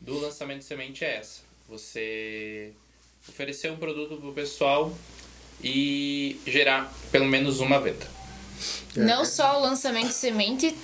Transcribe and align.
do 0.00 0.18
lançamento 0.18 0.58
de 0.58 0.64
semente 0.64 1.04
é 1.04 1.16
essa. 1.16 1.40
Você 1.68 2.72
oferecer 3.28 3.70
um 3.70 3.76
produto 3.76 4.16
para 4.16 4.28
o 4.28 4.32
pessoal 4.32 4.92
e 5.62 6.40
gerar 6.46 6.92
pelo 7.12 7.26
menos 7.26 7.60
uma 7.60 7.78
venda. 7.78 8.20
É. 8.96 9.00
Não 9.00 9.24
só 9.24 9.58
o 9.58 9.62
lançamento 9.62 10.08
de 10.08 10.14
semente, 10.14 10.74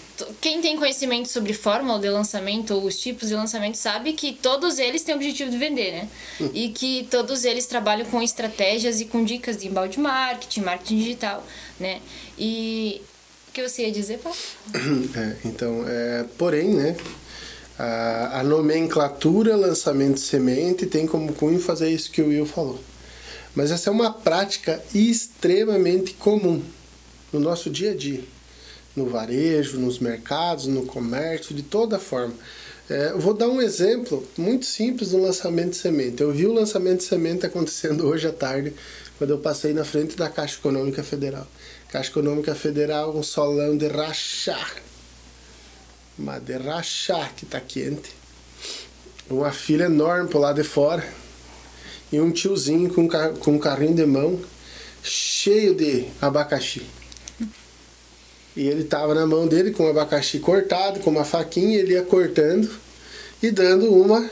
quem 0.41 0.61
tem 0.63 0.77
conhecimento 0.77 1.29
sobre 1.29 1.53
fórmula 1.53 1.99
de 1.99 2.09
lançamento 2.09 2.75
ou 2.75 2.85
os 2.85 2.99
tipos 2.99 3.29
de 3.29 3.35
lançamento 3.35 3.77
sabe 3.77 4.13
que 4.13 4.33
todos 4.33 4.79
eles 4.79 5.03
têm 5.03 5.15
o 5.15 5.19
objetivo 5.19 5.51
de 5.51 5.59
vender, 5.59 5.93
né? 5.93 6.09
Hum. 6.41 6.51
E 6.55 6.69
que 6.71 7.07
todos 7.11 7.45
eles 7.45 7.67
trabalham 7.67 8.07
com 8.07 8.23
estratégias 8.23 9.01
e 9.01 9.07
com 9.07 9.25
dicas 9.25 9.59
de 9.59 9.67
embalde 9.67 9.99
marketing, 9.99 10.61
marketing 10.61 10.99
digital, 10.99 11.47
né? 11.79 12.01
E 12.39 13.03
o 13.49 13.53
que 13.53 13.69
você 13.69 13.83
ia 13.83 13.93
dizer, 13.93 14.19
Paulo? 14.19 14.39
É, 15.17 15.37
então, 15.45 15.85
é, 15.87 16.25
porém, 16.39 16.69
né? 16.69 16.97
A, 17.79 18.41
a 18.41 18.43
nomenclatura 18.43 19.55
lançamento 19.55 20.15
de 20.15 20.21
semente 20.21 20.87
tem 20.87 21.07
como 21.07 21.35
cunho 21.35 21.61
fazer 21.61 21.91
isso 21.91 22.11
que 22.11 22.23
o 22.23 22.29
Will 22.29 22.47
falou. 22.47 22.81
Mas 23.55 23.71
essa 23.71 23.91
é 23.91 23.93
uma 23.93 24.13
prática 24.13 24.83
extremamente 24.95 26.15
comum 26.15 26.63
no 27.33 27.41
nosso 27.41 27.69
dia 27.71 27.93
a 27.93 27.95
dia, 27.95 28.23
no 28.95 29.07
varejo, 29.07 29.79
nos 29.79 29.99
mercados, 29.99 30.67
no 30.67 30.87
comércio, 30.87 31.55
de 31.55 31.63
toda 31.63 31.99
forma. 31.99 32.35
É, 32.89 33.13
vou 33.15 33.35
dar 33.35 33.49
um 33.49 33.61
exemplo 33.61 34.27
muito 34.39 34.65
simples 34.65 35.11
do 35.11 35.21
lançamento 35.21 35.71
de 35.71 35.77
semente. 35.77 36.23
Eu 36.23 36.33
vi 36.33 36.47
o 36.47 36.53
lançamento 36.53 36.99
de 36.99 37.05
semente 37.05 37.45
acontecendo 37.45 38.07
hoje 38.09 38.27
à 38.27 38.33
tarde, 38.33 38.73
quando 39.19 39.31
eu 39.31 39.39
passei 39.39 39.73
na 39.73 39.85
frente 39.85 40.17
da 40.17 40.29
Caixa 40.29 40.59
Econômica 40.59 41.03
Federal. 41.03 41.47
Caixa 41.91 42.11
Econômica 42.11 42.55
Federal, 42.55 43.17
um 43.17 43.23
solão 43.23 43.77
de 43.77 43.89
rachar 43.89 44.77
de 46.45 46.57
rachar 46.57 47.35
que 47.35 47.45
tá 47.45 47.61
quente. 47.61 48.11
Uma 49.29 49.53
fila 49.53 49.85
enorme 49.85 50.29
pro 50.29 50.39
lado 50.39 50.63
de 50.63 50.69
fora. 50.69 51.07
E 52.13 52.21
um 52.21 52.31
tiozinho 52.31 52.93
com, 52.93 53.09
com 53.09 53.53
um 53.53 53.59
carrinho 53.59 53.95
de 53.95 54.07
mão 54.07 54.41
cheio 55.03 55.75
de 55.75 56.07
abacaxi. 56.21 56.83
E 58.57 58.67
ele 58.67 58.85
tava 58.85 59.15
na 59.15 59.27
mão 59.27 59.47
dele 59.47 59.71
com 59.71 59.85
o 59.85 59.91
abacaxi 59.91 60.39
cortado, 60.39 61.01
com 61.01 61.11
uma 61.11 61.25
faquinha, 61.25 61.79
ele 61.79 61.93
ia 61.93 62.03
cortando 62.03 62.71
e 63.43 63.51
dando 63.51 63.93
uma 63.93 64.31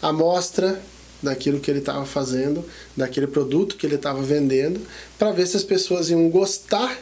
amostra 0.00 0.80
daquilo 1.22 1.60
que 1.60 1.70
ele 1.70 1.80
estava 1.80 2.04
fazendo, 2.06 2.64
daquele 2.96 3.26
produto 3.26 3.76
que 3.76 3.86
ele 3.86 3.96
estava 3.96 4.22
vendendo, 4.22 4.80
para 5.18 5.32
ver 5.32 5.46
se 5.46 5.56
as 5.56 5.62
pessoas 5.62 6.10
iam 6.10 6.28
gostar 6.28 6.98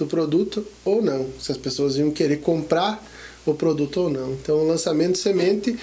do 0.00 0.06
produto 0.06 0.66
ou 0.84 1.02
não, 1.02 1.26
se 1.38 1.52
as 1.52 1.58
pessoas 1.58 1.96
iam 1.96 2.10
querer 2.10 2.38
comprar 2.38 3.04
o 3.46 3.54
produto 3.54 4.02
ou 4.02 4.10
não. 4.10 4.32
Então, 4.32 4.58
o 4.58 4.66
lançamento 4.66 5.16
semente 5.16 5.78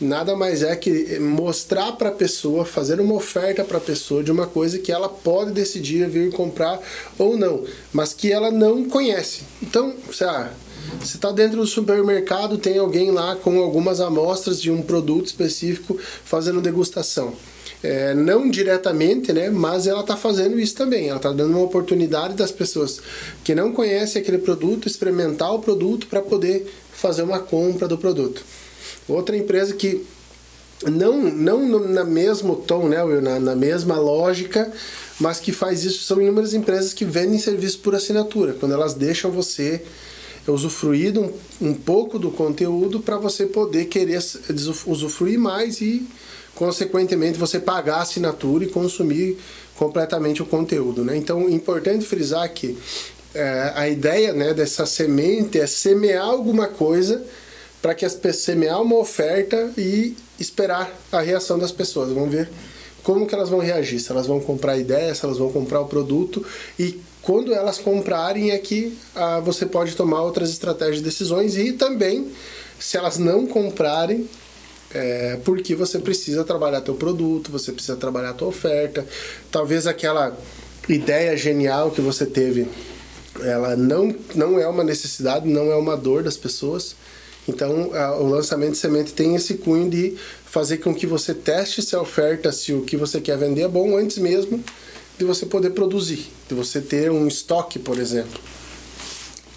nada 0.00 0.34
mais 0.34 0.62
é 0.62 0.74
que 0.76 1.18
mostrar 1.18 1.92
para 1.92 2.08
a 2.08 2.12
pessoa, 2.12 2.64
fazer 2.64 3.00
uma 3.00 3.14
oferta 3.14 3.64
para 3.64 3.78
a 3.78 3.80
pessoa 3.80 4.22
de 4.22 4.32
uma 4.32 4.46
coisa 4.46 4.78
que 4.78 4.90
ela 4.90 5.08
pode 5.08 5.52
decidir 5.52 6.08
vir 6.08 6.32
comprar 6.32 6.80
ou 7.18 7.36
não, 7.36 7.64
mas 7.92 8.14
que 8.14 8.32
ela 8.32 8.50
não 8.50 8.84
conhece. 8.84 9.42
Então, 9.62 9.94
você 10.06 10.24
está 11.02 11.30
dentro 11.30 11.58
do 11.58 11.66
supermercado, 11.66 12.58
tem 12.58 12.78
alguém 12.78 13.10
lá 13.10 13.36
com 13.36 13.60
algumas 13.60 14.00
amostras 14.00 14.60
de 14.60 14.70
um 14.70 14.82
produto 14.82 15.26
específico 15.26 15.98
fazendo 16.24 16.60
degustação 16.60 17.34
é, 17.82 18.14
não 18.14 18.48
diretamente, 18.48 19.32
né, 19.32 19.50
mas 19.50 19.86
ela 19.86 20.00
está 20.00 20.16
fazendo 20.16 20.58
isso 20.58 20.74
também. 20.74 21.08
Ela 21.08 21.16
está 21.16 21.32
dando 21.32 21.50
uma 21.50 21.64
oportunidade 21.64 22.34
das 22.34 22.50
pessoas 22.50 23.00
que 23.42 23.54
não 23.54 23.72
conhecem 23.72 24.22
aquele 24.22 24.38
produto 24.38 24.86
experimentar 24.86 25.52
o 25.52 25.58
produto 25.58 26.06
para 26.06 26.22
poder 26.22 26.72
fazer 26.92 27.22
uma 27.22 27.40
compra 27.40 27.88
do 27.88 27.98
produto. 27.98 28.42
Outra 29.08 29.36
empresa 29.36 29.74
que 29.74 30.06
não, 30.90 31.22
não 31.22 31.80
na 31.88 32.04
mesmo 32.04 32.56
tom, 32.56 32.88
né, 32.88 33.04
na, 33.20 33.38
na 33.40 33.56
mesma 33.56 33.98
lógica, 33.98 34.72
mas 35.20 35.38
que 35.38 35.52
faz 35.52 35.84
isso 35.84 36.04
são 36.04 36.20
inúmeras 36.20 36.54
empresas 36.54 36.92
que 36.92 37.04
vendem 37.04 37.38
serviço 37.38 37.78
por 37.80 37.94
assinatura, 37.94 38.54
quando 38.58 38.72
elas 38.72 38.94
deixam 38.94 39.30
você 39.30 39.82
usufruir 40.46 41.16
um, 41.16 41.32
um 41.60 41.74
pouco 41.74 42.18
do 42.18 42.30
conteúdo 42.30 42.98
para 42.98 43.16
você 43.16 43.46
poder 43.46 43.84
querer 43.84 44.20
usufruir 44.86 45.38
mais 45.38 45.80
e 45.80 46.04
consequentemente 46.62 47.36
você 47.36 47.58
pagar 47.58 47.96
a 47.96 48.02
assinatura 48.02 48.62
e 48.62 48.68
consumir 48.68 49.36
completamente 49.74 50.40
o 50.42 50.46
conteúdo. 50.46 51.04
Né? 51.04 51.16
Então, 51.16 51.48
importante 51.48 52.04
frisar 52.04 52.48
que 52.52 52.78
é, 53.34 53.72
a 53.74 53.88
ideia 53.88 54.32
né, 54.32 54.54
dessa 54.54 54.86
semente 54.86 55.58
é 55.58 55.66
semear 55.66 56.24
alguma 56.24 56.68
coisa 56.68 57.20
para 57.82 57.96
que 57.96 58.04
as 58.04 58.16
semear 58.36 58.80
uma 58.80 58.96
oferta 58.96 59.72
e 59.76 60.14
esperar 60.38 60.88
a 61.10 61.20
reação 61.20 61.58
das 61.58 61.72
pessoas. 61.72 62.12
Vamos 62.12 62.30
ver 62.30 62.48
como 63.02 63.26
que 63.26 63.34
elas 63.34 63.48
vão 63.48 63.58
reagir, 63.58 63.98
se 63.98 64.12
elas 64.12 64.28
vão 64.28 64.38
comprar 64.38 64.74
a 64.74 64.78
ideia, 64.78 65.12
se 65.16 65.24
elas 65.24 65.38
vão 65.38 65.50
comprar 65.50 65.80
o 65.80 65.86
produto 65.86 66.46
e 66.78 67.00
quando 67.22 67.52
elas 67.52 67.76
comprarem 67.76 68.52
é 68.52 68.58
que 68.58 68.96
ah, 69.16 69.40
você 69.40 69.66
pode 69.66 69.96
tomar 69.96 70.22
outras 70.22 70.50
estratégias 70.50 70.98
de 70.98 71.02
decisões 71.02 71.56
e 71.56 71.72
também 71.72 72.30
se 72.78 72.96
elas 72.96 73.18
não 73.18 73.48
comprarem 73.48 74.28
é, 74.94 75.38
porque 75.44 75.74
você 75.74 75.98
precisa 75.98 76.44
trabalhar 76.44 76.80
teu 76.80 76.94
produto, 76.94 77.50
você 77.50 77.72
precisa 77.72 77.96
trabalhar 77.96 78.34
tua 78.34 78.48
oferta. 78.48 79.06
Talvez 79.50 79.86
aquela 79.86 80.36
ideia 80.88 81.36
genial 81.36 81.90
que 81.90 82.00
você 82.00 82.26
teve, 82.26 82.68
ela 83.40 83.76
não, 83.76 84.14
não 84.34 84.58
é 84.58 84.66
uma 84.66 84.84
necessidade, 84.84 85.48
não 85.48 85.70
é 85.70 85.76
uma 85.76 85.96
dor 85.96 86.22
das 86.22 86.36
pessoas. 86.36 86.94
Então, 87.48 87.90
a, 87.94 88.16
o 88.16 88.28
lançamento 88.28 88.72
de 88.72 88.78
semente 88.78 89.12
tem 89.12 89.34
esse 89.34 89.54
cunho 89.54 89.90
de 89.90 90.16
fazer 90.44 90.78
com 90.78 90.94
que 90.94 91.06
você 91.06 91.34
teste 91.34 91.82
se 91.82 91.96
a 91.96 92.00
oferta, 92.00 92.52
se 92.52 92.72
o 92.72 92.82
que 92.82 92.96
você 92.96 93.20
quer 93.20 93.38
vender 93.38 93.62
é 93.62 93.68
bom 93.68 93.96
antes 93.96 94.18
mesmo 94.18 94.62
de 95.18 95.24
você 95.24 95.46
poder 95.46 95.70
produzir, 95.70 96.30
de 96.48 96.54
você 96.54 96.80
ter 96.80 97.10
um 97.10 97.26
estoque, 97.26 97.78
por 97.78 97.98
exemplo. 97.98 98.40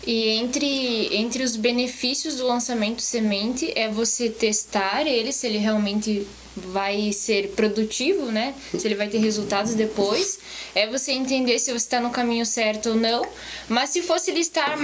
E 0.05 0.29
entre, 0.29 1.15
entre 1.15 1.43
os 1.43 1.55
benefícios 1.55 2.35
do 2.35 2.45
lançamento 2.45 3.01
semente 3.01 3.71
é 3.75 3.89
você 3.89 4.29
testar 4.29 5.07
ele, 5.07 5.31
se 5.33 5.47
ele 5.47 5.57
realmente 5.57 6.27
vai 6.55 7.11
ser 7.11 7.49
produtivo, 7.49 8.31
né? 8.31 8.53
Se 8.77 8.87
ele 8.87 8.95
vai 8.95 9.07
ter 9.07 9.17
resultados 9.17 9.73
depois. 9.73 10.39
É 10.73 10.87
você 10.87 11.11
entender 11.11 11.59
se 11.59 11.71
você 11.71 11.77
está 11.77 11.99
no 11.99 12.11
caminho 12.11 12.45
certo 12.45 12.89
ou 12.89 12.95
não. 12.95 13.25
Mas 13.67 13.89
se 13.89 14.01
fosse 14.01 14.31
listar 14.31 14.77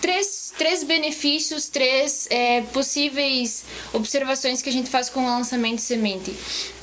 três, 0.00 0.52
três 0.56 0.82
benefícios, 0.82 1.68
três 1.68 2.26
é, 2.30 2.62
possíveis 2.72 3.64
observações 3.92 4.62
que 4.62 4.68
a 4.68 4.72
gente 4.72 4.90
faz 4.90 5.08
com 5.08 5.24
o 5.24 5.26
lançamento 5.26 5.80
semente. 5.80 6.34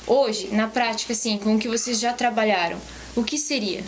Hoje, 0.06 0.48
na 0.52 0.68
prática, 0.68 1.12
assim, 1.12 1.38
com 1.38 1.56
o 1.56 1.58
que 1.58 1.68
vocês 1.68 1.98
já 1.98 2.12
trabalharam, 2.12 2.80
o 3.16 3.24
que 3.24 3.38
seria? 3.38 3.82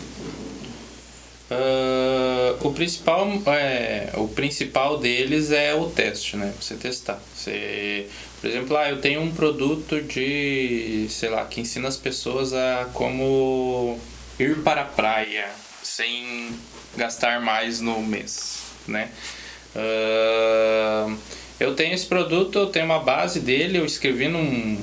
Uh, 1.49 2.67
o 2.67 2.73
principal 2.73 3.25
é, 3.47 4.11
o 4.15 4.27
principal 4.27 4.97
deles 4.97 5.51
é 5.51 5.73
o 5.73 5.89
teste, 5.89 6.35
né? 6.35 6.53
Você 6.59 6.75
testar. 6.75 7.21
Você, 7.33 8.07
por 8.41 8.49
exemplo, 8.49 8.75
ah, 8.75 8.89
eu 8.89 8.99
tenho 8.99 9.21
um 9.21 9.31
produto 9.31 10.01
de, 10.01 11.07
sei 11.09 11.29
lá, 11.29 11.45
que 11.45 11.61
ensina 11.61 11.87
as 11.87 11.95
pessoas 11.95 12.53
a 12.53 12.89
como 12.93 13.97
ir 14.37 14.57
para 14.57 14.81
a 14.81 14.85
praia 14.85 15.47
sem 15.81 16.49
gastar 16.97 17.39
mais 17.39 17.79
no 17.79 18.01
mês, 18.03 18.63
né? 18.85 19.09
Uh, 19.73 21.17
eu 21.59 21.75
tenho 21.75 21.93
esse 21.93 22.05
produto, 22.05 22.59
eu 22.59 22.65
tenho 22.67 22.85
uma 22.85 22.99
base 22.99 23.39
dele, 23.39 23.77
eu 23.77 23.85
escrevi 23.85 24.27
num 24.27 24.77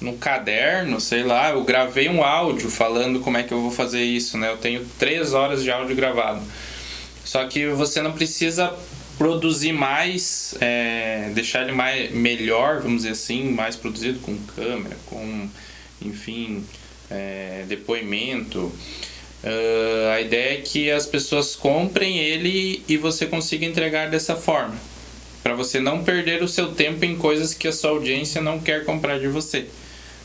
no 0.00 0.14
caderno, 0.14 1.00
sei 1.00 1.22
lá, 1.22 1.50
eu 1.50 1.62
gravei 1.62 2.08
um 2.08 2.24
áudio 2.24 2.70
falando 2.70 3.20
como 3.20 3.36
é 3.36 3.42
que 3.42 3.52
eu 3.52 3.60
vou 3.60 3.70
fazer 3.70 4.02
isso, 4.02 4.38
né? 4.38 4.50
Eu 4.50 4.56
tenho 4.56 4.84
três 4.98 5.34
horas 5.34 5.62
de 5.62 5.70
áudio 5.70 5.94
gravado. 5.94 6.40
Só 7.24 7.46
que 7.46 7.66
você 7.68 8.00
não 8.00 8.12
precisa 8.12 8.72
produzir 9.18 9.72
mais, 9.72 10.54
é, 10.60 11.30
deixar 11.34 11.62
ele 11.62 11.72
mais 11.72 12.10
melhor, 12.10 12.80
vamos 12.80 13.02
dizer 13.02 13.10
assim, 13.10 13.50
mais 13.50 13.76
produzido 13.76 14.18
com 14.20 14.34
câmera, 14.56 14.96
com, 15.04 15.48
enfim, 16.00 16.64
é, 17.10 17.64
depoimento. 17.68 18.72
Uh, 19.42 20.10
a 20.14 20.20
ideia 20.20 20.54
é 20.54 20.60
que 20.60 20.90
as 20.90 21.06
pessoas 21.06 21.54
comprem 21.56 22.18
ele 22.18 22.82
e 22.88 22.96
você 22.96 23.26
consiga 23.26 23.64
entregar 23.64 24.10
dessa 24.10 24.36
forma, 24.36 24.74
para 25.42 25.54
você 25.54 25.80
não 25.80 26.04
perder 26.04 26.42
o 26.42 26.48
seu 26.48 26.72
tempo 26.72 27.04
em 27.04 27.16
coisas 27.16 27.54
que 27.54 27.66
a 27.66 27.72
sua 27.72 27.90
audiência 27.90 28.40
não 28.42 28.58
quer 28.58 28.84
comprar 28.84 29.18
de 29.18 29.28
você. 29.28 29.66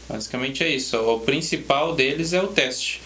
Basicamente 0.07 0.63
é 0.63 0.69
isso. 0.69 0.97
O 0.97 1.19
principal 1.19 1.95
deles 1.95 2.33
é 2.33 2.41
o 2.41 2.47
teste. 2.47 3.01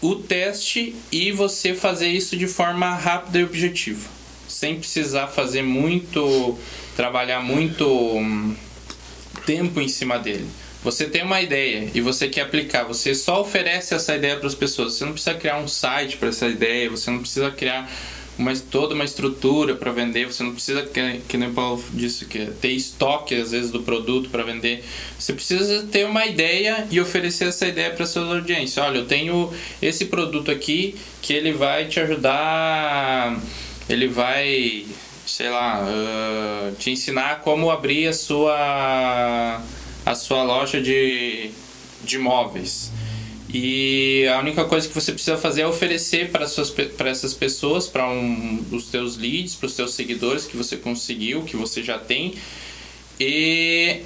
O 0.00 0.16
teste 0.16 0.94
e 1.10 1.30
você 1.32 1.74
fazer 1.74 2.08
isso 2.08 2.36
de 2.36 2.46
forma 2.46 2.94
rápida 2.94 3.38
e 3.38 3.44
objetiva. 3.44 4.08
Sem 4.48 4.78
precisar 4.78 5.28
fazer 5.28 5.62
muito. 5.62 6.58
trabalhar 6.96 7.40
muito 7.40 7.86
hum, 7.86 8.54
tempo 9.46 9.80
em 9.80 9.88
cima 9.88 10.18
dele. 10.18 10.46
Você 10.82 11.06
tem 11.06 11.22
uma 11.22 11.40
ideia 11.40 11.88
e 11.94 12.00
você 12.00 12.28
quer 12.28 12.40
aplicar, 12.40 12.82
você 12.82 13.14
só 13.14 13.40
oferece 13.40 13.94
essa 13.94 14.16
ideia 14.16 14.36
para 14.36 14.48
as 14.48 14.54
pessoas. 14.54 14.94
Você 14.94 15.04
não 15.04 15.12
precisa 15.12 15.36
criar 15.36 15.58
um 15.58 15.68
site 15.68 16.16
para 16.16 16.28
essa 16.28 16.48
ideia, 16.48 16.90
você 16.90 17.08
não 17.08 17.20
precisa 17.20 17.52
criar 17.52 17.88
uma, 18.38 18.54
toda 18.70 18.94
uma 18.94 19.04
estrutura 19.04 19.74
para 19.74 19.92
vender, 19.92 20.26
você 20.26 20.42
não 20.42 20.52
precisa, 20.52 20.82
que, 20.82 21.20
que 21.28 21.36
nem 21.36 21.50
o 21.50 21.52
Paulo 21.52 21.82
disse, 21.92 22.24
que 22.24 22.46
ter 22.46 22.70
estoque 22.70 23.34
às 23.34 23.50
vezes 23.50 23.70
do 23.70 23.82
produto 23.82 24.30
para 24.30 24.42
vender. 24.42 24.84
Você 25.18 25.32
precisa 25.32 25.86
ter 25.90 26.06
uma 26.06 26.26
ideia 26.26 26.86
e 26.90 27.00
oferecer 27.00 27.48
essa 27.48 27.66
ideia 27.66 27.90
para 27.90 28.06
sua 28.06 28.34
audiência. 28.34 28.82
Olha, 28.82 28.98
eu 28.98 29.06
tenho 29.06 29.52
esse 29.80 30.06
produto 30.06 30.50
aqui 30.50 30.96
que 31.20 31.32
ele 31.32 31.52
vai 31.52 31.86
te 31.86 32.00
ajudar, 32.00 33.38
ele 33.88 34.08
vai, 34.08 34.86
sei 35.26 35.50
lá, 35.50 35.82
uh, 35.82 36.74
te 36.76 36.90
ensinar 36.90 37.40
como 37.40 37.70
abrir 37.70 38.08
a 38.08 38.12
sua 38.12 39.62
a 40.04 40.14
sua 40.14 40.42
loja 40.42 40.80
de, 40.80 41.50
de 42.02 42.18
móveis. 42.18 42.90
E 43.52 44.26
a 44.28 44.38
única 44.38 44.64
coisa 44.64 44.88
que 44.88 44.94
você 44.94 45.12
precisa 45.12 45.36
fazer 45.36 45.62
é 45.62 45.66
oferecer 45.66 46.30
para, 46.30 46.46
suas, 46.46 46.70
para 46.70 47.10
essas 47.10 47.34
pessoas, 47.34 47.86
para 47.86 48.08
um, 48.08 48.64
os 48.72 48.86
teus 48.86 49.18
leads, 49.18 49.54
para 49.54 49.66
os 49.66 49.74
teus 49.74 49.92
seguidores 49.92 50.46
que 50.46 50.56
você 50.56 50.76
conseguiu, 50.76 51.42
que 51.42 51.54
você 51.54 51.82
já 51.82 51.98
tem, 51.98 52.34
e, 53.20 54.00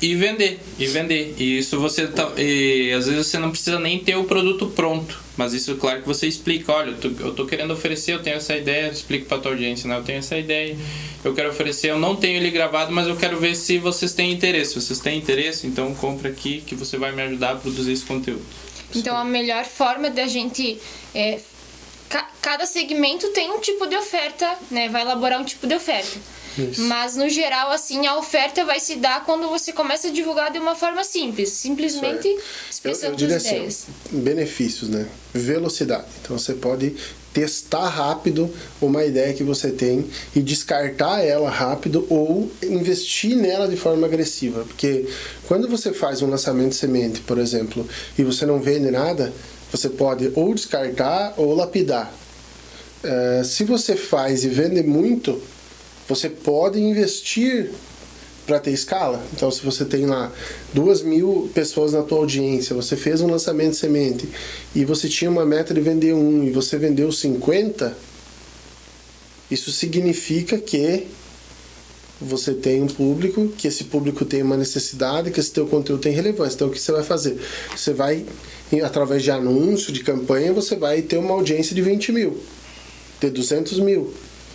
e 0.00 0.14
vender. 0.14 0.58
E 0.78 0.86
vender. 0.86 1.34
E 1.36 1.58
isso 1.58 1.78
você 1.78 2.06
tá, 2.06 2.32
e, 2.38 2.90
às 2.92 3.06
vezes 3.06 3.26
você 3.26 3.38
não 3.38 3.50
precisa 3.50 3.78
nem 3.78 3.98
ter 3.98 4.16
o 4.16 4.24
produto 4.24 4.68
pronto. 4.68 5.20
Mas 5.36 5.52
isso, 5.52 5.76
claro 5.76 6.00
que 6.00 6.08
você 6.08 6.26
explica, 6.26 6.72
olha, 6.72 6.90
eu 6.90 6.96
tô, 6.96 7.08
eu 7.26 7.34
tô 7.34 7.46
querendo 7.46 7.72
oferecer, 7.72 8.14
eu 8.14 8.22
tenho 8.22 8.36
essa 8.36 8.56
ideia, 8.56 8.90
explico 8.90 9.26
para 9.26 9.38
tua 9.38 9.52
audiência, 9.52 9.86
né? 9.86 9.96
Eu 9.98 10.02
tenho 10.02 10.18
essa 10.18 10.36
ideia, 10.36 10.76
eu 11.22 11.34
quero 11.34 11.50
oferecer, 11.50 11.90
eu 11.90 11.98
não 11.98 12.16
tenho 12.16 12.38
ele 12.38 12.50
gravado, 12.50 12.90
mas 12.90 13.06
eu 13.06 13.16
quero 13.16 13.38
ver 13.38 13.54
se 13.54 13.78
vocês 13.78 14.14
têm 14.14 14.32
interesse. 14.32 14.72
Se 14.72 14.80
vocês 14.80 14.98
têm 14.98 15.18
interesse, 15.18 15.66
então 15.66 15.94
compra 15.94 16.30
aqui 16.30 16.62
que 16.66 16.74
você 16.74 16.96
vai 16.96 17.12
me 17.12 17.22
ajudar 17.22 17.52
a 17.52 17.56
produzir 17.56 17.92
esse 17.92 18.04
conteúdo. 18.04 18.42
Então 18.94 19.16
a 19.16 19.24
melhor 19.24 19.64
forma 19.64 20.10
da 20.10 20.26
gente 20.26 20.80
é, 21.14 21.40
ca 22.08 22.28
cada 22.40 22.66
segmento 22.66 23.28
tem 23.28 23.50
um 23.50 23.60
tipo 23.60 23.86
de 23.86 23.96
oferta, 23.96 24.56
né? 24.70 24.88
Vai 24.88 25.02
elaborar 25.02 25.40
um 25.40 25.44
tipo 25.44 25.66
de 25.66 25.74
oferta. 25.74 26.18
Isso. 26.56 26.82
Mas 26.82 27.14
no 27.14 27.28
geral, 27.28 27.70
assim, 27.70 28.06
a 28.06 28.16
oferta 28.16 28.64
vai 28.64 28.80
se 28.80 28.96
dar 28.96 29.24
quando 29.24 29.48
você 29.48 29.72
começa 29.72 30.08
a 30.08 30.10
divulgar 30.10 30.50
de 30.50 30.58
uma 30.58 30.74
forma 30.74 31.04
simples, 31.04 31.50
simplesmente 31.50 32.28
expressando 32.68 33.22
eu, 33.22 33.28
eu 33.28 33.36
as 33.36 33.44
assim, 33.44 33.56
ideias. 33.56 33.86
Assim, 34.06 34.18
benefícios, 34.20 34.88
né? 34.88 35.06
Velocidade. 35.32 36.06
Então 36.20 36.36
você 36.38 36.54
pode 36.54 36.96
testar 37.38 37.88
rápido 37.88 38.50
uma 38.80 39.04
ideia 39.04 39.32
que 39.32 39.44
você 39.44 39.70
tem 39.70 40.06
e 40.34 40.40
descartar 40.40 41.20
ela 41.20 41.48
rápido 41.48 42.04
ou 42.10 42.50
investir 42.64 43.36
nela 43.36 43.68
de 43.68 43.76
forma 43.76 44.08
agressiva. 44.08 44.64
Porque 44.64 45.08
quando 45.46 45.68
você 45.68 45.92
faz 45.92 46.20
um 46.20 46.28
lançamento 46.28 46.70
de 46.70 46.74
semente, 46.74 47.20
por 47.20 47.38
exemplo, 47.38 47.86
e 48.18 48.24
você 48.24 48.44
não 48.44 48.60
vende 48.60 48.90
nada, 48.90 49.32
você 49.70 49.88
pode 49.88 50.32
ou 50.34 50.52
descartar 50.52 51.34
ou 51.36 51.54
lapidar. 51.54 52.12
Uh, 53.04 53.44
se 53.44 53.62
você 53.62 53.94
faz 53.94 54.44
e 54.44 54.48
vende 54.48 54.82
muito, 54.82 55.40
você 56.08 56.28
pode 56.28 56.80
investir 56.80 57.70
para 58.48 58.58
ter 58.58 58.70
escala. 58.70 59.22
Então, 59.34 59.50
se 59.50 59.62
você 59.62 59.84
tem 59.84 60.06
lá 60.06 60.32
duas 60.72 61.02
mil 61.02 61.50
pessoas 61.52 61.92
na 61.92 62.02
tua 62.02 62.18
audiência, 62.18 62.74
você 62.74 62.96
fez 62.96 63.20
um 63.20 63.30
lançamento 63.30 63.72
de 63.72 63.76
semente 63.76 64.26
e 64.74 64.86
você 64.86 65.06
tinha 65.06 65.30
uma 65.30 65.44
meta 65.44 65.74
de 65.74 65.82
vender 65.82 66.14
um 66.14 66.42
e 66.42 66.50
você 66.50 66.78
vendeu 66.78 67.12
50, 67.12 67.94
isso 69.50 69.70
significa 69.70 70.56
que 70.56 71.06
você 72.18 72.54
tem 72.54 72.82
um 72.82 72.86
público, 72.86 73.48
que 73.48 73.68
esse 73.68 73.84
público 73.84 74.24
tem 74.24 74.42
uma 74.42 74.56
necessidade, 74.56 75.30
que 75.30 75.38
esse 75.38 75.52
teu 75.52 75.66
conteúdo 75.66 76.00
tem 76.00 76.12
relevância. 76.12 76.56
Então, 76.56 76.68
o 76.68 76.70
que 76.70 76.80
você 76.80 76.90
vai 76.90 77.04
fazer? 77.04 77.38
Você 77.76 77.92
vai, 77.92 78.24
através 78.82 79.22
de 79.22 79.30
anúncio, 79.30 79.92
de 79.92 80.02
campanha, 80.02 80.54
você 80.54 80.74
vai 80.74 81.02
ter 81.02 81.18
uma 81.18 81.34
audiência 81.34 81.76
de 81.76 81.82
20 81.82 82.12
mil, 82.12 82.38
ter 83.20 83.28
200 83.28 83.78
mil 83.80 84.10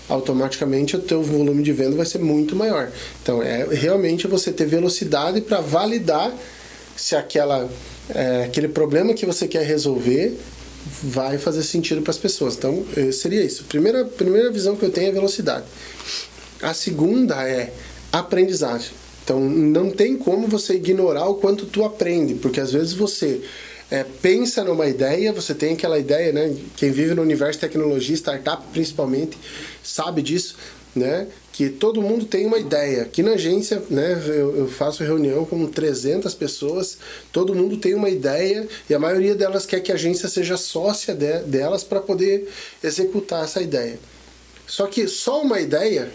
automaticamente 0.10 0.96
o 0.96 1.00
teu 1.00 1.22
volume 1.22 1.64
de 1.64 1.72
venda 1.72 1.96
vai 1.96 2.06
ser 2.06 2.20
muito 2.20 2.56
maior. 2.56 2.92
Então 3.22 3.42
é 3.42 3.66
realmente 3.72 4.28
você 4.28 4.52
ter 4.52 4.66
velocidade 4.66 5.42
para 5.42 5.62
validar 5.62 6.34
se 6.96 7.16
aquela 7.16 7.70
é, 8.10 8.44
aquele 8.46 8.68
problema 8.68 9.14
que 9.14 9.26
você 9.26 9.48
quer 9.48 9.66
resolver 9.66 10.38
vai 11.02 11.38
fazer 11.38 11.64
sentido 11.64 12.02
para 12.02 12.12
as 12.12 12.18
pessoas. 12.18 12.56
Então 12.56 12.86
é, 12.96 13.12
seria 13.12 13.44
isso. 13.44 13.64
Primeira 13.66 14.06
primeira 14.06 14.52
visão 14.52 14.76
que 14.76 14.84
eu 14.84 14.92
tenho 14.92 15.10
é 15.10 15.12
velocidade. 15.12 15.66
A 16.62 16.74
segunda 16.74 17.48
é 17.48 17.74
aprendizagem. 18.12 18.92
Então 19.24 19.40
não 19.40 19.90
tem 19.90 20.18
como 20.18 20.48
você 20.48 20.76
ignorar 20.76 21.28
o 21.28 21.36
quanto 21.36 21.66
tu 21.66 21.86
aprende, 21.86 22.36
porque 22.36 22.60
às 22.60 22.74
vezes 22.74 22.94
você 22.94 23.42
é, 23.94 24.04
pensa 24.04 24.64
numa 24.64 24.88
ideia, 24.88 25.32
você 25.32 25.54
tem 25.54 25.74
aquela 25.74 26.00
ideia, 26.00 26.32
né? 26.32 26.52
Quem 26.76 26.90
vive 26.90 27.14
no 27.14 27.22
universo 27.22 27.60
tecnologia, 27.60 28.16
startup 28.16 28.64
principalmente, 28.74 29.38
sabe 29.84 30.24
disso, 30.24 30.56
né? 30.96 31.28
Que 31.52 31.70
todo 31.70 32.02
mundo 32.02 32.26
tem 32.26 32.48
uma 32.48 32.58
ideia. 32.58 33.04
Aqui 33.04 33.22
na 33.22 33.34
agência, 33.34 33.84
né? 33.92 34.20
Eu, 34.26 34.58
eu 34.58 34.68
faço 34.68 35.04
reunião 35.04 35.46
com 35.46 35.68
300 35.68 36.34
pessoas, 36.34 36.98
todo 37.32 37.54
mundo 37.54 37.78
tem 37.78 37.94
uma 37.94 38.10
ideia 38.10 38.68
e 38.90 38.96
a 38.96 38.98
maioria 38.98 39.36
delas 39.36 39.64
quer 39.64 39.80
que 39.80 39.92
a 39.92 39.96
agência 39.96 40.28
seja 40.28 40.58
sócia 40.58 41.14
de, 41.14 41.44
delas 41.44 41.84
para 41.84 42.00
poder 42.00 42.50
executar 42.84 43.44
essa 43.44 43.62
ideia. 43.62 44.00
Só 44.66 44.88
que 44.88 45.08
só 45.08 45.44
uma 45.44 45.62
ideia, 45.62 46.10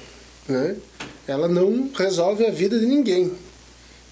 né? 0.48 0.74
Ela 1.28 1.46
não 1.46 1.88
resolve 1.96 2.44
a 2.44 2.50
vida 2.50 2.76
de 2.76 2.86
ninguém. 2.86 3.30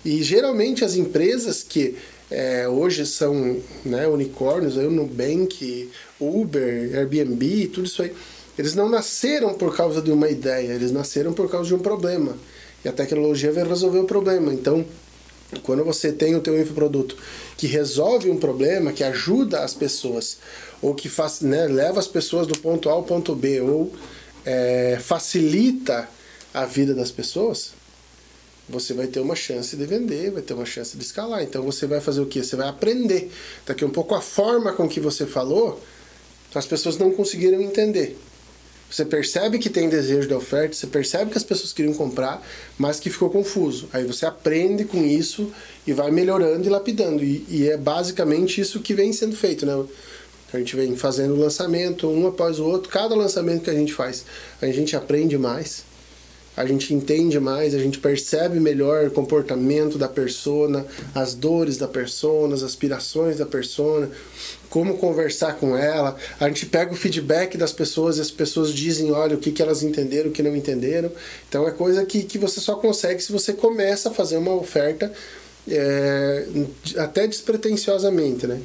E 0.04 0.22
geralmente 0.22 0.84
as 0.84 0.94
empresas 0.94 1.64
que 1.64 1.96
é, 2.31 2.69
hoje 2.69 3.06
são 3.06 3.61
né, 3.84 4.06
unicórnios, 4.08 4.76
aí, 4.76 4.87
Nubank, 4.88 5.90
Uber, 6.20 6.99
Airbnb, 6.99 7.69
tudo 7.69 7.87
isso 7.87 8.02
aí. 8.02 8.12
Eles 8.58 8.75
não 8.75 8.88
nasceram 8.88 9.55
por 9.55 9.76
causa 9.76 10.00
de 10.00 10.11
uma 10.11 10.28
ideia, 10.28 10.73
eles 10.73 10.90
nasceram 10.90 11.32
por 11.32 11.50
causa 11.50 11.69
de 11.69 11.75
um 11.75 11.78
problema. 11.78 12.37
E 12.84 12.88
a 12.88 12.93
tecnologia 12.93 13.52
vai 13.52 13.64
resolver 13.64 13.99
o 13.99 14.05
problema. 14.05 14.52
Então, 14.52 14.84
quando 15.62 15.84
você 15.84 16.11
tem 16.11 16.34
o 16.34 16.40
teu 16.40 16.61
infoproduto 16.61 17.17
que 17.56 17.67
resolve 17.67 18.31
um 18.31 18.38
problema, 18.38 18.93
que 18.93 19.05
ajuda 19.05 19.61
as 19.61 19.75
pessoas, 19.75 20.38
ou 20.82 20.94
que 20.94 21.08
faz, 21.08 21.40
né, 21.40 21.67
leva 21.67 22.00
as 22.00 22.08
pessoas 22.08 22.46
do 22.46 22.58
ponto 22.58 22.88
A 22.88 22.93
ao 22.93 23.02
ponto 23.02 23.34
B, 23.34 23.61
ou 23.61 23.93
é, 24.44 24.99
facilita 25.00 26.08
a 26.52 26.64
vida 26.64 26.94
das 26.94 27.11
pessoas, 27.11 27.72
você 28.68 28.92
vai 28.92 29.06
ter 29.06 29.20
uma 29.20 29.36
chance 29.36 29.76
de 29.76 29.86
vender, 29.86 30.30
vai 30.30 30.42
ter 30.42 30.54
uma 30.54 30.66
chance 30.66 30.96
de 30.96 31.02
escalar. 31.02 31.42
Então 31.42 31.62
você 31.62 31.86
vai 31.86 32.00
fazer 32.00 32.20
o 32.20 32.26
que? 32.26 32.42
Você 32.42 32.56
vai 32.56 32.68
aprender. 32.68 33.30
Daqui 33.64 33.84
um 33.84 33.90
pouco 33.90 34.14
a 34.14 34.20
forma 34.20 34.72
com 34.72 34.88
que 34.88 35.00
você 35.00 35.26
falou, 35.26 35.80
as 36.54 36.66
pessoas 36.66 36.98
não 36.98 37.12
conseguiram 37.12 37.60
entender. 37.60 38.18
Você 38.90 39.04
percebe 39.04 39.58
que 39.58 39.68
tem 39.68 39.88
desejo 39.88 40.28
de 40.28 40.34
oferta, 40.34 40.74
você 40.74 40.86
percebe 40.86 41.30
que 41.30 41.36
as 41.36 41.42
pessoas 41.42 41.72
queriam 41.72 41.92
comprar, 41.92 42.40
mas 42.78 43.00
que 43.00 43.10
ficou 43.10 43.28
confuso. 43.28 43.88
Aí 43.92 44.04
você 44.04 44.24
aprende 44.24 44.84
com 44.84 45.04
isso 45.04 45.52
e 45.86 45.92
vai 45.92 46.10
melhorando 46.10 46.67
e 46.67 46.70
lapidando. 46.70 47.24
E, 47.24 47.44
e 47.48 47.69
é 47.69 47.76
basicamente 47.76 48.60
isso 48.60 48.81
que 48.81 48.94
vem 48.94 49.12
sendo 49.12 49.36
feito, 49.36 49.67
né? 49.67 49.84
A 50.52 50.58
gente 50.58 50.76
vem 50.76 50.94
fazendo 50.96 51.34
lançamento 51.34 52.08
um 52.08 52.29
após 52.29 52.60
o 52.60 52.64
outro. 52.64 52.88
Cada 52.88 53.14
lançamento 53.14 53.64
que 53.64 53.70
a 53.70 53.74
gente 53.74 53.93
faz, 53.93 54.24
a 54.62 54.67
gente 54.67 54.94
aprende 54.94 55.36
mais 55.36 55.84
a 56.56 56.65
gente 56.65 56.94
entende 56.94 57.39
mais, 57.39 57.75
a 57.75 57.79
gente 57.79 57.98
percebe 57.98 58.58
melhor 58.58 59.06
o 59.06 59.10
comportamento 59.10 59.98
da 59.98 60.08
persona, 60.08 60.86
as 61.15 61.34
dores 61.34 61.77
da 61.77 61.86
persona, 61.86 62.55
as 62.55 62.63
aspirações 62.63 63.36
da 63.36 63.44
persona, 63.44 64.10
como 64.70 64.96
conversar 64.96 65.56
com 65.56 65.77
ela. 65.77 66.17
A 66.41 66.48
gente 66.48 66.65
pega 66.65 66.93
o 66.93 66.96
feedback 66.96 67.58
das 67.58 67.72
pessoas 67.72 68.17
e 68.17 68.22
as 68.22 68.31
pessoas 68.31 68.72
dizem, 68.72 69.13
olha, 69.13 69.36
o 69.36 69.39
que, 69.39 69.53
que 69.53 69.60
elas 69.60 69.82
entenderam, 69.82 70.31
o 70.31 70.32
que 70.32 70.43
não 70.43 70.56
entenderam. 70.56 71.13
Então 71.46 71.69
é 71.69 71.70
coisa 71.70 72.06
que, 72.06 72.22
que 72.22 72.39
você 72.39 72.58
só 72.58 72.77
consegue 72.77 73.22
se 73.22 73.31
você 73.31 73.53
começa 73.53 74.08
a 74.08 74.13
fazer 74.13 74.39
uma 74.39 74.55
oferta 74.55 75.13
é, 75.69 76.46
até 76.96 77.27
despretensiosamente, 77.27 78.46
né? 78.46 78.60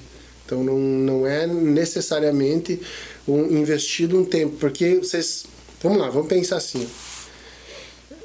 Então 0.46 0.64
não, 0.64 0.78
não 0.78 1.28
é 1.28 1.46
necessariamente 1.46 2.80
um, 3.28 3.46
investido 3.58 4.18
um 4.18 4.24
tempo, 4.24 4.56
porque 4.58 4.96
vocês... 4.96 5.46
Vamos 5.84 5.98
lá, 5.98 6.10
vamos 6.10 6.28
pensar 6.28 6.58
assim. 6.58 6.88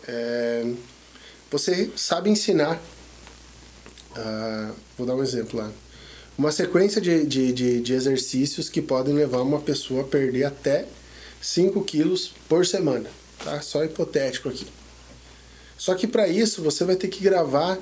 É, 0.09 0.73
você 1.51 1.91
sabe 1.97 2.31
ensinar. 2.31 2.81
Uh, 4.17 4.75
vou 4.97 5.07
dar 5.07 5.15
um 5.15 5.23
exemplo 5.23 5.59
lá. 5.59 5.71
Uma 6.39 6.53
sequência 6.53 7.01
de, 7.01 7.25
de, 7.25 7.53
de, 7.53 7.81
de, 7.81 7.93
exercícios 7.93 8.69
que 8.69 8.83
podem 8.83 9.15
levar 9.15 9.41
uma 9.43 9.61
pessoa 9.61 10.03
a 10.03 10.05
perder 10.05 10.45
até 10.45 10.87
5 11.41 11.83
quilos 11.85 12.33
por 12.49 12.67
semana. 12.67 13.09
Tá? 13.43 13.61
Só 13.61 13.85
hipotético 13.85 14.49
aqui. 14.49 14.67
Só 15.79 15.95
que 15.95 16.07
para 16.07 16.29
isso 16.29 16.63
você 16.63 16.85
vai 16.85 16.97
ter 16.97 17.09
que 17.09 17.23
gravar 17.23 17.79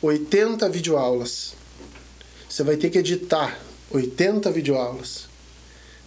80 0.00 0.68
videoaulas. 0.68 1.54
Você 2.48 2.62
vai 2.62 2.76
ter 2.76 2.90
que 2.90 2.98
editar 2.98 3.58
80 3.90 4.50
videoaulas. 4.50 5.26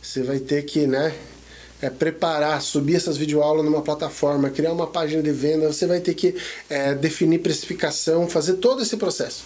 Você 0.01 0.23
vai 0.23 0.39
ter 0.39 0.63
que, 0.63 0.87
né, 0.87 1.15
é, 1.81 1.89
preparar, 1.89 2.61
subir 2.61 2.95
essas 2.95 3.17
videoaulas 3.17 3.65
numa 3.65 3.81
plataforma, 3.81 4.49
criar 4.49 4.71
uma 4.71 4.87
página 4.87 5.21
de 5.23 5.31
venda, 5.31 5.71
você 5.71 5.87
vai 5.87 5.99
ter 5.99 6.13
que 6.13 6.35
é, 6.69 6.93
definir 6.93 7.39
precificação, 7.39 8.29
fazer 8.29 8.55
todo 8.55 8.81
esse 8.81 8.97
processo. 8.97 9.43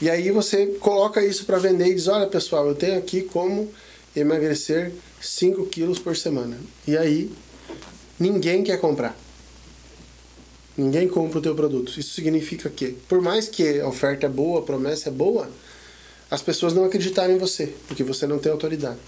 E 0.00 0.08
aí 0.08 0.30
você 0.30 0.66
coloca 0.80 1.24
isso 1.24 1.44
para 1.44 1.58
vender 1.58 1.88
e 1.88 1.94
diz: 1.94 2.08
olha 2.08 2.26
pessoal, 2.26 2.66
eu 2.66 2.74
tenho 2.74 2.98
aqui 2.98 3.22
como 3.22 3.70
emagrecer 4.14 4.92
5 5.20 5.66
quilos 5.66 5.98
por 5.98 6.16
semana. 6.16 6.58
E 6.86 6.96
aí, 6.96 7.30
ninguém 8.18 8.62
quer 8.62 8.78
comprar. 8.80 9.16
Ninguém 10.76 11.06
compra 11.08 11.38
o 11.38 11.42
teu 11.42 11.54
produto. 11.54 11.98
Isso 11.98 12.14
significa 12.14 12.70
que, 12.70 12.92
por 13.08 13.20
mais 13.20 13.48
que 13.48 13.80
a 13.80 13.88
oferta 13.88 14.26
é 14.26 14.28
boa, 14.28 14.60
a 14.60 14.62
promessa 14.62 15.10
é 15.10 15.12
boa, 15.12 15.50
as 16.30 16.40
pessoas 16.40 16.72
não 16.72 16.84
acreditaram 16.84 17.34
em 17.34 17.38
você, 17.38 17.74
porque 17.86 18.02
você 18.02 18.26
não 18.26 18.38
tem 18.38 18.50
autoridade. 18.50 18.98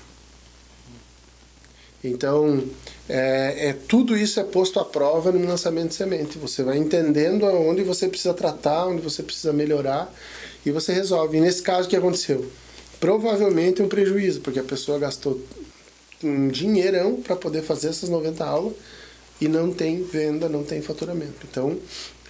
Então, 2.04 2.64
é, 3.09 3.68
é, 3.68 3.73
tudo 3.73 4.16
isso 4.16 4.40
é 4.40 4.44
posto 4.44 4.80
à 4.80 4.85
prova 4.85 5.30
no 5.30 5.47
lançamento 5.47 5.88
de 5.88 5.94
semente. 5.94 6.38
Você 6.38 6.62
vai 6.62 6.76
entendendo 6.76 7.44
onde 7.44 7.82
você 7.82 8.09
precisa 8.09 8.35
tratar, 8.35 8.87
onde 8.87 9.00
você 9.00 9.23
precisa 9.23 9.52
melhorar, 9.52 10.12
e 10.66 10.71
você 10.71 10.92
resolve. 10.92 11.38
E 11.38 11.40
nesse 11.40 11.62
caso, 11.62 11.87
o 11.87 11.90
que 11.90 11.97
aconteceu? 11.97 12.50
Provavelmente 12.99 13.82
um 13.82 13.88
prejuízo, 13.88 14.40
porque 14.40 14.59
a 14.59 14.64
pessoa 14.64 14.99
gastou 14.99 15.40
um 16.23 16.49
dinheirão 16.49 17.16
para 17.16 17.37
poder 17.37 17.62
fazer 17.62 17.88
essas 17.88 18.09
90 18.09 18.44
aulas 18.44 18.75
e 19.40 19.49
não 19.49 19.73
tem 19.73 20.02
venda, 20.02 20.49
não 20.49 20.64
tem 20.64 20.80
faturamento. 20.82 21.47
Então, 21.50 21.78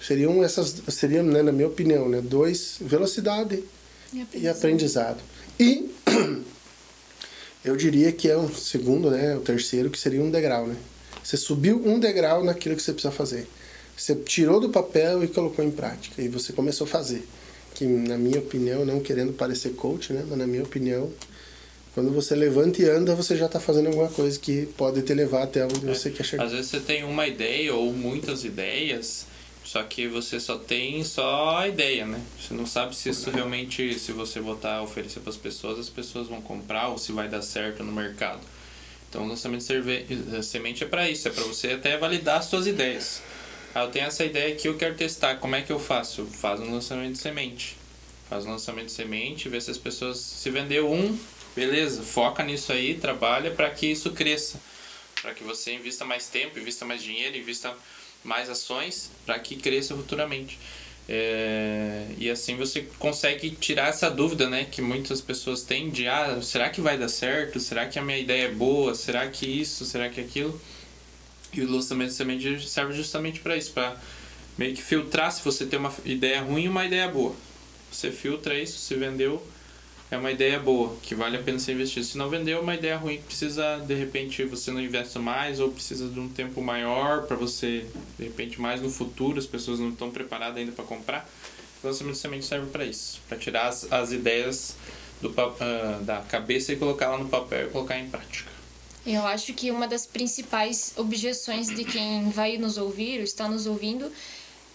seriam 0.01 0.43
essas, 0.43 0.81
seriam, 0.89 1.23
né, 1.23 1.41
na 1.41 1.51
minha 1.51 1.67
opinião, 1.67 2.09
né, 2.09 2.21
dois, 2.21 2.77
velocidade 2.81 3.63
e 4.13 4.21
aprendizado. 4.21 4.43
E, 4.43 4.47
aprendizado. 4.47 5.17
e 5.59 6.52
eu 7.63 7.75
diria 7.75 8.11
que 8.11 8.29
é 8.29 8.37
um 8.37 8.53
segundo, 8.53 9.09
né, 9.09 9.35
o 9.35 9.39
terceiro, 9.39 9.89
que 9.89 9.97
seria 9.97 10.21
um 10.21 10.29
degrau, 10.29 10.67
né? 10.67 10.75
Você 11.23 11.37
subiu 11.37 11.81
um 11.85 11.99
degrau 11.99 12.43
naquilo 12.43 12.75
que 12.75 12.81
você 12.81 12.91
precisa 12.91 13.13
fazer. 13.13 13.47
Você 13.95 14.15
tirou 14.15 14.59
do 14.59 14.69
papel 14.69 15.23
e 15.23 15.27
colocou 15.27 15.63
em 15.63 15.71
prática. 15.71 16.21
E 16.21 16.27
você 16.27 16.51
começou 16.51 16.85
a 16.85 16.89
fazer. 16.89 17.25
Que, 17.73 17.85
na 17.85 18.17
minha 18.17 18.39
opinião, 18.39 18.83
não 18.83 18.99
querendo 18.99 19.31
parecer 19.33 19.71
coach, 19.71 20.11
né? 20.11 20.25
Mas, 20.27 20.37
na 20.37 20.45
minha 20.45 20.63
opinião, 20.63 21.09
quando 21.93 22.11
você 22.11 22.35
levanta 22.35 22.81
e 22.81 22.89
anda, 22.89 23.15
você 23.15 23.37
já 23.37 23.45
está 23.45 23.59
fazendo 23.59 23.87
alguma 23.87 24.09
coisa 24.09 24.37
que 24.37 24.65
pode 24.77 25.01
te 25.01 25.13
levar 25.13 25.43
até 25.43 25.63
onde 25.63 25.87
é. 25.87 25.93
você 25.93 26.09
quer 26.09 26.23
chegar. 26.23 26.43
Às 26.43 26.51
vezes 26.51 26.71
você 26.71 26.79
tem 26.79 27.03
uma 27.03 27.27
ideia 27.27 27.73
ou 27.73 27.93
muitas 27.93 28.43
ideias, 28.43 29.27
só 29.73 29.81
que 29.81 30.07
você 30.07 30.39
só 30.39 30.55
tem 30.55 31.03
só 31.03 31.57
a 31.57 31.67
ideia, 31.67 32.05
né? 32.05 32.21
Você 32.39 32.53
não 32.53 32.63
sabe 32.63 32.95
se 32.95 33.09
isso 33.09 33.31
realmente, 33.31 33.97
se 33.97 34.11
você 34.11 34.39
botar 34.39 34.83
oferecer 34.83 35.19
para 35.19 35.31
as 35.31 35.35
pessoas, 35.35 35.79
as 35.79 35.89
pessoas 35.89 36.27
vão 36.27 36.39
comprar 36.43 36.89
ou 36.89 36.99
se 36.99 37.11
vai 37.11 37.27
dar 37.27 37.41
certo 37.41 37.83
no 37.83 37.91
mercado. 37.91 38.39
Então, 39.09 39.23
o 39.23 39.27
lançamento 39.27 39.65
de 39.65 40.35
eh, 40.37 40.41
semente 40.43 40.83
é 40.83 40.87
para 40.87 41.09
isso, 41.09 41.27
é 41.27 41.31
para 41.31 41.43
você 41.45 41.71
até 41.71 41.97
validar 41.97 42.37
as 42.37 42.45
suas 42.45 42.67
ideias. 42.67 43.23
Ah, 43.73 43.85
eu 43.85 43.89
tenho 43.89 44.05
essa 44.05 44.23
ideia 44.23 44.53
aqui, 44.53 44.67
eu 44.67 44.77
quero 44.77 44.93
testar, 44.93 45.37
como 45.37 45.55
é 45.55 45.63
que 45.63 45.71
eu 45.71 45.79
faço? 45.79 46.23
Faz 46.27 46.59
um 46.59 46.71
lançamento 46.71 47.13
de 47.13 47.17
semente. 47.17 47.75
Faz 48.29 48.45
um 48.45 48.51
lançamento 48.51 48.85
de 48.85 48.91
semente, 48.91 49.49
vê 49.49 49.59
se 49.59 49.71
as 49.71 49.77
pessoas 49.79 50.19
se 50.19 50.51
vendeu 50.51 50.91
um, 50.91 51.17
Beleza, 51.55 52.03
foca 52.03 52.43
nisso 52.43 52.71
aí, 52.71 52.93
trabalha 52.93 53.49
para 53.49 53.71
que 53.71 53.87
isso 53.87 54.11
cresça. 54.11 54.61
Para 55.19 55.33
que 55.33 55.43
você 55.43 55.73
invista 55.73 56.05
mais 56.05 56.27
tempo, 56.27 56.59
invista 56.59 56.85
mais 56.85 57.01
dinheiro, 57.01 57.35
invista 57.35 57.75
mais 58.23 58.49
ações 58.49 59.11
para 59.25 59.37
que 59.39 59.55
cresça 59.55 59.95
futuramente. 59.95 60.57
É, 61.07 62.05
e 62.17 62.29
assim 62.29 62.55
você 62.55 62.87
consegue 62.97 63.51
tirar 63.51 63.89
essa 63.89 64.09
dúvida 64.09 64.49
né, 64.49 64.65
que 64.69 64.81
muitas 64.81 65.19
pessoas 65.19 65.61
têm 65.61 65.89
de 65.89 66.07
ah, 66.07 66.39
será 66.41 66.69
que 66.69 66.79
vai 66.79 66.97
dar 66.97 67.09
certo? 67.09 67.59
Será 67.59 67.85
que 67.87 67.99
a 67.99 68.01
minha 68.01 68.17
ideia 68.17 68.45
é 68.45 68.51
boa? 68.51 68.95
Será 68.95 69.27
que 69.27 69.45
isso? 69.45 69.85
Será 69.85 70.09
que 70.09 70.21
aquilo? 70.21 70.59
E 71.53 71.61
o 71.61 71.69
lançamento 71.69 72.13
semente 72.13 72.67
serve 72.67 72.93
justamente 72.93 73.39
para 73.41 73.55
isso, 73.57 73.71
para 73.71 73.97
meio 74.57 74.73
que 74.73 74.81
filtrar 74.81 75.31
se 75.31 75.43
você 75.43 75.65
tem 75.65 75.77
uma 75.77 75.93
ideia 76.05 76.41
ruim 76.41 76.63
e 76.63 76.69
uma 76.69 76.85
ideia 76.85 77.07
boa. 77.07 77.35
Você 77.91 78.09
filtra 78.11 78.57
isso, 78.57 78.79
se 78.79 78.95
vendeu, 78.95 79.45
é 80.13 80.17
uma 80.17 80.31
ideia 80.31 80.59
boa, 80.59 80.95
que 81.01 81.15
vale 81.15 81.37
a 81.37 81.41
pena 81.41 81.57
ser 81.59 81.73
investido. 81.73 82.05
Se 82.05 82.17
não 82.17 82.29
vendeu, 82.29 82.59
é 82.59 82.61
uma 82.61 82.75
ideia 82.75 82.97
ruim, 82.97 83.19
precisa, 83.21 83.79
de 83.79 83.93
repente, 83.95 84.43
você 84.45 84.71
não 84.71 84.79
investe 84.79 85.17
mais 85.19 85.59
ou 85.59 85.71
precisa 85.71 86.07
de 86.07 86.19
um 86.19 86.29
tempo 86.29 86.61
maior 86.61 87.23
para 87.23 87.35
você, 87.35 87.85
de 88.17 88.25
repente, 88.25 88.61
mais 88.61 88.81
no 88.81 88.89
futuro, 88.89 89.39
as 89.39 89.45
pessoas 89.45 89.79
não 89.79 89.89
estão 89.89 90.11
preparadas 90.11 90.57
ainda 90.57 90.71
para 90.71 90.85
comprar. 90.85 91.29
O 91.83 91.87
lançamento 91.87 92.13
de 92.13 92.19
semente 92.19 92.45
serve 92.45 92.67
para 92.67 92.85
isso, 92.85 93.19
para 93.27 93.37
tirar 93.37 93.67
as, 93.67 93.91
as 93.91 94.11
ideias 94.11 94.75
do, 95.21 95.29
uh, 95.29 96.03
da 96.03 96.21
cabeça 96.21 96.71
e 96.71 96.75
colocar 96.75 97.09
lá 97.09 97.17
no 97.17 97.27
papel 97.27 97.67
e 97.67 97.69
colocar 97.71 97.97
em 97.97 98.07
prática. 98.07 98.51
Eu 99.05 99.27
acho 99.27 99.53
que 99.53 99.69
uma 99.69 99.85
das 99.85 100.05
principais 100.05 100.93
objeções 100.95 101.67
de 101.67 101.83
quem 101.83 102.29
vai 102.29 102.57
nos 102.57 102.77
ouvir 102.77 103.17
ou 103.17 103.23
está 103.23 103.49
nos 103.49 103.65
ouvindo 103.65 104.09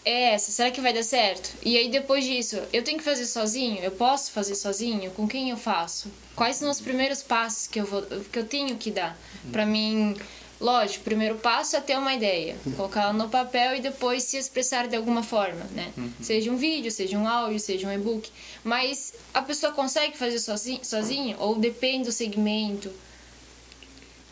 é 0.09 0.35
essa, 0.35 0.51
será 0.51 0.71
que 0.71 0.81
vai 0.81 0.93
dar 0.93 1.03
certo? 1.03 1.51
E 1.63 1.77
aí 1.77 1.89
depois 1.89 2.25
disso, 2.25 2.57
eu 2.73 2.83
tenho 2.83 2.99
que 2.99 3.05
fazer 3.05 3.27
sozinho? 3.27 3.83
Eu 3.83 3.91
posso 3.91 4.33
fazer 4.33 4.55
sozinho? 4.55 5.11
Com 5.11 5.29
quem 5.29 5.51
eu 5.51 5.57
faço? 5.57 6.11
Quais 6.35 6.57
são 6.57 6.71
os 6.71 6.81
primeiros 6.81 7.23
passos 7.23 7.67
que 7.67 7.81
eu 7.81 7.85
vou 7.85 8.03
que 8.03 8.39
eu 8.39 8.45
tenho 8.45 8.77
que 8.77 8.91
dar 8.91 9.19
para 9.53 9.67
mim? 9.67 10.17
Lógico, 10.61 11.03
o 11.03 11.05
primeiro 11.05 11.37
passo 11.37 11.77
é 11.77 11.81
ter 11.81 11.97
uma 11.97 12.13
ideia, 12.13 12.57
colocá-la 12.77 13.13
no 13.13 13.29
papel 13.29 13.77
e 13.77 13.81
depois 13.81 14.25
se 14.25 14.37
expressar 14.37 14.89
de 14.89 14.97
alguma 14.97 15.23
forma, 15.23 15.65
né? 15.73 15.93
Uhum. 15.97 16.11
Seja 16.21 16.51
um 16.51 16.57
vídeo, 16.57 16.91
seja 16.91 17.17
um 17.17 17.29
áudio, 17.29 17.61
seja 17.61 17.87
um 17.87 17.93
e-book. 17.93 18.29
Mas 18.65 19.15
a 19.33 19.41
pessoa 19.41 19.73
consegue 19.73 20.19
fazer 20.19 20.41
sozinho, 20.41 20.81
sozinho 20.83 21.37
ou 21.39 21.55
depende 21.55 22.07
do 22.07 22.13
segmento? 22.13 22.91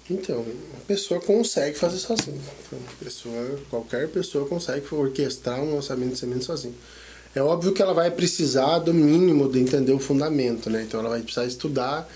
Então, 0.08 0.44
a 0.76 0.80
pessoa 0.86 1.20
consegue 1.20 1.76
fazer 1.76 1.98
sozinha. 1.98 2.38
pessoa, 3.02 3.58
qualquer 3.68 4.08
pessoa 4.08 4.46
consegue 4.46 4.86
orquestrar 4.92 5.60
um 5.60 5.74
lançamento 5.74 6.12
de 6.12 6.18
semente 6.18 6.44
sozinho. 6.44 6.74
É 7.34 7.42
óbvio 7.42 7.72
que 7.72 7.82
ela 7.82 7.92
vai 7.92 8.10
precisar 8.10 8.78
do 8.78 8.94
mínimo 8.94 9.50
de 9.50 9.58
entender 9.58 9.92
o 9.92 9.98
fundamento, 9.98 10.70
né? 10.70 10.84
Então 10.86 11.00
ela 11.00 11.10
vai 11.10 11.20
precisar 11.20 11.44
estudar. 11.44 12.08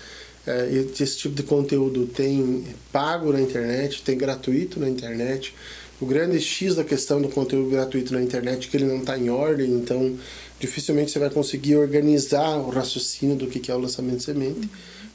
É, 0.47 0.67
esse 0.99 1.17
tipo 1.17 1.35
de 1.35 1.43
conteúdo 1.43 2.07
tem 2.07 2.65
pago 2.91 3.31
na 3.31 3.39
internet, 3.39 4.01
tem 4.01 4.17
gratuito 4.17 4.79
na 4.79 4.89
internet. 4.89 5.53
O 5.99 6.05
grande 6.05 6.39
X 6.39 6.75
da 6.75 6.83
questão 6.83 7.21
do 7.21 7.29
conteúdo 7.29 7.69
gratuito 7.69 8.13
na 8.13 8.23
internet 8.23 8.67
é 8.67 8.71
que 8.71 8.77
ele 8.77 8.85
não 8.85 9.01
está 9.01 9.15
em 9.15 9.29
ordem, 9.29 9.69
então 9.69 10.17
dificilmente 10.59 11.11
você 11.11 11.19
vai 11.19 11.29
conseguir 11.29 11.75
organizar 11.75 12.57
o 12.57 12.69
raciocínio 12.69 13.35
do 13.35 13.45
que 13.45 13.69
é 13.69 13.75
o 13.75 13.77
lançamento 13.77 14.17
de 14.17 14.23
semente 14.23 14.69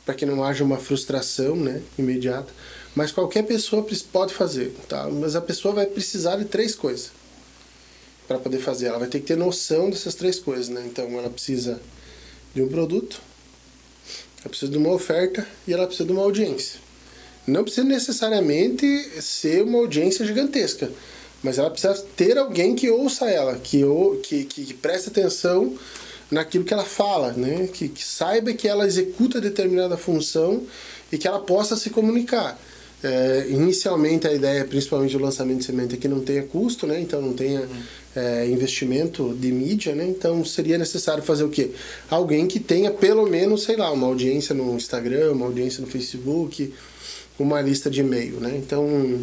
para 0.06 0.14
que 0.14 0.24
não 0.24 0.44
haja 0.44 0.62
uma 0.62 0.78
frustração 0.78 1.56
né, 1.56 1.82
imediata. 1.98 2.52
Mas 2.94 3.10
qualquer 3.10 3.42
pessoa 3.42 3.84
pode 4.12 4.32
fazer, 4.32 4.72
tá? 4.88 5.06
Mas 5.10 5.34
a 5.34 5.40
pessoa 5.40 5.74
vai 5.74 5.84
precisar 5.84 6.36
de 6.36 6.44
três 6.46 6.74
coisas 6.74 7.10
para 8.26 8.38
poder 8.38 8.58
fazer. 8.58 8.86
Ela 8.86 9.00
vai 9.00 9.08
ter 9.08 9.20
que 9.20 9.26
ter 9.26 9.36
noção 9.36 9.90
dessas 9.90 10.14
três 10.14 10.38
coisas, 10.38 10.68
né? 10.68 10.82
Então 10.86 11.06
ela 11.18 11.28
precisa 11.28 11.80
de 12.54 12.62
um 12.62 12.68
produto, 12.68 13.20
ela 14.38 14.48
precisa 14.48 14.70
de 14.70 14.78
uma 14.78 14.92
oferta 14.92 15.46
e 15.66 15.74
ela 15.74 15.86
precisa 15.86 16.06
de 16.06 16.12
uma 16.12 16.22
audiência. 16.22 16.80
Não 17.46 17.64
precisa 17.64 17.86
necessariamente 17.86 18.86
ser 19.20 19.62
uma 19.62 19.78
audiência 19.78 20.24
gigantesca, 20.24 20.90
mas 21.42 21.58
ela 21.58 21.70
precisa 21.70 21.94
ter 22.16 22.38
alguém 22.38 22.74
que 22.74 22.88
ouça 22.88 23.28
ela, 23.28 23.56
que, 23.58 23.82
que, 24.22 24.44
que 24.44 24.74
preste 24.74 25.08
atenção 25.08 25.76
naquilo 26.30 26.64
que 26.64 26.72
ela 26.72 26.84
fala, 26.84 27.32
né? 27.32 27.68
que, 27.72 27.88
que 27.88 28.04
saiba 28.04 28.52
que 28.52 28.68
ela 28.68 28.86
executa 28.86 29.40
determinada 29.40 29.96
função 29.96 30.62
e 31.10 31.18
que 31.18 31.26
ela 31.26 31.40
possa 31.40 31.76
se 31.76 31.90
comunicar. 31.90 32.58
É, 33.02 33.46
inicialmente 33.50 34.26
a 34.26 34.32
ideia, 34.32 34.64
principalmente 34.64 35.12
do 35.12 35.22
lançamento 35.22 35.58
de 35.58 35.64
semente, 35.64 35.94
é 35.94 35.98
que 35.98 36.08
não 36.08 36.20
tenha 36.20 36.42
custo, 36.42 36.86
né? 36.86 36.98
então 36.98 37.20
não 37.20 37.34
tenha 37.34 37.60
uhum. 37.60 37.82
é, 38.16 38.46
investimento 38.48 39.34
de 39.38 39.52
mídia, 39.52 39.94
né? 39.94 40.06
então 40.08 40.44
seria 40.44 40.78
necessário 40.78 41.22
fazer 41.22 41.44
o 41.44 41.48
quê? 41.48 41.70
Alguém 42.10 42.46
que 42.48 42.58
tenha 42.58 42.90
pelo 42.90 43.26
menos, 43.26 43.64
sei 43.64 43.76
lá, 43.76 43.92
uma 43.92 44.06
audiência 44.06 44.54
no 44.54 44.74
Instagram, 44.74 45.32
uma 45.32 45.46
audiência 45.46 45.80
no 45.80 45.86
Facebook, 45.86 46.72
uma 47.38 47.60
lista 47.60 47.90
de 47.90 48.00
e-mail. 48.00 48.40
Né? 48.40 48.54
Então 48.56 49.20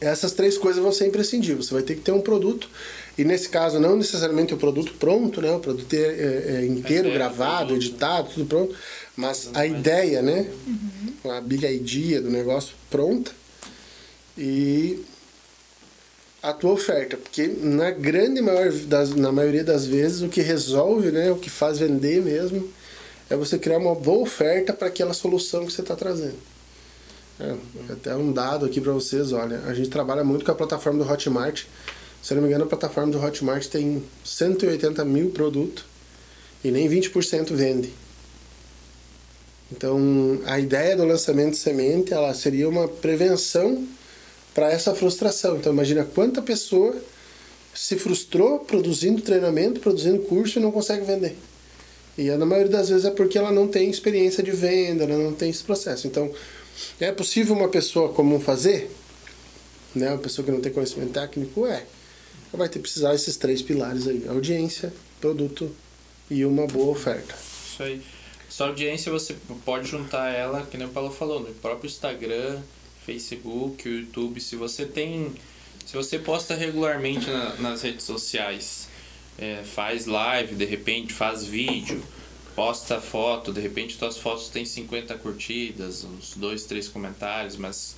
essas 0.00 0.32
três 0.32 0.58
coisas 0.58 0.82
vão 0.82 0.92
ser 0.92 1.06
imprescindíveis. 1.06 1.66
Você 1.66 1.74
vai 1.74 1.82
ter 1.82 1.94
que 1.94 2.00
ter 2.00 2.12
um 2.12 2.20
produto 2.20 2.68
e 3.16 3.24
nesse 3.24 3.48
caso, 3.48 3.78
não 3.78 3.96
necessariamente 3.96 4.54
o 4.54 4.56
produto 4.56 4.94
pronto, 4.94 5.40
né? 5.40 5.50
o 5.52 5.60
produto 5.60 5.92
é, 5.92 5.98
é, 5.98 6.56
é 6.56 6.66
inteiro, 6.66 7.08
é, 7.08 7.12
gravado, 7.12 7.74
editado, 7.74 8.30
tudo 8.32 8.46
pronto, 8.46 8.74
mas 9.16 9.50
a 9.52 9.66
ideia, 9.66 10.22
né? 10.22 10.50
Uhum. 10.66 11.30
a 11.30 11.40
big 11.40 11.66
idea 11.66 12.22
do 12.22 12.30
negócio 12.30 12.74
pronta 12.90 13.30
e 14.36 15.04
a 16.42 16.52
tua 16.52 16.72
oferta, 16.72 17.16
porque 17.16 17.46
na 17.46 17.90
grande 17.90 18.40
maior 18.40 18.72
das, 18.72 19.14
na 19.14 19.30
maioria 19.30 19.62
das 19.62 19.86
vezes 19.86 20.22
o 20.22 20.28
que 20.28 20.40
resolve, 20.40 21.12
né, 21.12 21.30
o 21.30 21.36
que 21.36 21.48
faz 21.48 21.78
vender 21.78 22.20
mesmo, 22.20 22.68
é 23.30 23.36
você 23.36 23.58
criar 23.58 23.78
uma 23.78 23.94
boa 23.94 24.22
oferta 24.22 24.72
para 24.72 24.88
aquela 24.88 25.14
solução 25.14 25.64
que 25.64 25.72
você 25.72 25.82
está 25.82 25.94
trazendo. 25.94 26.36
É, 27.38 27.54
até 27.92 28.16
um 28.16 28.32
dado 28.32 28.66
aqui 28.66 28.80
para 28.80 28.92
vocês, 28.92 29.32
olha, 29.32 29.60
a 29.66 29.74
gente 29.74 29.88
trabalha 29.88 30.24
muito 30.24 30.44
com 30.44 30.50
a 30.50 30.54
plataforma 30.54 31.02
do 31.02 31.10
Hotmart. 31.10 31.64
Se 32.22 32.34
não 32.34 32.42
me 32.42 32.48
engano, 32.48 32.64
a 32.64 32.68
plataforma 32.68 33.10
do 33.10 33.20
Hotmart 33.20 33.66
tem 33.66 34.02
180 34.24 35.04
mil 35.04 35.30
produtos 35.30 35.84
e 36.62 36.70
nem 36.70 36.88
20% 36.88 37.52
vende. 37.52 37.92
Então, 39.72 40.40
a 40.44 40.60
ideia 40.60 40.96
do 40.96 41.04
lançamento 41.04 41.52
de 41.52 41.56
semente 41.56 42.12
ela 42.12 42.32
seria 42.34 42.68
uma 42.68 42.86
prevenção 42.86 43.86
para 44.54 44.70
essa 44.70 44.94
frustração. 44.94 45.56
Então, 45.56 45.72
imagina 45.72 46.04
quanta 46.04 46.40
pessoa 46.40 46.94
se 47.74 47.96
frustrou 47.96 48.60
produzindo 48.60 49.22
treinamento, 49.22 49.80
produzindo 49.80 50.20
curso 50.22 50.58
e 50.58 50.62
não 50.62 50.70
consegue 50.70 51.04
vender. 51.04 51.36
E 52.16 52.30
na 52.30 52.44
maioria 52.44 52.70
das 52.70 52.90
vezes 52.90 53.06
é 53.06 53.10
porque 53.10 53.38
ela 53.38 53.50
não 53.50 53.66
tem 53.66 53.90
experiência 53.90 54.42
de 54.42 54.50
venda, 54.50 55.04
ela 55.04 55.16
não 55.16 55.32
tem 55.32 55.50
esse 55.50 55.64
processo. 55.64 56.06
Então, 56.06 56.30
É 56.98 57.12
possível 57.12 57.54
uma 57.54 57.68
pessoa 57.68 58.12
comum 58.12 58.40
fazer? 58.40 58.90
Né? 59.94 60.08
Uma 60.08 60.18
pessoa 60.18 60.44
que 60.44 60.50
não 60.50 60.60
tem 60.60 60.72
conhecimento 60.72 61.12
técnico? 61.12 61.66
É. 61.66 61.84
Vai 62.52 62.68
ter 62.68 62.74
que 62.74 62.82
precisar 62.82 63.12
desses 63.12 63.36
três 63.36 63.62
pilares 63.62 64.06
aí: 64.06 64.26
audiência, 64.28 64.92
produto 65.20 65.74
e 66.30 66.44
uma 66.44 66.66
boa 66.66 66.92
oferta. 66.92 67.34
Isso 67.66 67.82
aí. 67.82 68.02
Sua 68.48 68.66
audiência 68.66 69.10
você 69.10 69.34
pode 69.64 69.88
juntar 69.88 70.28
ela, 70.28 70.66
que 70.66 70.76
nem 70.76 70.86
o 70.86 70.90
Paulo 70.90 71.10
falou, 71.10 71.40
no 71.40 71.54
próprio 71.54 71.88
Instagram, 71.88 72.60
Facebook, 73.06 73.88
YouTube. 73.88 74.40
Se 74.40 74.56
você 74.56 74.84
tem. 74.84 75.32
Se 75.86 75.96
você 75.96 76.18
posta 76.18 76.54
regularmente 76.54 77.28
na, 77.28 77.54
nas 77.56 77.82
redes 77.82 78.04
sociais, 78.04 78.88
é, 79.38 79.62
faz 79.64 80.06
live, 80.06 80.54
de 80.54 80.64
repente 80.64 81.12
faz 81.12 81.44
vídeo, 81.44 82.02
posta 82.54 83.00
foto, 83.00 83.52
de 83.52 83.60
repente 83.60 83.96
suas 83.96 84.18
fotos 84.18 84.48
têm 84.48 84.64
50 84.64 85.14
curtidas, 85.16 86.04
uns 86.04 86.34
dois, 86.36 86.64
três 86.64 86.88
comentários, 86.88 87.56
mas 87.56 87.96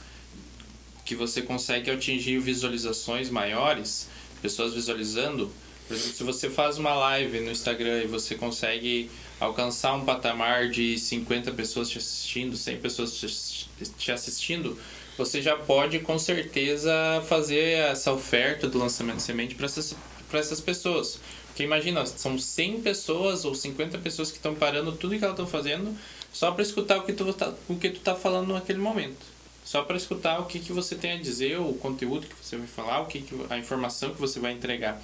que 1.04 1.14
você 1.14 1.42
consegue 1.42 1.90
atingir 1.90 2.38
visualizações 2.38 3.28
maiores, 3.28 4.08
pessoas 4.45 4.75
visualizando. 4.75 5.51
Por 5.89 5.95
exemplo, 5.97 6.13
se 6.13 6.23
você 6.23 6.51
faz 6.51 6.77
uma 6.77 6.95
live 6.95 7.41
no 7.41 7.51
Instagram 7.51 8.03
e 8.03 8.07
você 8.07 8.35
consegue 8.35 9.11
alcançar 9.41 9.95
um 9.95 10.05
patamar 10.05 10.69
de 10.69 10.99
50 10.99 11.51
pessoas 11.53 11.89
te 11.89 11.97
assistindo, 11.97 12.55
100 12.55 12.77
pessoas 12.77 13.67
te 13.97 14.13
assistindo, 14.13 14.79
você 15.17 15.41
já 15.41 15.57
pode 15.57 15.99
com 16.01 16.19
certeza 16.19 16.93
fazer 17.27 17.79
essa 17.91 18.13
oferta 18.13 18.69
do 18.69 18.79
lançamento 18.79 19.17
de 19.17 19.23
semente 19.23 19.55
para 19.55 19.65
essas, 19.65 19.97
essas 20.31 20.61
pessoas. 20.61 21.19
Porque 21.47 21.63
imagina, 21.63 22.05
são 22.05 22.39
100 22.39 22.83
pessoas 22.83 23.47
ou 23.47 23.55
50 23.55 23.97
pessoas 23.99 24.31
que 24.31 24.37
estão 24.37 24.55
parando 24.55 24.93
tudo 24.93 25.17
que 25.17 25.25
elas 25.25 25.35
estão 25.35 25.47
fazendo 25.47 25.97
só 26.33 26.51
para 26.53 26.63
escutar 26.63 26.99
o 26.99 27.03
que 27.03 27.15
tu 27.15 27.33
tá, 27.33 27.55
o 27.67 27.77
que 27.77 27.89
tu 27.89 28.01
tá 28.01 28.15
falando 28.15 28.53
naquele 28.53 28.79
momento. 28.79 29.34
Só 29.75 29.83
para 29.83 29.97
escutar 29.97 30.38
o 30.38 30.45
que, 30.45 30.61
que 30.61 30.73
você 30.73 30.95
tem 30.95 31.14
a 31.14 31.16
dizer, 31.16 31.59
o 31.59 31.73
conteúdo 31.75 32.28
que 32.28 32.35
você 32.40 32.57
vai 32.57 32.69
falar, 32.69 33.00
o 33.00 33.07
que, 33.07 33.21
que 33.21 33.35
a 33.50 33.59
informação 33.59 34.14
que 34.14 34.21
você 34.21 34.38
vai 34.38 34.52
entregar. 34.52 35.02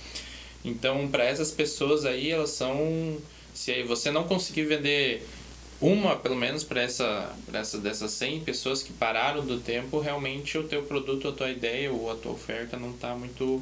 Então, 0.65 1.09
para 1.09 1.25
essas 1.25 1.51
pessoas 1.51 2.05
aí, 2.05 2.31
elas 2.31 2.51
são 2.51 3.19
se 3.53 3.83
você 3.83 4.13
não 4.13 4.29
conseguir 4.29 4.67
vender 4.67 5.27
uma, 5.81 6.15
pelo 6.15 6.37
menos, 6.37 6.63
para 6.63 6.83
essa, 6.83 7.35
essa, 7.53 7.79
dessas 7.79 8.13
100 8.13 8.45
pessoas 8.45 8.81
que 8.81 8.93
pararam 8.93 9.45
do 9.45 9.59
tempo, 9.59 9.99
realmente 9.99 10.57
o 10.57 10.63
teu 10.63 10.85
produto, 10.85 11.27
a 11.27 11.33
tua 11.33 11.51
ideia 11.51 11.91
ou 11.93 12.09
a 12.09 12.15
tua 12.15 12.31
oferta 12.31 12.77
não 12.77 12.91
está 12.91 13.13
muito, 13.17 13.61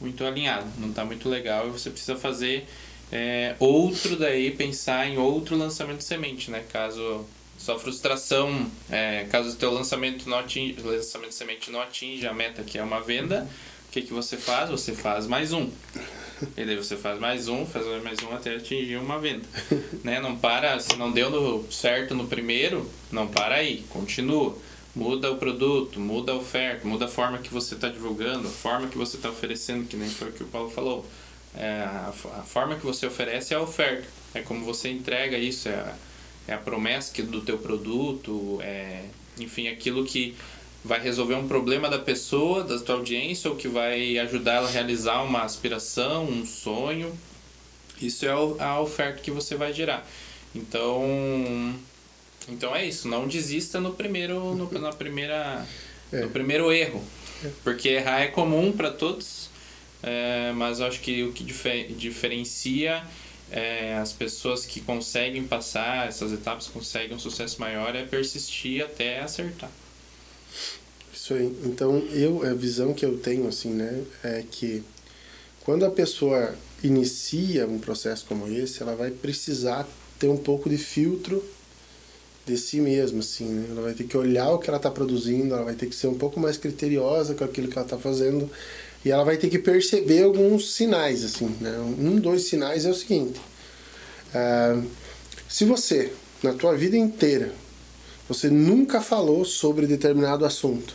muito 0.00 0.24
alinhado, 0.24 0.70
não 0.78 0.88
está 0.88 1.04
muito 1.04 1.28
legal 1.28 1.68
e 1.68 1.70
você 1.70 1.90
precisa 1.90 2.16
fazer 2.16 2.66
é, 3.12 3.56
outro 3.58 4.16
daí, 4.16 4.50
pensar 4.52 5.06
em 5.06 5.18
outro 5.18 5.54
lançamento 5.54 5.98
de 5.98 6.04
semente, 6.04 6.50
né? 6.50 6.64
Caso 6.72 7.26
sua 7.70 7.78
frustração, 7.78 8.66
é, 8.90 9.26
caso 9.30 9.50
o 9.50 9.54
teu 9.54 9.72
lançamento, 9.72 10.28
não 10.28 10.38
atinja, 10.38 10.80
lançamento 10.82 11.30
de 11.30 11.34
semente 11.36 11.70
não 11.70 11.80
atinja 11.80 12.30
a 12.30 12.34
meta 12.34 12.64
que 12.64 12.78
é 12.78 12.82
uma 12.82 13.00
venda, 13.00 13.48
o 13.88 13.92
que, 13.92 14.02
que 14.02 14.12
você 14.12 14.36
faz? 14.36 14.70
Você 14.70 14.92
faz 14.92 15.26
mais 15.26 15.52
um. 15.52 15.70
E 16.56 16.64
daí 16.64 16.76
você 16.76 16.96
faz 16.96 17.20
mais 17.20 17.48
um, 17.48 17.66
faz 17.66 17.84
mais 18.02 18.18
um 18.22 18.34
até 18.34 18.56
atingir 18.56 18.96
uma 18.96 19.18
venda. 19.18 19.46
né? 20.02 20.20
Não 20.20 20.36
para, 20.36 20.80
se 20.80 20.96
não 20.96 21.12
deu 21.12 21.30
no, 21.30 21.70
certo 21.70 22.14
no 22.14 22.26
primeiro, 22.26 22.90
não 23.12 23.28
para 23.28 23.56
aí, 23.56 23.84
continua. 23.90 24.56
Muda 24.94 25.30
o 25.30 25.36
produto, 25.36 26.00
muda 26.00 26.32
a 26.32 26.36
oferta, 26.36 26.88
muda 26.88 27.04
a 27.04 27.08
forma 27.08 27.38
que 27.38 27.52
você 27.52 27.74
está 27.74 27.88
divulgando, 27.88 28.48
a 28.48 28.50
forma 28.50 28.88
que 28.88 28.98
você 28.98 29.16
está 29.16 29.30
oferecendo, 29.30 29.86
que 29.86 29.96
nem 29.96 30.08
foi 30.08 30.30
o 30.30 30.32
que 30.32 30.42
o 30.42 30.46
Paulo 30.46 30.70
falou. 30.70 31.06
É, 31.54 31.82
a, 31.82 32.12
a, 32.38 32.42
forma 32.42 32.74
que 32.74 32.84
você 32.84 33.06
oferece 33.06 33.54
é 33.54 33.56
a 33.56 33.60
oferta. 33.60 34.08
É 34.34 34.40
como 34.40 34.64
você 34.64 34.88
entrega 34.88 35.36
isso, 35.36 35.68
é 35.68 35.74
a, 35.74 35.94
é 36.50 36.54
a 36.54 36.58
promessa 36.58 37.22
do 37.22 37.40
teu 37.40 37.58
produto, 37.58 38.58
é, 38.60 39.04
enfim, 39.38 39.68
aquilo 39.68 40.04
que 40.04 40.34
vai 40.84 41.00
resolver 41.00 41.34
um 41.34 41.46
problema 41.46 41.88
da 41.88 41.98
pessoa, 41.98 42.64
da 42.64 42.78
tua 42.78 42.96
audiência, 42.96 43.48
ou 43.48 43.56
que 43.56 43.68
vai 43.68 44.18
ajudar 44.18 44.54
ela 44.54 44.68
a 44.68 44.70
realizar 44.70 45.22
uma 45.22 45.42
aspiração, 45.42 46.24
um 46.24 46.44
sonho. 46.44 47.16
Isso 48.00 48.26
é 48.26 48.30
a 48.30 48.80
oferta 48.80 49.20
que 49.20 49.30
você 49.30 49.54
vai 49.54 49.72
gerar. 49.72 50.06
Então, 50.54 51.04
então 52.48 52.74
é 52.74 52.84
isso. 52.84 53.06
Não 53.06 53.28
desista 53.28 53.78
no 53.80 53.92
primeiro, 53.92 54.54
no, 54.54 54.70
na 54.80 54.92
primeira, 54.92 55.64
é. 56.12 56.22
no 56.22 56.30
primeiro 56.30 56.72
erro, 56.72 57.04
porque 57.62 57.90
errar 57.90 58.20
é 58.22 58.26
comum 58.26 58.72
para 58.72 58.90
todos. 58.90 59.48
É, 60.02 60.50
mas 60.56 60.80
eu 60.80 60.86
acho 60.86 61.00
que 61.00 61.22
o 61.22 61.32
que 61.32 61.44
difer, 61.44 61.92
diferencia 61.92 63.04
é, 63.50 63.94
as 63.96 64.12
pessoas 64.12 64.64
que 64.64 64.80
conseguem 64.80 65.44
passar 65.44 66.08
essas 66.08 66.32
etapas, 66.32 66.68
conseguem 66.68 67.16
um 67.16 67.18
sucesso 67.18 67.60
maior, 67.60 67.94
é 67.94 68.04
persistir 68.04 68.84
até 68.84 69.20
acertar. 69.20 69.70
Isso 71.12 71.34
aí. 71.34 71.46
Então, 71.64 71.98
eu, 72.12 72.44
a 72.44 72.54
visão 72.54 72.94
que 72.94 73.04
eu 73.04 73.18
tenho, 73.18 73.48
assim, 73.48 73.70
né, 73.70 74.02
é 74.22 74.44
que 74.50 74.82
quando 75.64 75.84
a 75.84 75.90
pessoa 75.90 76.54
inicia 76.82 77.66
um 77.66 77.78
processo 77.78 78.24
como 78.26 78.46
esse, 78.46 78.82
ela 78.82 78.94
vai 78.94 79.10
precisar 79.10 79.86
ter 80.18 80.28
um 80.28 80.36
pouco 80.36 80.68
de 80.68 80.78
filtro 80.78 81.44
de 82.46 82.56
si 82.56 82.80
mesma, 82.80 83.20
assim, 83.20 83.46
né? 83.46 83.66
Ela 83.70 83.82
vai 83.82 83.94
ter 83.94 84.04
que 84.04 84.16
olhar 84.16 84.50
o 84.50 84.58
que 84.58 84.68
ela 84.68 84.78
está 84.78 84.90
produzindo, 84.90 85.54
ela 85.54 85.64
vai 85.64 85.74
ter 85.74 85.86
que 85.86 85.94
ser 85.94 86.08
um 86.08 86.16
pouco 86.16 86.40
mais 86.40 86.56
criteriosa 86.56 87.34
com 87.34 87.44
aquilo 87.44 87.68
que 87.68 87.78
ela 87.78 87.86
está 87.86 87.98
fazendo 87.98 88.50
e 89.04 89.10
ela 89.10 89.24
vai 89.24 89.36
ter 89.36 89.48
que 89.48 89.58
perceber 89.58 90.24
alguns 90.24 90.72
sinais, 90.74 91.24
assim, 91.24 91.54
né? 91.60 91.78
Um, 91.78 92.16
dois 92.16 92.44
sinais 92.44 92.84
é 92.84 92.90
o 92.90 92.94
seguinte: 92.94 93.40
uh, 94.34 94.84
se 95.48 95.64
você, 95.64 96.12
na 96.42 96.52
tua 96.52 96.76
vida 96.76 96.96
inteira, 96.96 97.52
você 98.28 98.48
nunca 98.48 99.00
falou 99.00 99.44
sobre 99.44 99.86
determinado 99.86 100.44
assunto, 100.44 100.94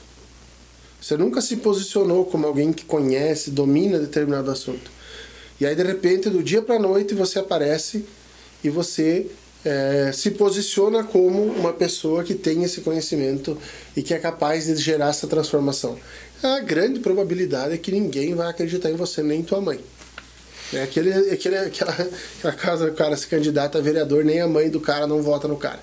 você 1.01 1.17
nunca 1.17 1.41
se 1.41 1.57
posicionou 1.57 2.25
como 2.25 2.47
alguém 2.47 2.71
que 2.71 2.85
conhece, 2.85 3.51
domina 3.51 3.99
determinado 3.99 4.49
assunto. 4.49 4.91
E 5.59 5.65
aí, 5.65 5.75
de 5.75 5.83
repente, 5.83 6.29
do 6.29 6.43
dia 6.43 6.61
para 6.61 6.79
noite, 6.79 7.13
você 7.13 7.39
aparece 7.39 8.05
e 8.63 8.69
você 8.69 9.27
é, 9.63 10.11
se 10.13 10.31
posiciona 10.31 11.03
como 11.03 11.43
uma 11.43 11.73
pessoa 11.73 12.23
que 12.23 12.35
tem 12.35 12.63
esse 12.63 12.81
conhecimento 12.81 13.57
e 13.95 14.01
que 14.01 14.13
é 14.13 14.19
capaz 14.19 14.65
de 14.65 14.75
gerar 14.75 15.09
essa 15.09 15.27
transformação. 15.27 15.97
A 16.45 16.60
grande 16.60 16.99
probabilidade 16.99 17.73
é 17.73 17.77
que 17.77 17.91
ninguém 17.91 18.36
vai 18.36 18.47
acreditar 18.47 18.91
em 18.91 18.95
você, 18.95 19.23
nem 19.23 19.41
tua 19.41 19.60
mãe. 19.60 19.79
É 20.71 20.84
aquele, 20.84 21.12
aquele, 21.31 21.58
aquela, 21.58 21.91
aquela 21.91 22.53
casa 22.53 22.86
o 22.86 22.93
cara 22.93 23.17
se 23.17 23.25
candidata 23.25 23.79
a 23.79 23.81
vereador, 23.81 24.23
nem 24.23 24.39
a 24.39 24.47
mãe 24.47 24.69
do 24.69 24.79
cara 24.79 25.08
não 25.08 25.23
vota 25.23 25.47
no 25.47 25.58
cara. 25.58 25.79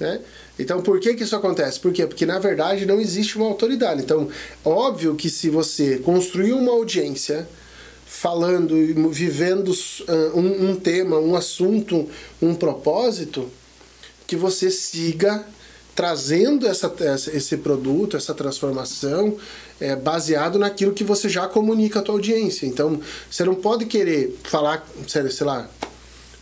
Né? 0.00 0.20
Então, 0.58 0.82
por 0.82 0.98
que, 0.98 1.14
que 1.14 1.22
isso 1.22 1.36
acontece? 1.36 1.78
Por 1.78 1.92
quê? 1.92 2.04
Porque, 2.04 2.26
na 2.26 2.40
verdade, 2.40 2.84
não 2.84 3.00
existe 3.00 3.36
uma 3.36 3.46
autoridade. 3.46 4.02
Então, 4.02 4.28
óbvio 4.64 5.14
que 5.14 5.30
se 5.30 5.48
você 5.48 5.98
construir 5.98 6.52
uma 6.52 6.72
audiência 6.72 7.46
falando, 8.04 8.74
vivendo 9.12 9.68
uh, 9.68 10.36
um, 10.36 10.70
um 10.70 10.74
tema, 10.74 11.20
um 11.20 11.36
assunto, 11.36 12.10
um 12.42 12.56
propósito, 12.56 13.48
que 14.26 14.34
você 14.34 14.68
siga 14.68 15.46
trazendo 15.96 16.66
essa, 16.66 16.94
esse 17.32 17.56
produto, 17.56 18.18
essa 18.18 18.34
transformação, 18.34 19.38
é, 19.80 19.96
baseado 19.96 20.58
naquilo 20.58 20.92
que 20.92 21.02
você 21.02 21.26
já 21.26 21.48
comunica 21.48 22.00
à 22.00 22.02
tua 22.02 22.16
audiência. 22.16 22.66
Então, 22.66 23.00
você 23.30 23.44
não 23.44 23.54
pode 23.54 23.86
querer 23.86 24.38
falar, 24.44 24.86
sei 25.08 25.46
lá, 25.46 25.68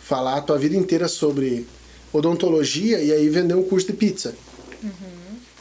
falar 0.02 0.38
a 0.38 0.40
tua 0.42 0.58
vida 0.58 0.76
inteira 0.76 1.06
sobre 1.06 1.66
odontologia 2.12 3.00
e 3.00 3.12
aí 3.12 3.28
vender 3.28 3.54
um 3.54 3.62
curso 3.62 3.86
de 3.86 3.92
pizza. 3.92 4.34
Uhum. 4.82 4.90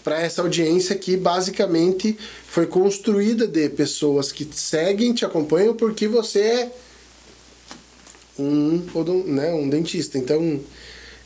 Para 0.04 0.20
essa 0.20 0.42
audiência 0.42 0.96
que 0.96 1.16
basicamente 1.16 2.18
foi 2.48 2.66
construída 2.66 3.48
de 3.48 3.70
pessoas 3.70 4.32
que 4.32 4.48
seguem, 4.52 5.14
te 5.14 5.24
acompanham 5.24 5.76
porque 5.76 6.08
você 6.08 6.40
é 6.40 6.72
um, 8.40 8.84
né, 9.28 9.54
um 9.54 9.70
dentista. 9.70 10.18
Então, 10.18 10.60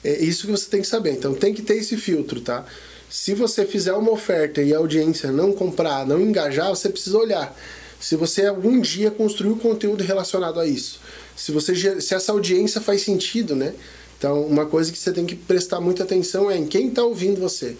é 0.09 0.23
isso 0.23 0.45
que 0.45 0.51
você 0.51 0.69
tem 0.69 0.81
que 0.81 0.87
saber. 0.87 1.11
Então, 1.11 1.33
tem 1.33 1.53
que 1.53 1.61
ter 1.61 1.75
esse 1.75 1.97
filtro, 1.97 2.41
tá? 2.41 2.65
Se 3.09 3.33
você 3.33 3.65
fizer 3.65 3.93
uma 3.93 4.11
oferta 4.11 4.61
e 4.61 4.73
a 4.73 4.77
audiência 4.77 5.31
não 5.31 5.53
comprar, 5.53 6.05
não 6.05 6.21
engajar, 6.21 6.69
você 6.69 6.89
precisa 6.89 7.17
olhar. 7.17 7.57
Se 7.99 8.15
você 8.15 8.45
algum 8.45 8.79
dia 8.79 9.09
construiu 9.09 9.55
conteúdo 9.55 10.03
relacionado 10.03 10.59
a 10.59 10.67
isso. 10.67 10.99
Se, 11.35 11.51
você, 11.51 12.01
se 12.01 12.13
essa 12.13 12.31
audiência 12.31 12.81
faz 12.81 13.01
sentido, 13.01 13.55
né? 13.55 13.73
Então, 14.17 14.41
uma 14.43 14.65
coisa 14.65 14.91
que 14.91 14.97
você 14.97 15.11
tem 15.11 15.25
que 15.25 15.35
prestar 15.35 15.79
muita 15.79 16.03
atenção 16.03 16.49
é 16.49 16.57
em 16.57 16.65
quem 16.65 16.89
está 16.89 17.03
ouvindo 17.03 17.39
você. 17.39 17.77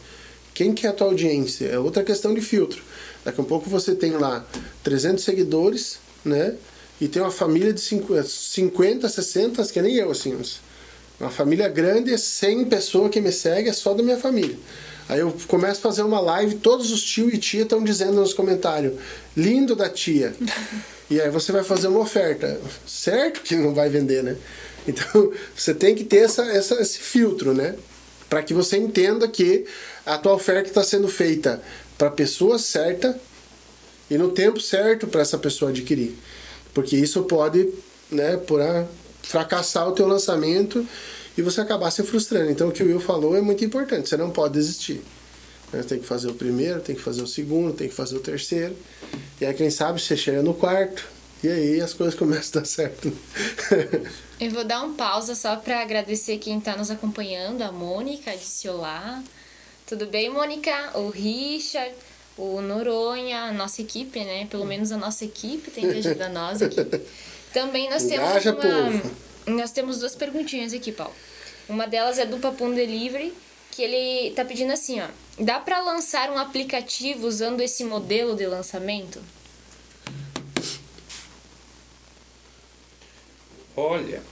Quem 0.54 0.74
que 0.74 0.88
é 0.88 0.90
a 0.90 0.94
tua 0.94 1.08
audiência? 1.08 1.66
É 1.68 1.78
outra 1.78 2.04
questão 2.04 2.34
de 2.34 2.42
filtro. 2.42 2.82
Daqui 3.24 3.42
a 3.42 3.44
pouco 3.44 3.70
você 3.70 3.94
tem 3.94 4.12
lá 4.14 4.46
300 4.84 5.24
seguidores, 5.24 6.00
né? 6.24 6.56
E 7.00 7.08
tem 7.08 7.22
uma 7.22 7.32
família 7.32 7.74
de 7.74 7.82
50, 7.82 9.08
60, 9.08 9.66
que 9.66 9.82
nem 9.82 9.96
eu, 9.96 10.10
assim. 10.10 10.36
Uma 11.20 11.30
família 11.30 11.68
grande, 11.68 12.18
100 12.18 12.66
pessoas 12.66 13.12
que 13.12 13.20
me 13.20 13.32
seguem, 13.32 13.70
é 13.70 13.74
só 13.74 13.94
da 13.94 14.04
minha 14.04 14.18
família. 14.18 14.58
Aí 15.10 15.20
eu 15.20 15.36
começo 15.48 15.80
a 15.80 15.90
fazer 15.90 16.04
uma 16.04 16.20
live, 16.20 16.56
todos 16.56 16.92
os 16.92 17.02
tio 17.02 17.34
e 17.34 17.38
tia 17.38 17.64
estão 17.64 17.84
dizendo 17.84 18.14
nos 18.14 18.34
comentários, 18.34 18.94
lindo 19.36 19.76
da 19.76 19.90
tia. 19.90 20.34
e 21.10 21.20
aí 21.20 21.30
você 21.30 21.52
vai 21.52 21.64
fazer 21.64 21.88
uma 21.88 22.00
oferta. 22.00 22.60
Certo 22.86 23.42
que 23.42 23.56
não 23.56 23.74
vai 23.74 23.90
vender, 23.90 24.24
né? 24.24 24.36
Então, 24.88 25.32
você 25.56 25.74
tem 25.74 25.96
que 25.96 26.04
ter 26.04 26.26
essa, 26.26 26.44
essa, 26.46 26.76
esse 26.82 27.00
filtro, 27.00 27.54
né? 27.54 27.76
para 28.30 28.44
que 28.44 28.54
você 28.54 28.78
entenda 28.78 29.28
que 29.28 29.66
a 30.06 30.18
tua 30.18 30.34
oferta 30.34 30.70
está 30.70 30.84
sendo 30.84 31.08
feita 31.08 31.62
para 31.98 32.08
a 32.08 32.12
pessoa 32.12 32.60
certa 32.60 33.20
e 34.10 34.18
no 34.18 34.32
tempo 34.32 34.60
certo 34.60 35.08
para 35.08 35.22
essa 35.22 35.38
pessoa 35.38 35.72
adquirir. 35.72 36.16
Porque 36.74 36.96
isso 36.96 37.24
pode, 37.24 37.70
né, 38.12 38.38
por 38.38 38.62
a, 38.62 38.86
fracassar 39.28 39.88
o 39.88 39.92
teu 39.92 40.08
lançamento 40.08 40.88
e 41.38 41.42
você 41.42 41.62
acabar 41.62 41.92
se 41.92 42.02
frustrando. 42.04 42.50
Então 42.50 42.70
o 42.70 42.72
que 42.72 42.82
o 42.82 42.88
Will 42.88 43.00
falou 43.00 43.36
é 43.36 43.42
muito 43.42 43.64
importante, 43.64 44.10
você 44.10 44.18
não 44.18 44.32
pode 44.32 44.54
desistir. 44.54 45.02
Né? 45.72 45.84
Tem 45.84 46.00
que 46.00 46.06
fazer 46.06 46.30
o 46.30 46.34
primeiro, 46.34 46.80
tem 46.82 46.96
que 46.96 47.02
fazer 47.02 47.22
o 47.22 47.28
segundo, 47.28 47.74
tem 47.74 47.90
que 47.90 47.94
fazer 47.94 48.16
o 48.16 48.20
terceiro. 48.20 48.76
E 49.40 49.46
aí 49.46 49.54
quem 49.54 49.70
sabe 49.70 50.02
você 50.02 50.16
chega 50.16 50.42
no 50.42 50.54
quarto 50.54 51.06
e 51.44 51.50
aí 51.50 51.82
as 51.82 51.94
coisas 51.94 52.16
começam 52.16 52.60
a 52.60 52.64
dar 52.64 52.68
certo. 52.68 53.12
Eu 54.40 54.52
vou 54.52 54.64
dar 54.64 54.82
um 54.84 54.94
pausa 54.94 55.36
só 55.36 55.56
para 55.56 55.82
agradecer 55.82 56.38
quem 56.38 56.58
está 56.60 56.76
nos 56.76 56.90
acompanhando, 56.90 57.62
a 57.64 57.72
Mônica 57.72 58.32
de 58.32 58.44
Ciolá. 58.44 59.22
Tudo 59.86 60.06
bem, 60.06 60.30
Mônica? 60.30 60.98
O 60.98 61.10
Richard, 61.10 61.94
o 62.38 62.62
Noronha, 62.62 63.44
a 63.44 63.54
nossa 63.54 63.82
equipe, 63.82 64.20
né? 64.24 64.46
Pelo 64.46 64.66
menos 64.66 64.92
a 64.92 64.98
nossa 64.98 65.26
equipe 65.26 65.72
tem 65.72 65.90
que 65.90 65.98
ajudar 65.98 66.30
nós 66.30 66.62
aqui. 66.62 66.78
Também 67.54 67.90
nós 67.90 68.04
temos 68.04 68.46
uma... 68.46 68.54
povo. 68.54 69.12
Nós 69.48 69.72
temos 69.72 70.00
duas 70.00 70.16
perguntinhas 70.16 70.74
aqui, 70.74 70.92
Paulo. 70.92 71.14
Uma 71.70 71.88
delas 71.88 72.20
é 72.20 72.26
do 72.26 72.38
Papum 72.38 72.74
Delivery, 72.74 73.34
que 73.72 73.82
ele 73.82 74.32
tá 74.32 74.44
pedindo 74.44 74.74
assim, 74.74 75.00
ó. 75.02 75.08
Dá 75.40 75.60
para 75.60 75.80
lançar 75.80 76.30
um 76.30 76.38
aplicativo 76.38 77.28
usando 77.28 77.62
esse 77.62 77.84
modelo 77.84 78.36
de 78.36 78.46
lançamento? 78.46 79.22
Olha, 83.76 84.24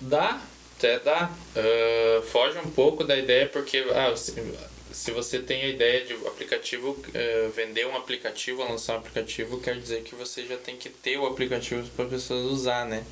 dá, 0.00 0.40
até 0.76 1.00
dá. 1.00 1.30
Ah, 1.56 2.22
foge 2.30 2.58
um 2.58 2.70
pouco 2.70 3.02
da 3.02 3.16
ideia 3.16 3.48
porque 3.48 3.78
ah, 3.92 4.16
se, 4.16 4.32
se 4.94 5.10
você 5.10 5.40
tem 5.40 5.62
a 5.62 5.68
ideia 5.68 6.04
de 6.04 6.14
aplicativo, 6.14 6.96
ah, 7.14 7.50
vender 7.54 7.84
um 7.86 7.96
aplicativo, 7.96 8.62
lançar 8.62 8.94
um 8.94 8.98
aplicativo, 8.98 9.60
quer 9.60 9.76
dizer 9.76 10.02
que 10.02 10.14
você 10.14 10.46
já 10.46 10.56
tem 10.56 10.76
que 10.76 10.88
ter 10.88 11.18
o 11.18 11.26
aplicativo 11.26 11.86
para 11.96 12.04
as 12.04 12.10
pessoas 12.12 12.46
usar, 12.46 12.86
né? 12.86 13.04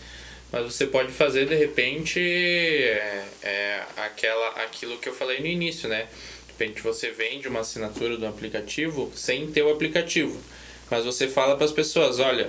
Mas 0.53 0.65
você 0.65 0.87
pode 0.87 1.11
fazer 1.11 1.47
de 1.47 1.57
repente 1.57 2.21
é, 2.21 3.25
é, 3.43 3.83
aquela, 3.97 4.49
aquilo 4.63 4.99
que 4.99 5.09
eu 5.09 5.15
falei 5.15 5.41
no 5.41 5.47
início, 5.47 5.89
né? 5.89 6.07
De 6.47 6.53
repente 6.53 6.83
você 6.83 7.11
vende 7.11 7.49
uma 7.49 7.61
assinatura 7.61 8.17
do 8.17 8.27
aplicativo 8.27 9.11
sem 9.17 9.51
ter 9.51 9.63
o 9.63 9.73
aplicativo. 9.73 10.41
Mas 10.89 11.05
você 11.05 11.27
fala 11.27 11.57
para 11.57 11.65
as 11.65 11.73
pessoas, 11.73 12.21
olha, 12.21 12.49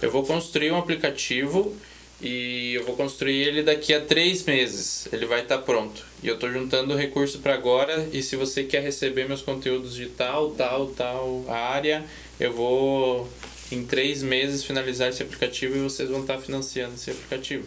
eu 0.00 0.10
vou 0.10 0.24
construir 0.24 0.70
um 0.70 0.78
aplicativo 0.78 1.74
e 2.20 2.74
eu 2.74 2.84
vou 2.84 2.96
construir 2.96 3.36
ele 3.46 3.62
daqui 3.62 3.94
a 3.94 4.00
três 4.00 4.42
meses. 4.44 5.06
Ele 5.12 5.24
vai 5.26 5.42
estar 5.42 5.58
pronto. 5.58 6.04
E 6.22 6.26
eu 6.28 6.34
estou 6.34 6.50
juntando 6.52 6.96
recurso 6.96 7.38
para 7.38 7.54
agora. 7.54 8.08
E 8.12 8.22
se 8.22 8.34
você 8.36 8.64
quer 8.64 8.82
receber 8.82 9.28
meus 9.28 9.42
conteúdos 9.42 9.94
de 9.94 10.06
tal, 10.06 10.50
tal, 10.50 10.88
tal 10.88 11.44
área, 11.48 12.04
eu 12.40 12.52
vou 12.52 13.28
em 13.70 13.84
três 13.84 14.22
meses 14.22 14.64
finalizar 14.64 15.10
esse 15.10 15.22
aplicativo 15.22 15.76
e 15.76 15.80
vocês 15.80 16.08
vão 16.08 16.22
estar 16.22 16.38
financiando 16.38 16.94
esse 16.94 17.10
aplicativo. 17.10 17.64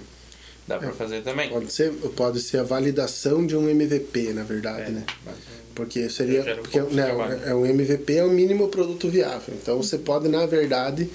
Dá 0.68 0.78
para 0.78 0.92
fazer 0.92 1.22
também. 1.22 1.50
Pode 1.50 1.72
ser, 1.72 1.92
pode 2.16 2.40
ser 2.42 2.58
a 2.60 2.64
validação 2.64 3.46
de 3.46 3.56
um 3.56 3.68
MVP, 3.70 4.32
na 4.34 4.44
verdade, 4.44 4.84
É, 4.84 4.90
né? 4.90 5.04
mas- 5.26 5.36
Porque 5.74 6.10
seria. 6.10 6.42
Um 6.42 6.58
Porque, 6.58 6.80
não, 6.80 6.90
trabalho. 6.90 7.40
é 7.46 7.56
um 7.56 7.66
MVP 7.66 8.14
é 8.18 8.26
o 8.26 8.30
mínimo 8.30 8.68
produto 8.68 9.10
viável. 9.10 9.54
Então 9.62 9.82
você 9.82 9.98
pode, 9.98 10.28
na 10.28 10.46
verdade, 10.46 11.10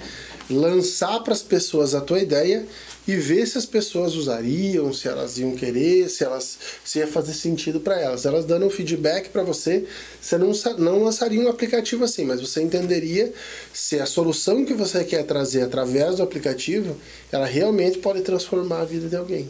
lançar 0.49 1.19
para 1.21 1.33
as 1.33 1.43
pessoas 1.43 1.93
a 1.93 2.01
tua 2.01 2.19
ideia 2.19 2.65
e 3.07 3.15
ver 3.15 3.45
se 3.47 3.57
as 3.57 3.65
pessoas 3.65 4.15
usariam, 4.15 4.91
se 4.91 5.07
elas 5.07 5.37
iam 5.37 5.55
querer, 5.55 6.09
se 6.09 6.23
elas 6.23 6.59
se 6.83 6.99
ia 6.99 7.07
fazer 7.07 7.33
sentido 7.33 7.79
para 7.79 7.99
elas. 7.99 8.25
Elas 8.25 8.43
dando 8.43 8.65
um 8.65 8.69
feedback 8.69 9.29
para 9.29 9.43
você, 9.43 9.85
você 10.21 10.37
não, 10.37 10.51
não 10.77 11.03
lançaria 11.03 11.39
um 11.39 11.47
aplicativo 11.47 12.03
assim, 12.03 12.25
mas 12.25 12.41
você 12.41 12.61
entenderia 12.61 13.33
se 13.73 13.99
a 13.99 14.05
solução 14.05 14.65
que 14.65 14.73
você 14.73 15.03
quer 15.05 15.23
trazer 15.23 15.61
através 15.61 16.17
do 16.17 16.23
aplicativo, 16.23 16.97
ela 17.31 17.45
realmente 17.45 17.99
pode 17.99 18.21
transformar 18.21 18.81
a 18.81 18.85
vida 18.85 19.07
de 19.07 19.15
alguém. 19.15 19.49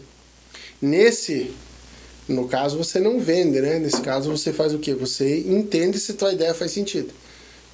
Nesse 0.79 1.51
no 2.27 2.45
caso, 2.45 2.77
você 2.77 2.99
não 2.99 3.21
vende, 3.21 3.61
né? 3.61 3.79
Nesse 3.79 4.01
caso, 4.01 4.29
você 4.29 4.51
faz 4.51 4.73
o 4.73 4.79
quê? 4.79 4.93
Você 4.93 5.39
entende 5.47 5.97
se 5.97 6.13
tua 6.13 6.33
ideia 6.33 6.53
faz 6.53 6.71
sentido. 6.71 7.13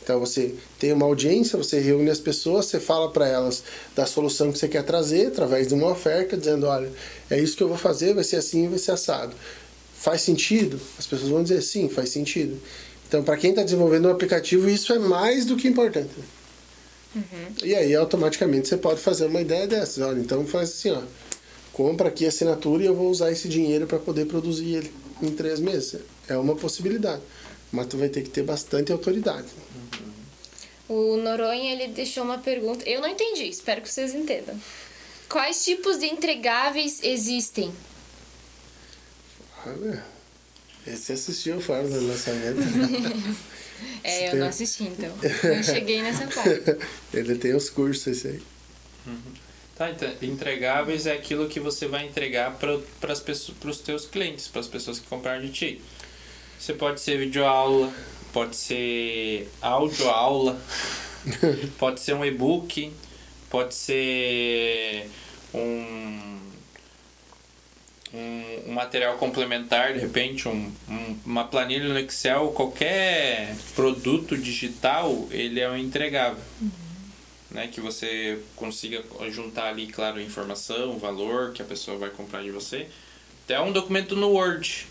Então, 0.04 0.20
você 0.20 0.54
tem 0.78 0.92
uma 0.92 1.06
audiência, 1.06 1.58
você 1.58 1.80
reúne 1.80 2.10
as 2.10 2.20
pessoas, 2.20 2.66
você 2.66 2.80
fala 2.80 3.10
para 3.10 3.28
elas 3.28 3.64
da 3.96 4.06
solução 4.06 4.52
que 4.52 4.60
você 4.60 4.68
quer 4.68 4.84
trazer 4.84 5.28
através 5.28 5.70
de 5.70 5.74
uma 5.74 5.90
oferta, 5.90 6.36
dizendo: 6.36 6.66
olha, 6.68 6.92
é 7.30 7.40
isso 7.40 7.56
que 7.56 7.64
eu 7.64 7.70
vou 7.70 7.78
fazer, 7.78 8.14
vai 8.14 8.24
ser 8.24 8.36
assim, 8.36 8.68
vai 8.68 8.78
ser 8.80 8.92
assado. 8.92 9.34
Faz 9.96 10.22
sentido? 10.22 10.80
As 11.00 11.08
pessoas 11.08 11.30
vão 11.30 11.42
dizer 11.42 11.62
sim, 11.62 11.88
faz 11.88 12.10
sentido. 12.10 12.60
Então, 13.08 13.24
para 13.24 13.38
quem 13.38 13.52
está 13.52 13.64
desenvolvendo 13.64 14.08
um 14.08 14.12
aplicativo, 14.12 14.70
isso 14.70 14.92
é 14.92 15.00
mais 15.00 15.46
do 15.46 15.56
que 15.56 15.68
importante. 15.68 16.12
E 17.64 17.76
aí, 17.76 17.96
automaticamente, 17.96 18.68
você 18.68 18.76
pode 18.76 19.00
fazer 19.00 19.28
uma 19.28 19.40
ideia 19.40 19.68
dessas. 19.68 20.00
Olha, 20.00 20.20
então 20.20 20.46
faz 20.46 20.72
assim, 20.72 20.92
ó. 20.92 21.02
Compra 21.72 22.10
aqui 22.10 22.26
a 22.26 22.30
assinatura 22.30 22.84
e 22.84 22.88
eu 22.88 22.96
vou 22.96 23.10
usar 23.10 23.32
esse 23.32 23.48
dinheiro 23.48 23.88
para 23.88 24.00
poder 24.00 24.26
produzir 24.26 24.76
ele 24.76 24.92
em 25.22 25.32
três 25.32 25.60
meses. 25.60 26.02
É 26.28 26.36
uma 26.38 26.56
possibilidade. 26.56 27.22
Mas 27.72 27.88
tu 27.88 27.98
vai 27.98 28.10
ter 28.10 28.22
que 28.22 28.30
ter 28.30 28.44
bastante 28.44 28.92
autoridade. 28.92 29.48
O 30.90 31.18
Noronha, 31.18 31.72
ele 31.72 31.88
deixou 31.94 32.24
uma 32.24 32.38
pergunta. 32.38 32.88
Eu 32.88 33.02
não 33.02 33.08
entendi, 33.10 33.46
espero 33.48 33.82
que 33.82 33.90
vocês 33.90 34.14
entendam. 34.14 34.60
Quais 35.30 35.64
tipos 35.64 35.98
de 36.00 36.06
entregáveis 36.08 37.00
existem? 37.04 37.74
Olha, 39.66 40.04
esse 40.86 41.14
assistiu 41.14 41.62
fora 41.62 41.88
do 41.88 42.08
lançamento. 42.08 42.60
É, 44.02 44.28
eu 44.28 44.32
tem- 44.32 44.40
não 44.40 44.48
assisti, 44.48 44.84
então. 44.84 45.12
Eu 45.44 45.62
cheguei 45.64 46.02
nessa 46.02 46.26
parte. 46.34 46.78
Ele 47.14 47.36
tem 47.36 47.54
os 47.54 47.70
cursos, 47.70 48.08
esse 48.08 48.28
aí. 48.28 48.42
Tá, 49.76 49.90
então, 49.90 50.10
entregáveis 50.22 51.06
é 51.06 51.12
aquilo 51.14 51.50
que 51.50 51.60
você 51.60 51.86
vai 51.88 52.06
entregar 52.06 52.58
para 52.58 52.80
os 53.14 53.80
teus 53.80 54.06
clientes, 54.06 54.48
para 54.48 54.62
as 54.62 54.68
pessoas 54.68 55.00
que 55.00 55.08
compraram 55.08 55.42
de 55.42 55.52
ti. 55.52 55.82
Você 56.58 56.74
pode 56.74 57.02
ser 57.02 57.18
videoaula, 57.18 57.92
pode 58.34 58.56
ser 58.56 59.50
audioaula, 59.62 60.60
pode 61.80 62.00
ser 62.02 62.14
um 62.16 62.26
e-book, 62.26 62.92
pode 63.50 63.74
ser 63.76 65.10
um, 65.54 66.40
um, 68.14 68.60
um 68.68 68.74
material 68.74 69.18
complementar, 69.18 69.94
de 69.94 70.00
repente, 70.00 70.48
um, 70.48 70.72
um- 70.90 71.18
uma 71.26 71.46
planilha 71.46 71.88
no 71.88 71.98
Excel, 72.00 72.50
qualquer 72.50 73.56
produto 73.76 74.38
digital, 74.38 75.28
ele 75.32 75.60
é 75.60 75.70
um 75.70 75.78
entregável 75.78 76.44
né, 77.52 77.68
que 77.72 77.80
você 77.80 78.40
consiga 78.56 79.04
juntar 79.30 79.70
ali, 79.70 79.86
claro, 79.86 80.20
informação, 80.20 80.98
valor 80.98 81.54
que 81.54 81.62
a 81.62 81.66
pessoa 81.66 81.98
vai 82.00 82.10
comprar 82.10 82.42
de 82.42 82.50
você, 82.50 82.88
até 83.46 83.62
um 83.62 83.72
documento 83.72 84.16
no 84.16 84.30
Word. 84.32 84.88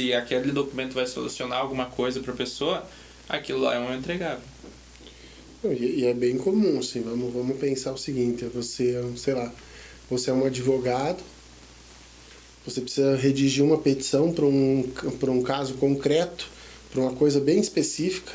Se 0.00 0.14
aquele 0.14 0.50
documento 0.50 0.94
vai 0.94 1.06
solucionar 1.06 1.58
alguma 1.58 1.84
coisa 1.84 2.20
para 2.20 2.32
a 2.32 2.36
pessoa, 2.36 2.86
aquilo 3.28 3.60
lá 3.60 3.74
é 3.74 3.78
um 3.78 3.94
entregável. 3.94 4.40
E, 5.62 6.00
e 6.00 6.06
é 6.06 6.14
bem 6.14 6.38
comum, 6.38 6.78
assim, 6.78 7.02
vamos, 7.02 7.30
vamos 7.30 7.58
pensar 7.58 7.92
o 7.92 7.98
seguinte, 7.98 8.46
você, 8.46 8.92
é 8.94 9.02
um, 9.02 9.14
sei 9.14 9.34
lá, 9.34 9.52
você 10.08 10.30
é 10.30 10.32
um 10.32 10.46
advogado, 10.46 11.22
você 12.64 12.80
precisa 12.80 13.14
redigir 13.14 13.62
uma 13.62 13.76
petição 13.76 14.32
para 14.32 14.46
um, 14.46 14.90
para 15.20 15.30
um 15.30 15.42
caso 15.42 15.74
concreto, 15.74 16.48
para 16.90 17.02
uma 17.02 17.12
coisa 17.12 17.38
bem 17.38 17.60
específica, 17.60 18.32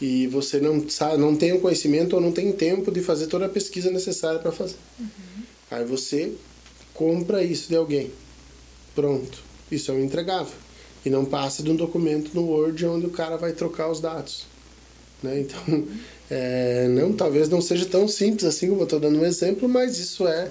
e 0.00 0.28
você 0.28 0.60
não 0.60 0.88
sabe, 0.88 1.16
não 1.16 1.34
tem 1.34 1.52
o 1.52 1.60
conhecimento 1.60 2.14
ou 2.14 2.22
não 2.22 2.30
tem 2.30 2.52
tempo 2.52 2.92
de 2.92 3.00
fazer 3.00 3.26
toda 3.26 3.46
a 3.46 3.48
pesquisa 3.48 3.90
necessária 3.90 4.38
para 4.38 4.52
fazer. 4.52 4.76
Aí 5.68 5.84
você 5.84 6.32
compra 6.94 7.42
isso 7.42 7.68
de 7.68 7.74
alguém. 7.74 8.08
Pronto. 8.94 9.42
Isso 9.68 9.90
é 9.90 9.94
um 9.94 10.04
entregável. 10.04 10.54
E 11.04 11.10
não 11.10 11.24
passa 11.24 11.62
de 11.62 11.70
um 11.70 11.76
documento 11.76 12.30
no 12.34 12.42
Word 12.42 12.86
onde 12.86 13.06
o 13.06 13.10
cara 13.10 13.36
vai 13.36 13.52
trocar 13.52 13.90
os 13.90 14.00
dados. 14.00 14.46
Né? 15.22 15.40
Então, 15.40 15.86
é, 16.30 16.86
não, 16.88 17.12
talvez 17.12 17.48
não 17.48 17.60
seja 17.60 17.86
tão 17.86 18.06
simples 18.06 18.44
assim 18.44 18.68
como 18.68 18.80
eu 18.82 18.84
estou 18.84 19.00
dando 19.00 19.18
um 19.18 19.24
exemplo, 19.24 19.68
mas 19.68 19.98
isso 19.98 20.26
é, 20.26 20.48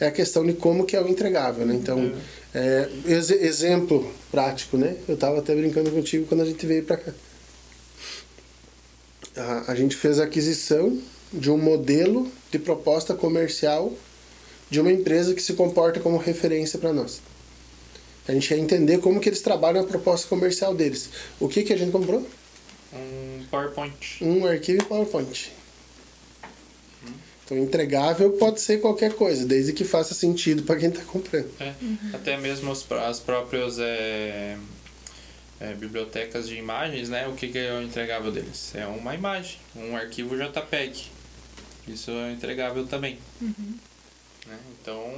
é 0.00 0.06
a 0.06 0.10
questão 0.10 0.44
de 0.44 0.52
como 0.52 0.84
que 0.84 0.94
é 0.96 1.00
o 1.00 1.08
entregável. 1.08 1.64
Né? 1.64 1.74
Então, 1.74 2.12
é, 2.54 2.88
ex- 3.06 3.30
exemplo 3.30 4.10
prático, 4.30 4.76
né? 4.76 4.96
Eu 5.08 5.14
estava 5.14 5.38
até 5.38 5.54
brincando 5.54 5.90
contigo 5.90 6.26
quando 6.26 6.42
a 6.42 6.46
gente 6.46 6.64
veio 6.66 6.84
para 6.84 6.98
cá. 6.98 7.12
A, 9.36 9.72
a 9.72 9.74
gente 9.74 9.96
fez 9.96 10.20
a 10.20 10.24
aquisição 10.24 10.98
de 11.32 11.50
um 11.50 11.58
modelo 11.58 12.30
de 12.50 12.58
proposta 12.58 13.14
comercial 13.14 13.92
de 14.70 14.80
uma 14.80 14.92
empresa 14.92 15.34
que 15.34 15.42
se 15.42 15.54
comporta 15.54 15.98
como 15.98 16.16
referência 16.16 16.78
para 16.78 16.92
nós. 16.92 17.20
A 18.26 18.32
gente 18.32 18.48
quer 18.48 18.58
entender 18.58 18.98
como 18.98 19.20
que 19.20 19.28
eles 19.28 19.40
trabalham 19.42 19.82
a 19.82 19.86
proposta 19.86 20.26
comercial 20.28 20.74
deles. 20.74 21.10
O 21.38 21.48
que, 21.48 21.62
que 21.62 21.72
a 21.72 21.76
gente 21.76 21.92
comprou? 21.92 22.26
Um 22.92 23.44
PowerPoint. 23.50 24.24
um 24.24 24.46
arquivo 24.46 24.84
PowerPoint. 24.86 25.50
Então, 27.44 27.58
entregável 27.58 28.30
pode 28.32 28.58
ser 28.60 28.80
qualquer 28.80 29.12
coisa, 29.12 29.44
desde 29.44 29.74
que 29.74 29.84
faça 29.84 30.14
sentido 30.14 30.62
para 30.62 30.76
quem 30.76 30.88
está 30.88 31.02
comprando. 31.02 31.50
É, 31.60 31.74
Até 32.14 32.38
mesmo 32.38 32.74
pró- 32.88 33.04
as 33.04 33.20
próprios 33.20 33.78
é, 33.78 34.56
é, 35.60 35.74
bibliotecas 35.74 36.48
de 36.48 36.54
imagens, 36.56 37.10
né? 37.10 37.28
O 37.28 37.34
que, 37.34 37.48
que 37.48 37.58
é 37.58 37.74
o 37.74 37.82
entregável 37.82 38.32
deles? 38.32 38.72
É 38.74 38.86
uma 38.86 39.14
imagem, 39.14 39.58
um 39.76 39.94
arquivo 39.94 40.34
JPEG. 40.38 41.04
Isso 41.86 42.10
é 42.12 42.32
entregável 42.32 42.86
também. 42.86 43.18
Uhum. 43.42 43.74
Né? 44.46 44.58
Então, 44.80 45.12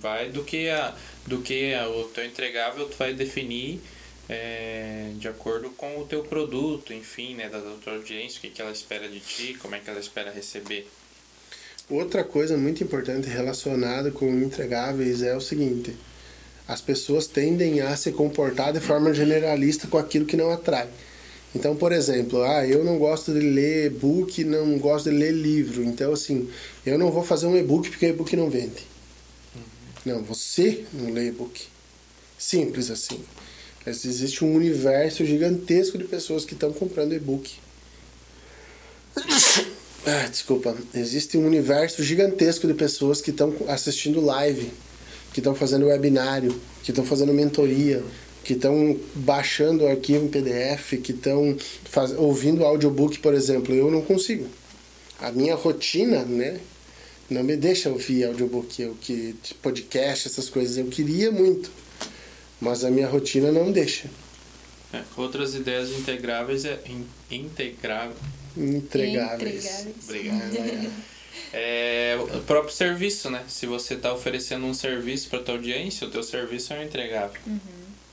vai 0.00 0.30
do 0.30 0.42
que, 0.42 0.68
a, 0.68 0.96
do 1.26 1.40
que 1.42 1.72
o 1.74 2.04
teu 2.04 2.24
entregável 2.24 2.88
tu 2.88 2.96
vai 2.96 3.12
definir 3.12 3.80
é, 4.28 5.10
de 5.18 5.28
acordo 5.28 5.70
com 5.70 6.00
o 6.00 6.04
teu 6.04 6.22
produto, 6.22 6.92
enfim, 6.92 7.34
né, 7.34 7.48
da 7.48 7.60
tua 7.82 7.94
audiência, 7.94 8.38
o 8.38 8.40
que, 8.40 8.50
que 8.50 8.60
ela 8.60 8.72
espera 8.72 9.08
de 9.08 9.20
ti, 9.20 9.56
como 9.60 9.74
é 9.74 9.78
que 9.78 9.88
ela 9.88 10.00
espera 10.00 10.30
receber. 10.30 10.86
Outra 11.88 12.24
coisa 12.24 12.56
muito 12.56 12.82
importante 12.82 13.28
relacionada 13.28 14.10
com 14.10 14.28
entregáveis 14.28 15.22
é 15.22 15.36
o 15.36 15.40
seguinte: 15.40 15.96
as 16.66 16.80
pessoas 16.80 17.28
tendem 17.28 17.80
a 17.80 17.96
se 17.96 18.10
comportar 18.10 18.72
de 18.72 18.80
forma 18.80 19.14
generalista 19.14 19.86
com 19.86 19.96
aquilo 19.96 20.26
que 20.26 20.36
não 20.36 20.50
atrai. 20.50 20.88
Então, 21.54 21.76
por 21.76 21.92
exemplo, 21.92 22.42
ah, 22.42 22.66
eu 22.66 22.84
não 22.84 22.98
gosto 22.98 23.32
de 23.32 23.38
ler 23.38 23.86
e-book, 23.86 24.42
não 24.44 24.76
gosto 24.78 25.08
de 25.08 25.16
ler 25.16 25.32
livro. 25.32 25.84
Então, 25.84 26.12
assim, 26.12 26.50
eu 26.84 26.98
não 26.98 27.10
vou 27.10 27.22
fazer 27.22 27.46
um 27.46 27.56
e-book 27.56 27.88
porque 27.88 28.06
e-book 28.06 28.34
não 28.36 28.50
vende. 28.50 28.95
Não, 30.06 30.22
você 30.22 30.84
não 30.92 31.12
lê 31.12 31.26
e-book. 31.26 31.66
Simples 32.38 32.92
assim. 32.92 33.18
Mas 33.84 34.04
existe 34.04 34.44
um 34.44 34.54
universo 34.54 35.24
gigantesco 35.24 35.98
de 35.98 36.04
pessoas 36.04 36.44
que 36.44 36.54
estão 36.54 36.72
comprando 36.72 37.12
e-book. 37.12 37.54
Ah, 40.08 40.28
desculpa. 40.28 40.76
Existe 40.94 41.36
um 41.36 41.44
universo 41.44 42.00
gigantesco 42.00 42.68
de 42.68 42.74
pessoas 42.74 43.20
que 43.20 43.32
estão 43.32 43.52
assistindo 43.66 44.20
live, 44.20 44.70
que 45.32 45.40
estão 45.40 45.52
fazendo 45.52 45.86
webinário, 45.86 46.60
que 46.84 46.92
estão 46.92 47.04
fazendo 47.04 47.34
mentoria, 47.34 48.04
que 48.44 48.52
estão 48.52 48.96
baixando 49.16 49.82
o 49.82 49.88
arquivo 49.88 50.26
em 50.26 50.28
PDF, 50.28 50.92
que 51.02 51.10
estão 51.10 51.56
ouvindo 52.18 52.64
audiobook, 52.64 53.18
por 53.18 53.34
exemplo. 53.34 53.74
Eu 53.74 53.90
não 53.90 54.00
consigo. 54.00 54.46
A 55.18 55.32
minha 55.32 55.56
rotina, 55.56 56.24
né, 56.24 56.60
não 57.28 57.42
me 57.42 57.56
deixa 57.56 57.88
ouvir 57.88 58.24
audiobook, 58.24 58.80
eu 58.80 58.96
que 59.00 59.34
podcast, 59.62 60.28
essas 60.28 60.48
coisas. 60.48 60.76
Eu 60.78 60.86
queria 60.86 61.30
muito, 61.30 61.70
mas 62.60 62.84
a 62.84 62.90
minha 62.90 63.08
rotina 63.08 63.50
não 63.50 63.72
deixa. 63.72 64.08
É, 64.92 65.02
outras 65.16 65.54
ideias 65.54 65.90
integráveis 65.90 66.64
é 66.64 66.80
in, 66.86 67.04
integrável. 67.30 68.16
Entregáveis. 68.56 69.64
Entregáveis. 69.64 69.94
Obrigado. 70.04 70.92
É, 71.52 72.18
o 72.18 72.40
próprio 72.40 72.74
serviço, 72.74 73.30
né? 73.30 73.44
Se 73.46 73.66
você 73.66 73.94
está 73.94 74.12
oferecendo 74.12 74.66
um 74.66 74.74
serviço 74.74 75.28
para 75.28 75.38
tua 75.38 75.54
audiência, 75.54 76.06
o 76.06 76.10
teu 76.10 76.22
serviço 76.22 76.72
é 76.72 76.80
um 76.80 76.82
entregável. 76.82 77.40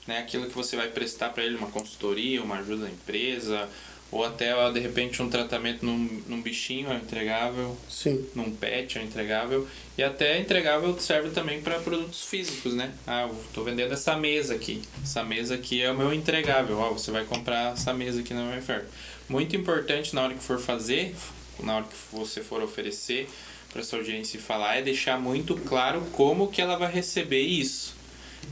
Né? 0.08 0.20
Aquilo 0.20 0.48
que 0.48 0.56
você 0.56 0.76
vai 0.76 0.90
prestar 0.90 1.30
para 1.30 1.44
ele, 1.44 1.56
uma 1.56 1.70
consultoria, 1.70 2.44
uma 2.44 2.60
ajuda 2.60 2.86
à 2.86 2.90
empresa, 2.90 3.68
ou 4.14 4.24
até 4.24 4.54
de 4.72 4.80
repente 4.80 5.24
um 5.24 5.30
tratamento 5.30 5.84
num, 5.84 6.22
num 6.28 6.40
bichinho 6.40 6.92
é 6.92 6.96
entregável, 6.98 7.76
Sim. 7.90 8.24
num 8.36 8.52
pet 8.56 9.00
é 9.00 9.02
entregável, 9.02 9.68
e 9.98 10.04
até 10.04 10.40
entregável 10.40 10.98
serve 11.00 11.32
também 11.32 11.62
para 11.62 11.80
produtos 11.80 12.24
físicos, 12.24 12.76
né? 12.76 12.92
Ah, 13.08 13.24
eu 13.24 13.36
tô 13.56 13.64
vendendo 13.64 13.92
essa 13.92 14.16
mesa 14.16 14.54
aqui. 14.54 14.84
Essa 15.02 15.24
mesa 15.24 15.56
aqui 15.56 15.82
é 15.82 15.92
o 15.92 15.98
meu 15.98 16.14
entregável. 16.14 16.78
Ó, 16.78 16.92
você 16.92 17.10
vai 17.10 17.26
comprar 17.26 17.74
essa 17.74 17.92
mesa 17.92 18.20
aqui 18.20 18.36
na 18.36 18.44
minha 18.44 18.60
oferta. 18.60 18.88
Muito 19.28 19.56
importante 19.56 20.14
na 20.14 20.22
hora 20.22 20.36
que 20.36 20.44
for 20.44 20.60
fazer, 20.60 21.16
na 21.60 21.78
hora 21.78 21.86
que 21.86 22.16
você 22.16 22.42
for 22.42 22.62
oferecer 22.62 23.28
para 23.72 23.82
sua 23.82 23.98
audiência 23.98 24.40
falar, 24.40 24.76
é 24.76 24.84
deixar 24.84 25.20
muito 25.20 25.56
claro 25.56 26.02
como 26.12 26.52
que 26.52 26.62
ela 26.62 26.76
vai 26.76 26.92
receber 26.92 27.42
isso. 27.42 27.96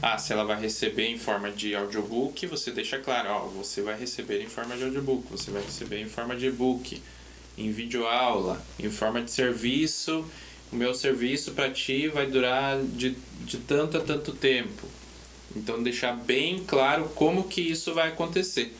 Ah, 0.02 0.18
se 0.18 0.34
ela 0.34 0.44
vai 0.44 0.60
receber 0.60 1.08
em 1.08 1.18
forma 1.18 1.52
de 1.52 1.76
audiobook, 1.76 2.46
você 2.48 2.72
deixa 2.72 2.98
claro, 2.98 3.30
ó, 3.30 3.40
você 3.48 3.82
vai 3.82 4.00
receber 4.00 4.42
em 4.42 4.48
forma 4.48 4.76
de 4.76 4.84
audiobook, 4.84 5.26
você 5.30 5.52
vai 5.52 5.62
receber 5.62 6.00
em 6.00 6.10
forma 6.10 6.36
de 6.36 6.48
e-book, 6.48 7.02
em 7.58 7.72
videoaula, 7.72 8.62
em 8.80 8.90
forma 8.90 9.22
de 9.22 9.32
serviço. 9.32 10.26
O 10.72 10.76
meu 10.76 10.94
serviço 10.94 11.52
para 11.52 11.70
ti 11.70 12.08
vai 12.08 12.26
durar 12.28 12.82
de, 12.82 13.16
de 13.46 13.58
tanto 13.58 13.98
a 13.98 14.02
tanto 14.02 14.32
tempo. 14.32 14.88
Então 15.56 15.82
deixar 15.84 16.14
bem 16.14 16.64
claro 16.66 17.12
como 17.14 17.44
que 17.44 17.62
isso 17.62 17.94
vai 17.94 18.10
acontecer. 18.10 18.76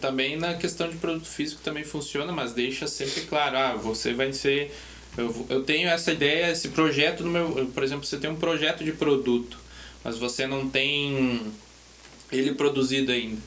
Também 0.00 0.36
na 0.36 0.54
questão 0.54 0.88
de 0.88 0.96
produto 0.96 1.26
físico 1.26 1.60
também 1.62 1.84
funciona, 1.84 2.32
mas 2.32 2.52
deixa 2.52 2.88
sempre 2.88 3.22
claro, 3.22 3.56
ah, 3.56 3.74
você 3.74 4.12
vai 4.12 4.32
ser 4.32 4.72
eu, 5.16 5.46
eu 5.50 5.62
tenho 5.62 5.88
essa 5.88 6.12
ideia, 6.12 6.50
esse 6.50 6.68
projeto 6.68 7.22
no 7.22 7.30
meu, 7.30 7.70
por 7.74 7.82
exemplo, 7.82 8.04
você 8.04 8.16
tem 8.16 8.30
um 8.30 8.36
projeto 8.36 8.82
de 8.82 8.92
produto, 8.92 9.58
mas 10.04 10.18
você 10.18 10.46
não 10.46 10.68
tem 10.68 11.52
ele 12.30 12.54
produzido 12.54 13.12
ainda. 13.12 13.40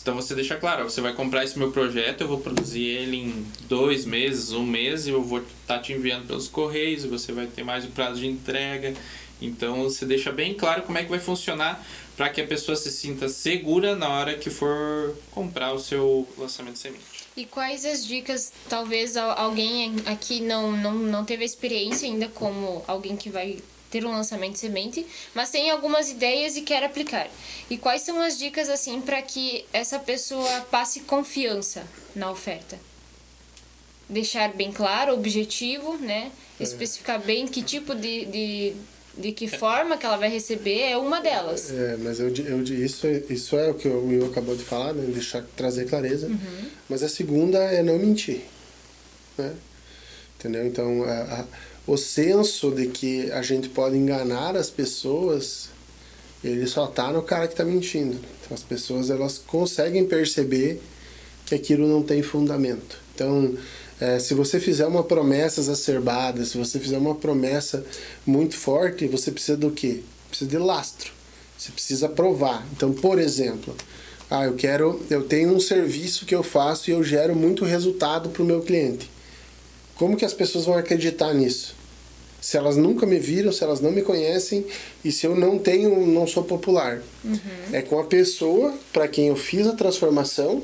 Então 0.00 0.14
você 0.14 0.34
deixa 0.34 0.56
claro, 0.56 0.84
você 0.84 1.00
vai 1.00 1.12
comprar 1.12 1.44
esse 1.44 1.58
meu 1.58 1.70
projeto, 1.70 2.22
eu 2.22 2.28
vou 2.28 2.38
produzir 2.38 2.84
ele 2.84 3.16
em 3.16 3.46
dois 3.68 4.04
meses, 4.04 4.52
um 4.52 4.64
mês, 4.64 5.06
e 5.06 5.10
eu 5.10 5.22
vou 5.22 5.40
estar 5.40 5.76
tá 5.76 5.78
te 5.78 5.92
enviando 5.92 6.26
pelos 6.26 6.48
correios, 6.48 7.04
você 7.04 7.32
vai 7.32 7.46
ter 7.46 7.62
mais 7.62 7.84
o 7.84 7.88
prazo 7.88 8.20
de 8.20 8.26
entrega. 8.26 8.94
Então 9.40 9.82
você 9.82 10.06
deixa 10.06 10.30
bem 10.30 10.54
claro 10.54 10.82
como 10.82 10.98
é 10.98 11.02
que 11.02 11.10
vai 11.10 11.18
funcionar 11.18 11.84
para 12.16 12.28
que 12.28 12.40
a 12.40 12.46
pessoa 12.46 12.76
se 12.76 12.90
sinta 12.90 13.28
segura 13.28 13.96
na 13.96 14.08
hora 14.08 14.34
que 14.34 14.50
for 14.50 15.16
comprar 15.32 15.72
o 15.72 15.78
seu 15.78 16.28
lançamento 16.38 16.74
de 16.74 16.78
semente. 16.78 17.04
E 17.36 17.44
quais 17.44 17.84
as 17.84 18.06
dicas, 18.06 18.52
talvez 18.68 19.16
alguém 19.16 19.96
aqui 20.06 20.40
não, 20.40 20.70
não, 20.72 20.94
não 20.94 21.24
teve 21.24 21.44
experiência 21.44 22.06
ainda 22.06 22.28
como 22.28 22.84
alguém 22.86 23.16
que 23.16 23.30
vai 23.30 23.58
ter 23.92 24.06
um 24.06 24.10
lançamento 24.10 24.58
semente, 24.58 25.06
mas 25.34 25.50
tem 25.50 25.70
algumas 25.70 26.10
ideias 26.10 26.56
e 26.56 26.62
quer 26.62 26.82
aplicar. 26.82 27.28
E 27.68 27.76
quais 27.76 28.00
são 28.00 28.20
as 28.22 28.38
dicas 28.38 28.70
assim 28.70 29.02
para 29.02 29.20
que 29.20 29.66
essa 29.72 29.98
pessoa 29.98 30.62
passe 30.70 31.00
confiança 31.00 31.84
na 32.16 32.30
oferta? 32.30 32.78
Deixar 34.08 34.52
bem 34.54 34.72
claro, 34.72 35.12
objetivo, 35.12 35.98
né? 35.98 36.32
É. 36.58 36.62
Especificar 36.62 37.20
bem 37.20 37.46
que 37.46 37.62
tipo 37.62 37.94
de, 37.94 38.24
de, 38.24 38.72
de 39.16 39.32
que 39.32 39.46
forma 39.46 39.96
que 39.98 40.06
ela 40.06 40.16
vai 40.16 40.30
receber 40.30 40.80
é 40.80 40.96
uma 40.96 41.20
delas. 41.20 41.70
É, 41.70 41.96
mas 41.98 42.18
eu, 42.18 42.28
eu, 42.34 42.62
isso, 42.62 43.06
é- 43.06 43.22
isso 43.28 43.56
é 43.56 43.70
o 43.70 43.74
que 43.74 43.88
o 43.88 44.06
Will 44.06 44.26
acabou 44.26 44.56
de 44.56 44.64
falar, 44.64 44.94
né? 44.94 45.04
Deixar, 45.12 45.44
trazer 45.54 45.86
clareza. 45.86 46.30
Mas 46.88 47.02
a 47.02 47.08
segunda 47.08 47.58
é 47.58 47.82
não 47.82 47.98
mentir, 47.98 48.40
né? 49.36 49.54
Entendeu? 50.38 50.66
Então, 50.66 51.04
a, 51.04 51.40
a, 51.40 51.44
o 51.86 51.96
senso 51.96 52.70
de 52.70 52.86
que 52.86 53.30
a 53.32 53.42
gente 53.42 53.68
pode 53.68 53.96
enganar 53.96 54.56
as 54.56 54.70
pessoas, 54.70 55.68
ele 56.42 56.66
só 56.66 56.86
tá 56.86 57.12
no 57.12 57.22
cara 57.22 57.48
que 57.48 57.56
tá 57.56 57.64
mentindo. 57.64 58.18
Então, 58.40 58.54
as 58.54 58.62
pessoas, 58.62 59.10
elas 59.10 59.38
conseguem 59.38 60.04
perceber 60.04 60.80
que 61.46 61.54
aquilo 61.54 61.88
não 61.88 62.02
tem 62.02 62.22
fundamento. 62.22 62.98
Então, 63.14 63.56
é, 64.00 64.18
se 64.18 64.34
você 64.34 64.58
fizer 64.58 64.86
uma 64.86 65.04
promessa 65.04 65.60
exacerbada, 65.60 66.44
se 66.44 66.56
você 66.56 66.78
fizer 66.78 66.98
uma 66.98 67.14
promessa 67.14 67.84
muito 68.26 68.56
forte, 68.56 69.06
você 69.06 69.30
precisa 69.30 69.56
do 69.56 69.70
quê? 69.70 70.02
Precisa 70.28 70.50
de 70.50 70.58
lastro. 70.58 71.12
Você 71.58 71.70
precisa 71.70 72.08
provar. 72.08 72.66
Então, 72.72 72.92
por 72.92 73.18
exemplo, 73.18 73.76
ah, 74.30 74.44
eu 74.44 74.54
quero, 74.54 75.00
eu 75.10 75.24
tenho 75.24 75.54
um 75.54 75.60
serviço 75.60 76.26
que 76.26 76.34
eu 76.34 76.42
faço 76.42 76.90
e 76.90 76.92
eu 76.92 77.04
gero 77.04 77.36
muito 77.36 77.64
resultado 77.64 78.30
para 78.30 78.42
o 78.42 78.46
meu 78.46 78.62
cliente. 78.62 79.10
Como 79.96 80.16
que 80.16 80.24
as 80.24 80.32
pessoas 80.32 80.64
vão 80.64 80.76
acreditar 80.76 81.32
nisso? 81.32 81.74
Se 82.40 82.56
elas 82.56 82.76
nunca 82.76 83.06
me 83.06 83.18
viram, 83.18 83.52
se 83.52 83.62
elas 83.62 83.80
não 83.80 83.92
me 83.92 84.02
conhecem 84.02 84.66
e 85.04 85.12
se 85.12 85.26
eu 85.26 85.36
não 85.36 85.58
tenho, 85.58 86.06
não 86.06 86.26
sou 86.26 86.42
popular. 86.42 87.00
É 87.72 87.82
com 87.82 88.00
a 88.00 88.04
pessoa 88.04 88.74
para 88.92 89.06
quem 89.06 89.28
eu 89.28 89.36
fiz 89.36 89.66
a 89.66 89.72
transformação 89.72 90.62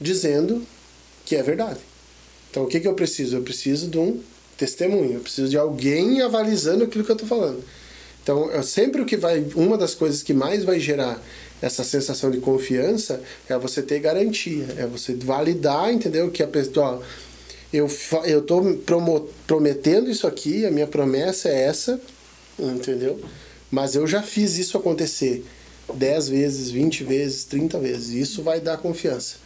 dizendo 0.00 0.64
que 1.24 1.34
é 1.34 1.42
verdade. 1.42 1.80
Então 2.50 2.64
o 2.64 2.66
que, 2.66 2.78
que 2.78 2.86
eu 2.86 2.94
preciso? 2.94 3.36
Eu 3.36 3.42
preciso 3.42 3.88
de 3.88 3.98
um 3.98 4.20
testemunho, 4.56 5.14
eu 5.14 5.20
preciso 5.20 5.48
de 5.48 5.56
alguém 5.56 6.20
avalizando 6.20 6.84
aquilo 6.84 7.02
que 7.02 7.10
eu 7.10 7.16
estou 7.16 7.28
falando. 7.28 7.64
Então, 8.22 8.50
eu, 8.50 8.62
sempre 8.62 9.00
o 9.00 9.06
que 9.06 9.16
vai, 9.16 9.44
uma 9.54 9.78
das 9.78 9.94
coisas 9.94 10.22
que 10.22 10.34
mais 10.34 10.62
vai 10.62 10.78
gerar 10.78 11.20
essa 11.62 11.82
sensação 11.82 12.30
de 12.30 12.38
confiança 12.38 13.22
é 13.48 13.56
você 13.58 13.82
ter 13.82 13.98
garantia, 13.98 14.66
é 14.76 14.86
você 14.86 15.14
validar, 15.14 15.92
entendeu? 15.92 16.30
Que 16.30 16.42
a 16.42 16.46
pessoa, 16.46 16.98
ó, 16.98 17.02
eu 17.72 17.88
eu 18.24 18.42
tô 18.42 18.60
promo- 18.86 19.28
prometendo 19.46 20.10
isso 20.10 20.26
aqui, 20.26 20.66
a 20.66 20.70
minha 20.70 20.86
promessa 20.86 21.48
é 21.48 21.62
essa, 21.62 22.00
entendeu? 22.58 23.20
Mas 23.70 23.94
eu 23.94 24.06
já 24.06 24.22
fiz 24.22 24.58
isso 24.58 24.76
acontecer 24.76 25.44
10 25.94 26.28
vezes, 26.28 26.70
20 26.70 27.04
vezes, 27.04 27.44
30 27.44 27.78
vezes. 27.78 28.08
Isso 28.10 28.42
vai 28.42 28.60
dar 28.60 28.78
confiança. 28.78 29.36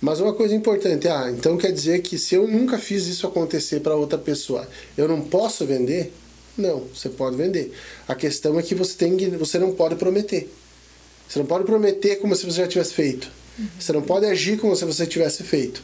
Mas 0.00 0.20
uma 0.20 0.34
coisa 0.34 0.54
importante, 0.54 1.08
ah, 1.08 1.30
então 1.30 1.56
quer 1.56 1.72
dizer 1.72 2.02
que 2.02 2.18
se 2.18 2.34
eu 2.34 2.46
nunca 2.46 2.78
fiz 2.78 3.06
isso 3.06 3.26
acontecer 3.26 3.80
para 3.80 3.96
outra 3.96 4.18
pessoa, 4.18 4.68
eu 4.96 5.08
não 5.08 5.22
posso 5.22 5.64
vender? 5.64 6.12
Não, 6.56 6.84
você 6.94 7.08
pode 7.08 7.36
vender. 7.36 7.72
A 8.06 8.14
questão 8.14 8.58
é 8.58 8.62
que 8.62 8.74
você 8.74 8.94
tem 8.94 9.16
que, 9.16 9.26
você 9.30 9.58
não 9.58 9.72
pode 9.72 9.96
prometer. 9.96 10.50
Você 11.28 11.38
não 11.38 11.46
pode 11.46 11.64
prometer 11.64 12.16
como 12.16 12.34
se 12.36 12.44
você 12.44 12.58
já 12.62 12.66
tivesse 12.68 12.94
feito. 12.94 13.30
Você 13.78 13.92
não 13.92 14.02
pode 14.02 14.26
agir 14.26 14.58
como 14.58 14.76
se 14.76 14.84
você 14.84 15.06
tivesse 15.06 15.42
feito. 15.42 15.82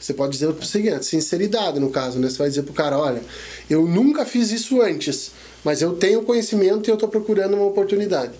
Você 0.00 0.14
pode 0.14 0.32
dizer 0.32 0.48
o 0.48 0.62
seguinte, 0.62 1.04
sinceridade 1.04 1.80
no 1.80 1.90
caso, 1.90 2.18
né? 2.18 2.28
Você 2.28 2.38
vai 2.38 2.48
dizer 2.48 2.62
pro 2.62 2.72
cara, 2.72 2.98
olha, 2.98 3.22
eu 3.68 3.86
nunca 3.86 4.24
fiz 4.24 4.50
isso 4.50 4.80
antes, 4.80 5.32
mas 5.64 5.82
eu 5.82 5.94
tenho 5.94 6.22
conhecimento 6.22 6.88
e 6.88 6.90
eu 6.90 6.94
estou 6.94 7.08
procurando 7.08 7.54
uma 7.54 7.66
oportunidade. 7.66 8.32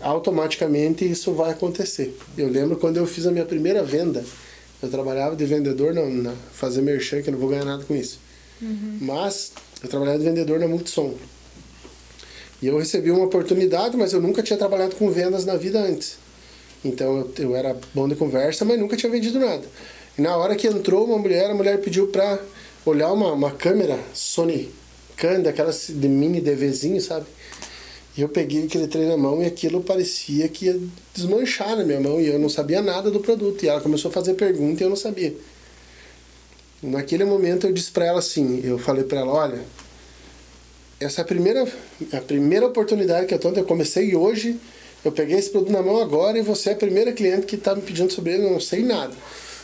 automaticamente 0.00 1.10
isso 1.10 1.32
vai 1.32 1.52
acontecer. 1.52 2.16
Eu 2.36 2.48
lembro 2.48 2.76
quando 2.76 2.98
eu 2.98 3.06
fiz 3.06 3.26
a 3.26 3.32
minha 3.32 3.46
primeira 3.46 3.82
venda, 3.82 4.22
eu 4.82 4.90
trabalhava 4.90 5.34
de 5.34 5.44
vendedor 5.46 5.94
na, 5.94 6.04
na 6.04 6.34
fazer 6.52 6.82
merchan, 6.82 7.22
que 7.22 7.30
eu 7.30 7.32
não 7.32 7.40
vou 7.40 7.48
ganhar 7.48 7.64
nada 7.64 7.84
com 7.84 7.94
isso. 7.94 8.18
Uhum. 8.60 8.98
Mas 9.00 9.52
eu 9.82 9.88
trabalhava 9.88 10.18
de 10.18 10.24
vendedor 10.24 10.60
na 10.60 10.68
Multissom. 10.68 11.14
E 12.60 12.66
eu 12.66 12.78
recebi 12.78 13.10
uma 13.10 13.24
oportunidade, 13.24 13.96
mas 13.96 14.12
eu 14.12 14.20
nunca 14.20 14.42
tinha 14.42 14.58
trabalhado 14.58 14.94
com 14.96 15.10
vendas 15.10 15.44
na 15.44 15.56
vida 15.56 15.80
antes. 15.80 16.16
Então 16.84 17.18
eu, 17.18 17.32
eu 17.38 17.56
era 17.56 17.76
bom 17.94 18.06
de 18.08 18.14
conversa, 18.14 18.64
mas 18.64 18.78
nunca 18.78 18.96
tinha 18.96 19.10
vendido 19.10 19.38
nada. 19.38 19.64
E 20.18 20.22
na 20.22 20.36
hora 20.36 20.54
que 20.54 20.66
entrou 20.66 21.04
uma 21.06 21.18
mulher, 21.18 21.50
a 21.50 21.54
mulher 21.54 21.80
pediu 21.80 22.08
pra 22.08 22.38
olhar 22.86 23.12
uma, 23.12 23.32
uma 23.32 23.50
câmera 23.50 23.98
Sony 24.12 24.70
Can, 25.16 25.40
daquelas 25.40 25.86
de 25.88 26.08
mini 26.08 26.40
DVzinho, 26.40 27.00
sabe? 27.00 27.26
E 28.16 28.22
eu 28.22 28.28
peguei 28.28 28.64
aquele 28.64 28.86
trem 28.86 29.06
na 29.06 29.16
mão 29.16 29.42
e 29.42 29.46
aquilo 29.46 29.82
parecia 29.82 30.48
que 30.48 30.66
ia 30.66 30.80
desmanchar 31.12 31.76
na 31.76 31.84
minha 31.84 32.00
mão 32.00 32.20
e 32.20 32.28
eu 32.28 32.38
não 32.38 32.48
sabia 32.48 32.80
nada 32.80 33.10
do 33.10 33.18
produto. 33.18 33.64
E 33.64 33.68
ela 33.68 33.80
começou 33.80 34.08
a 34.08 34.14
fazer 34.14 34.34
pergunta 34.34 34.82
e 34.82 34.86
eu 34.86 34.88
não 34.88 34.96
sabia. 34.96 35.34
Naquele 36.80 37.24
momento 37.24 37.66
eu 37.66 37.72
disse 37.72 37.90
para 37.90 38.06
ela 38.06 38.20
assim, 38.20 38.60
eu 38.62 38.78
falei 38.78 39.02
para 39.04 39.20
ela, 39.20 39.32
olha, 39.32 39.62
essa 41.00 41.20
é 41.20 41.22
a 41.22 41.24
primeira, 41.26 41.66
a 42.12 42.20
primeira 42.20 42.66
oportunidade 42.66 43.26
que 43.26 43.34
eu 43.34 43.38
tô, 43.38 43.50
eu 43.50 43.64
comecei 43.64 44.14
hoje, 44.14 44.60
eu 45.04 45.10
peguei 45.10 45.36
esse 45.36 45.50
produto 45.50 45.72
na 45.72 45.82
mão 45.82 46.00
agora 46.00 46.38
e 46.38 46.42
você 46.42 46.70
é 46.70 46.72
a 46.72 46.76
primeira 46.76 47.12
cliente 47.12 47.46
que 47.46 47.56
está 47.56 47.74
me 47.74 47.82
pedindo 47.82 48.12
sobre 48.12 48.34
ele, 48.34 48.46
eu 48.46 48.52
não 48.52 48.60
sei 48.60 48.84
nada. 48.84 49.14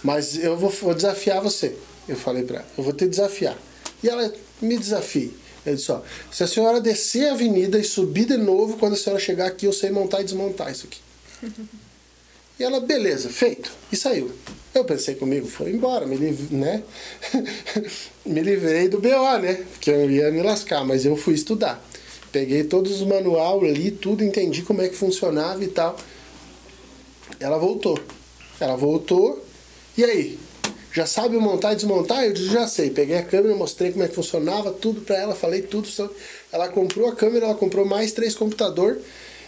Mas 0.02 0.36
eu 0.36 0.56
vou, 0.56 0.70
vou 0.70 0.94
desafiar 0.94 1.40
você. 1.42 1.74
Eu 2.08 2.16
falei 2.16 2.42
para 2.42 2.56
ela, 2.56 2.66
eu 2.76 2.84
vou 2.84 2.92
te 2.92 3.06
desafiar. 3.06 3.56
E 4.02 4.08
ela 4.08 4.32
me 4.60 4.78
desafia. 4.78 5.30
Ele 5.64 5.76
disse, 5.76 5.92
ó, 5.92 6.00
se 6.32 6.42
a 6.42 6.46
senhora 6.46 6.80
descer 6.80 7.28
a 7.28 7.32
avenida 7.32 7.78
e 7.78 7.84
subir 7.84 8.24
de 8.24 8.36
novo, 8.36 8.78
quando 8.78 8.94
a 8.94 8.96
senhora 8.96 9.20
chegar 9.20 9.46
aqui, 9.46 9.66
eu 9.66 9.72
sei 9.72 9.90
montar 9.90 10.20
e 10.22 10.24
desmontar 10.24 10.72
isso 10.72 10.86
aqui. 10.86 11.00
e 12.58 12.64
ela, 12.64 12.80
beleza, 12.80 13.28
feito. 13.28 13.70
E 13.92 13.96
saiu. 13.96 14.30
Eu 14.74 14.84
pensei 14.84 15.16
comigo, 15.16 15.46
foi 15.46 15.72
embora, 15.72 16.06
me, 16.06 16.16
liv 16.16 16.52
né? 16.52 16.82
me 18.24 18.40
livrei 18.40 18.88
do 18.88 19.00
BO, 19.00 19.38
né? 19.38 19.64
Porque 19.72 19.90
eu 19.90 20.10
ia 20.10 20.30
me 20.30 20.42
lascar, 20.42 20.84
mas 20.84 21.04
eu 21.04 21.16
fui 21.16 21.34
estudar. 21.34 21.84
Peguei 22.32 22.62
todos 22.64 23.00
os 23.00 23.06
manual, 23.06 23.62
li 23.64 23.90
tudo, 23.90 24.22
entendi 24.22 24.62
como 24.62 24.80
é 24.80 24.88
que 24.88 24.94
funcionava 24.94 25.62
e 25.64 25.68
tal. 25.68 25.96
Ela 27.40 27.58
voltou. 27.58 27.98
Ela 28.60 28.76
voltou. 28.76 29.44
E 29.96 30.04
aí? 30.04 30.38
já 30.92 31.06
sabe 31.06 31.36
montar 31.36 31.72
e 31.72 31.76
desmontar? 31.76 32.24
Eu 32.24 32.32
disse, 32.32 32.48
já 32.48 32.66
sei. 32.66 32.90
Peguei 32.90 33.16
a 33.16 33.22
câmera, 33.22 33.54
mostrei 33.54 33.92
como 33.92 34.02
é 34.04 34.08
que 34.08 34.14
funcionava, 34.14 34.72
tudo 34.72 35.00
para 35.02 35.16
ela, 35.16 35.34
falei 35.36 35.62
tudo. 35.62 35.88
Ela 36.50 36.68
comprou 36.68 37.08
a 37.08 37.14
câmera, 37.14 37.46
ela 37.46 37.54
comprou 37.54 37.84
mais 37.84 38.12
três 38.12 38.34
computador 38.34 38.98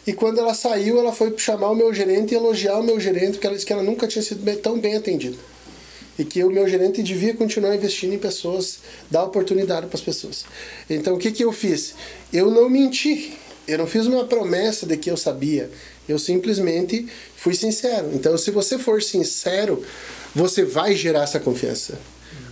e 0.06 0.12
quando 0.12 0.38
ela 0.38 0.52
saiu, 0.52 0.98
ela 0.98 1.12
foi 1.12 1.36
chamar 1.38 1.70
o 1.70 1.74
meu 1.74 1.94
gerente 1.94 2.32
e 2.32 2.36
elogiar 2.36 2.78
o 2.78 2.82
meu 2.82 2.98
gerente, 2.98 3.32
porque 3.32 3.46
ela 3.46 3.54
disse 3.54 3.66
que 3.66 3.72
ela 3.72 3.82
nunca 3.82 4.06
tinha 4.06 4.22
sido 4.22 4.44
tão 4.56 4.78
bem 4.78 4.96
atendida. 4.96 5.36
E 6.18 6.24
que 6.24 6.42
o 6.44 6.50
meu 6.50 6.68
gerente 6.68 7.02
devia 7.02 7.34
continuar 7.34 7.74
investindo 7.74 8.12
em 8.12 8.18
pessoas, 8.18 8.80
dar 9.10 9.24
oportunidade 9.24 9.86
para 9.86 9.96
as 9.96 10.02
pessoas. 10.02 10.44
Então 10.90 11.14
o 11.14 11.18
que, 11.18 11.30
que 11.30 11.44
eu 11.44 11.52
fiz? 11.52 11.94
Eu 12.32 12.50
não 12.50 12.68
menti. 12.68 13.32
Eu 13.66 13.78
não 13.78 13.86
fiz 13.86 14.06
uma 14.06 14.24
promessa 14.24 14.84
de 14.86 14.96
que 14.96 15.08
eu 15.08 15.16
sabia. 15.16 15.70
Eu 16.08 16.18
simplesmente 16.18 17.06
fui 17.36 17.54
sincero. 17.54 18.10
Então, 18.12 18.36
se 18.36 18.50
você 18.50 18.76
for 18.76 19.00
sincero, 19.00 19.84
você 20.34 20.64
vai 20.64 20.94
gerar 20.94 21.22
essa 21.22 21.40
confiança. 21.40 21.98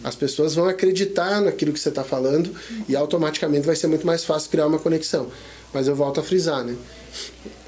As 0.03 0.15
pessoas 0.15 0.55
vão 0.55 0.67
acreditar 0.67 1.41
naquilo 1.41 1.73
que 1.73 1.81
você 1.81 1.91
está 1.91 2.03
falando 2.03 2.55
e 2.89 2.97
automaticamente 2.97 3.67
vai 3.67 3.77
ser 3.77 3.87
muito 3.87 4.07
mais 4.07 4.25
fácil 4.25 4.51
criar 4.51 4.67
uma 4.67 4.79
conexão. 4.79 5.31
Mas 5.73 5.87
eu 5.87 5.95
volto 5.95 6.21
a 6.21 6.23
frisar, 6.23 6.65
né? 6.65 6.75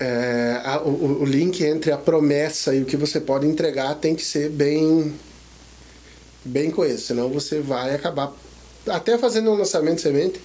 É, 0.00 0.60
a, 0.64 0.80
o, 0.82 1.22
o, 1.22 1.24
link 1.24 1.62
entre 1.62 1.92
a 1.92 1.98
promessa 1.98 2.74
e 2.74 2.82
o 2.82 2.84
que 2.84 2.96
você 2.96 3.20
pode 3.20 3.46
entregar 3.46 3.94
tem 3.96 4.14
que 4.14 4.24
ser 4.24 4.48
bem 4.48 5.12
bem 6.44 6.70
coeso, 6.70 7.02
senão 7.02 7.28
você 7.28 7.60
vai 7.60 7.94
acabar 7.94 8.32
até 8.88 9.16
fazendo 9.16 9.50
um 9.50 9.54
lançamento 9.54 10.00
semente, 10.00 10.40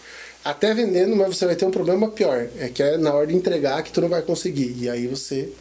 até 0.46 0.74
vendendo, 0.74 1.16
mas 1.16 1.36
você 1.36 1.46
vai 1.48 1.56
ter 1.56 1.66
um 1.66 1.72
problema 1.72 2.08
pior, 2.10 2.48
é 2.60 2.70
que 2.70 2.84
é 2.84 2.98
na 2.98 3.14
hora 3.14 3.28
de 3.28 3.36
entregar 3.36 3.82
que 3.84 3.92
tu 3.92 4.02
não 4.02 4.10
vai 4.10 4.22
conseguir 4.22 4.76
e 4.80 4.90
aí 4.90 5.08
você 5.08 5.52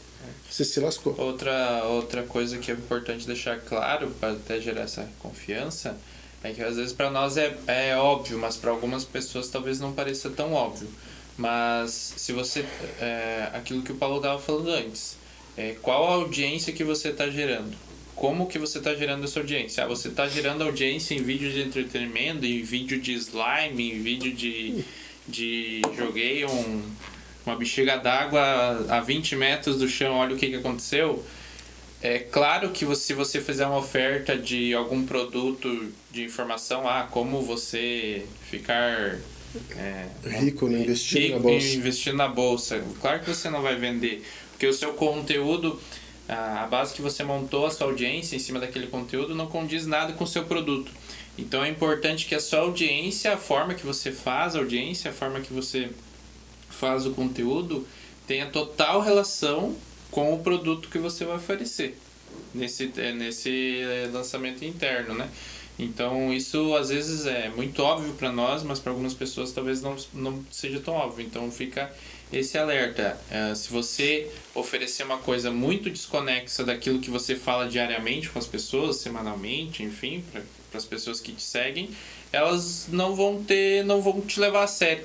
você 0.57 0.65
se 0.65 0.81
lascou. 0.81 1.15
Outra, 1.19 1.85
outra 1.85 2.23
coisa 2.23 2.57
que 2.57 2.71
é 2.71 2.75
importante 2.75 3.27
deixar 3.27 3.61
claro, 3.61 4.11
para 4.19 4.33
até 4.33 4.59
gerar 4.59 4.83
essa 4.83 5.07
confiança, 5.19 5.99
é 6.43 6.51
que 6.53 6.63
às 6.63 6.77
vezes 6.77 6.95
para 6.95 7.11
nós 7.11 7.37
é, 7.37 7.55
é 7.67 7.95
óbvio, 7.97 8.39
mas 8.39 8.57
para 8.57 8.71
algumas 8.71 9.05
pessoas 9.05 9.49
talvez 9.49 9.79
não 9.79 9.93
pareça 9.93 10.31
tão 10.31 10.55
óbvio. 10.55 10.89
Mas 11.37 12.15
se 12.17 12.33
você. 12.33 12.65
É, 12.99 13.51
aquilo 13.53 13.83
que 13.83 13.93
o 13.93 13.97
Paulo 13.97 14.17
estava 14.17 14.41
falando 14.41 14.71
antes. 14.71 15.19
É, 15.59 15.75
qual 15.83 16.11
a 16.11 16.15
audiência 16.15 16.73
que 16.73 16.85
você 16.85 17.09
está 17.09 17.29
gerando? 17.29 17.77
Como 18.15 18.47
que 18.47 18.59
você 18.59 18.79
está 18.79 18.95
gerando 18.95 19.25
essa 19.25 19.41
audiência? 19.41 19.85
Ah, 19.85 19.87
você 19.87 20.09
está 20.09 20.27
gerando 20.27 20.63
audiência 20.65 21.15
em 21.15 21.23
vídeo 21.23 21.51
de 21.51 21.61
entretenimento, 21.61 22.45
em 22.45 22.63
vídeo 22.63 22.99
de 23.01 23.13
slime, 23.15 23.93
em 23.93 24.03
vídeo 24.03 24.33
de, 24.35 24.85
de 25.29 25.83
joguei 25.97 26.45
um 26.47 26.83
uma 27.47 27.57
bexiga 27.57 27.97
d'água 27.97 28.87
a 28.89 29.01
20 29.01 29.37
metros 29.37 29.79
do 29.79 29.89
chão, 29.89 30.17
olha 30.17 30.35
o 30.35 30.39
que, 30.39 30.49
que 30.49 30.57
aconteceu. 30.57 31.25
É 32.03 32.19
claro 32.19 32.71
que 32.71 32.85
você, 32.85 33.07
se 33.07 33.15
você 33.15 33.41
fizer 33.41 33.67
uma 33.67 33.79
oferta 33.79 34.37
de 34.37 34.75
algum 34.75 35.07
produto 35.07 35.93
de 36.11 36.25
informação, 36.25 36.87
ah, 36.87 37.09
como 37.11 37.41
você 37.43 38.27
ficar 38.51 39.19
é, 39.77 40.07
rico 40.25 40.69
né? 40.69 40.81
investindo 40.81 41.23
rico, 41.23 41.37
na 41.37 41.43
bolsa. 41.43 41.67
investindo 41.75 42.17
na 42.17 42.29
bolsa, 42.29 42.85
claro 43.01 43.21
que 43.21 43.31
você 43.33 43.49
não 43.49 43.63
vai 43.63 43.77
vender, 43.77 44.23
porque 44.51 44.67
o 44.67 44.73
seu 44.73 44.93
conteúdo, 44.93 45.81
a 46.29 46.67
base 46.67 46.95
que 46.95 47.01
você 47.01 47.25
montou 47.25 47.67
a 47.67 47.71
sua 47.71 47.87
audiência 47.87 48.37
em 48.37 48.41
cima 48.41 48.59
daquele 48.59 48.89
conteúdo 48.89 49.35
não 49.35 49.47
condiz 49.47 49.87
nada 49.87 50.13
com 50.13 50.25
o 50.25 50.27
seu 50.27 50.45
produto. 50.45 50.93
Então 51.39 51.65
é 51.65 51.69
importante 51.69 52.27
que 52.27 52.35
a 52.35 52.41
sua 52.41 52.61
audiência, 52.61 53.33
a 53.33 53.37
forma 53.37 53.75
que 53.75 53.87
você 53.87 54.11
faz 54.11 54.57
a 54.57 54.59
audiência, 54.59 55.11
a 55.11 55.15
forma 55.15 55.41
que 55.41 55.53
você 55.53 55.91
faz 56.77 57.07
o 57.07 57.11
conteúdo 57.13 57.87
tenha 58.27 58.47
total 58.47 59.01
relação 59.01 59.75
com 60.11 60.35
o 60.35 60.39
produto 60.39 60.89
que 60.89 60.99
você 60.99 61.25
vai 61.25 61.37
oferecer 61.37 61.97
nesse, 62.55 62.91
é, 62.97 63.13
nesse 63.13 63.81
é, 63.81 64.11
lançamento 64.13 64.65
interno, 64.65 65.15
né? 65.15 65.29
Então 65.79 66.33
isso 66.33 66.75
às 66.75 66.89
vezes 66.89 67.27
é 67.27 67.51
muito 67.51 67.83
óbvio 67.83 68.15
para 68.15 68.33
nós, 68.33 68.63
mas 68.63 68.79
para 68.79 68.93
algumas 68.93 69.13
pessoas 69.13 69.53
talvez 69.53 69.83
não, 69.83 69.97
não 70.15 70.45
seja 70.51 70.81
tão 70.81 70.95
óbvio. 70.95 71.25
Então 71.25 71.51
fica 71.51 71.95
esse 72.33 72.57
alerta. 72.57 73.19
É, 73.31 73.55
se 73.55 73.71
você 73.71 74.31
oferecer 74.55 75.05
uma 75.05 75.19
coisa 75.19 75.51
muito 75.51 75.91
desconexa 75.91 76.65
daquilo 76.65 76.99
que 76.99 77.11
você 77.11 77.37
fala 77.37 77.69
diariamente 77.69 78.31
com 78.31 78.39
as 78.39 78.47
pessoas, 78.47 78.97
semanalmente, 78.97 79.83
enfim, 79.83 80.25
para 80.33 80.43
as 80.75 80.85
pessoas 80.85 81.21
que 81.21 81.33
te 81.33 81.43
seguem, 81.43 81.91
elas 82.33 82.87
não 82.91 83.15
vão 83.15 83.45
ter, 83.45 83.85
não 83.85 84.01
vão 84.01 84.23
te 84.23 84.41
levar 84.41 84.65
a 84.65 84.67
sério 84.67 85.05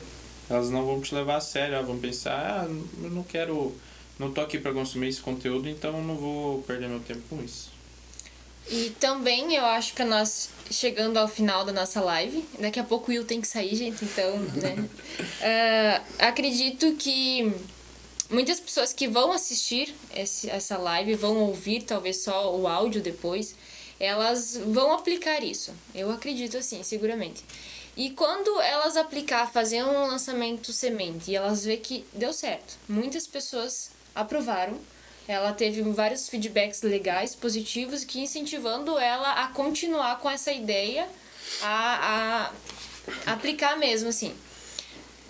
elas 0.52 0.70
não 0.70 0.86
vão 0.86 1.00
te 1.00 1.16
levar 1.16 1.38
a 1.38 1.42
sério, 1.42 1.76
elas 1.76 1.88
vão 1.88 1.98
pensar, 1.98 2.66
ah, 2.66 2.68
eu 3.02 3.10
não 3.10 3.24
quero, 3.24 3.74
não 4.20 4.32
tô 4.32 4.42
aqui 4.42 4.60
para 4.60 4.74
consumir 4.74 5.08
esse 5.08 5.22
conteúdo, 5.22 5.70
então 5.70 6.02
não 6.04 6.18
vou 6.18 6.62
perder 6.64 6.90
meu 6.90 7.00
tempo 7.00 7.22
com 7.30 7.42
isso. 7.42 7.72
E 8.70 8.92
também 9.00 9.56
eu 9.56 9.66
acho 9.66 9.94
que 9.94 10.04
nós 10.04 10.50
chegando 10.70 11.18
ao 11.18 11.28
final 11.28 11.66
da 11.66 11.72
nossa 11.72 12.00
live, 12.02 12.46
daqui 12.60 12.80
a 12.80 12.84
pouco 12.84 13.12
o 13.12 13.14
Will 13.14 13.26
tem 13.26 13.42
que 13.42 13.48
sair, 13.48 13.76
gente, 13.76 14.04
então, 14.06 14.38
né? 14.40 14.76
uh, 14.80 16.04
acredito 16.20 16.94
que 16.96 17.54
muitas 18.30 18.60
pessoas 18.60 18.94
que 18.94 19.08
vão 19.08 19.32
assistir 19.32 19.94
esse, 20.16 20.50
essa 20.50 20.78
live, 20.78 21.16
vão 21.16 21.38
ouvir 21.38 21.84
talvez 21.84 22.24
só 22.24 22.56
o 22.56 22.68
áudio 22.68 23.02
depois, 23.02 23.56
elas 24.00 24.60
vão 24.66 24.94
aplicar 24.94 25.44
isso. 25.44 25.72
Eu 25.94 26.10
acredito 26.12 26.58
assim, 26.58 26.82
seguramente. 26.82 27.44
E 27.96 28.12
quando 28.12 28.62
elas 28.62 28.96
aplicar, 28.96 29.52
fazer 29.52 29.84
um 29.84 30.08
lançamento 30.08 30.72
semente 30.72 31.32
e 31.32 31.36
elas 31.36 31.66
ver 31.66 31.78
que 31.78 32.06
deu 32.14 32.32
certo, 32.32 32.78
muitas 32.88 33.28
pessoas 33.28 33.92
aprovaram. 34.16 34.80
Ela 35.28 35.54
teve 35.54 35.82
vários 35.84 36.28
feedbacks 36.28 36.82
legais, 36.82 37.36
positivos, 37.36 38.04
que 38.04 38.20
incentivando 38.20 38.98
ela 38.98 39.44
a 39.44 39.48
continuar 39.48 40.20
com 40.20 40.30
essa 40.30 40.52
ideia, 40.52 41.08
a, 41.62 42.52
a 43.26 43.34
aplicar 43.34 43.78
mesmo, 43.78 44.10
assim. 44.10 44.36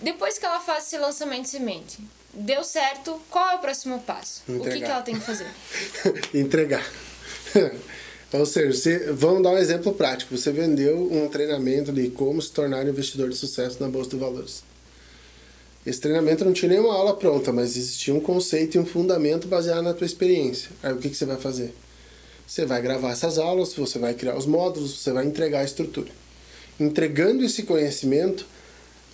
Depois 0.00 0.38
que 0.38 0.46
ela 0.46 0.60
faz 0.60 0.86
esse 0.86 0.98
lançamento 0.98 1.48
semente, 1.48 1.98
deu 2.32 2.64
certo, 2.64 3.20
qual 3.30 3.50
é 3.50 3.54
o 3.56 3.58
próximo 3.58 4.00
passo? 4.00 4.42
Entregar. 4.48 4.68
O 4.68 4.72
que, 4.72 4.84
que 4.84 4.90
ela 4.90 5.02
tem 5.02 5.14
que 5.14 5.20
fazer? 5.20 5.46
Entregar. 6.34 6.84
Ou 8.32 8.46
seja, 8.46 8.72
você, 8.72 9.12
vamos 9.12 9.42
dar 9.42 9.50
um 9.50 9.58
exemplo 9.58 9.92
prático. 9.92 10.36
Você 10.36 10.50
vendeu 10.50 11.08
um 11.12 11.28
treinamento 11.28 11.92
de 11.92 12.08
como 12.08 12.40
se 12.40 12.50
tornar 12.50 12.86
investidor 12.88 13.28
de 13.28 13.36
sucesso 13.36 13.76
na 13.78 13.88
Bolsa 13.88 14.10
de 14.10 14.16
Valores. 14.16 14.62
Esse 15.84 16.00
treinamento 16.00 16.44
não 16.44 16.52
tinha 16.52 16.70
nenhuma 16.70 16.94
aula 16.94 17.14
pronta, 17.14 17.52
mas 17.52 17.76
existia 17.76 18.14
um 18.14 18.20
conceito 18.20 18.76
e 18.76 18.78
um 18.78 18.86
fundamento 18.86 19.48
baseado 19.48 19.82
na 19.82 19.92
tua 19.92 20.06
experiência. 20.06 20.70
Aí 20.82 20.92
o 20.92 20.96
que, 20.96 21.10
que 21.10 21.16
você 21.16 21.26
vai 21.26 21.36
fazer? 21.36 21.74
Você 22.46 22.64
vai 22.64 22.80
gravar 22.80 23.10
essas 23.10 23.36
aulas, 23.36 23.74
você 23.74 23.98
vai 23.98 24.14
criar 24.14 24.36
os 24.36 24.46
módulos, 24.46 24.98
você 24.98 25.12
vai 25.12 25.26
entregar 25.26 25.60
a 25.60 25.64
estrutura. 25.64 26.10
Entregando 26.78 27.44
esse 27.44 27.64
conhecimento, 27.64 28.46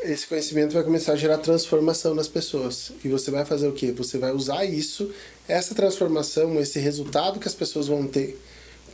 esse 0.00 0.26
conhecimento 0.26 0.74
vai 0.74 0.84
começar 0.84 1.12
a 1.12 1.16
gerar 1.16 1.38
transformação 1.38 2.14
nas 2.14 2.28
pessoas. 2.28 2.92
E 3.04 3.08
você 3.08 3.30
vai 3.30 3.44
fazer 3.44 3.66
o 3.66 3.72
quê? 3.72 3.90
Você 3.92 4.18
vai 4.18 4.32
usar 4.32 4.64
isso, 4.64 5.10
essa 5.48 5.74
transformação, 5.74 6.60
esse 6.60 6.78
resultado 6.78 7.40
que 7.40 7.48
as 7.48 7.54
pessoas 7.54 7.88
vão 7.88 8.06
ter 8.06 8.38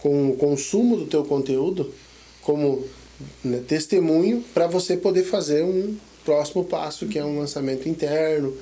com 0.05 0.29
o 0.29 0.37
consumo 0.37 0.99
do 0.99 1.07
teu 1.07 1.25
conteúdo 1.25 1.91
como 2.43 2.85
né, 3.43 3.63
testemunho 3.67 4.45
para 4.53 4.67
você 4.67 4.99
poder 4.99 5.25
fazer 5.25 5.65
um 5.65 5.97
próximo 6.27 6.63
passo, 6.63 7.07
que 7.07 7.19
é 7.19 7.25
um 7.25 7.39
lançamento 7.39 7.89
interno, 7.89 8.55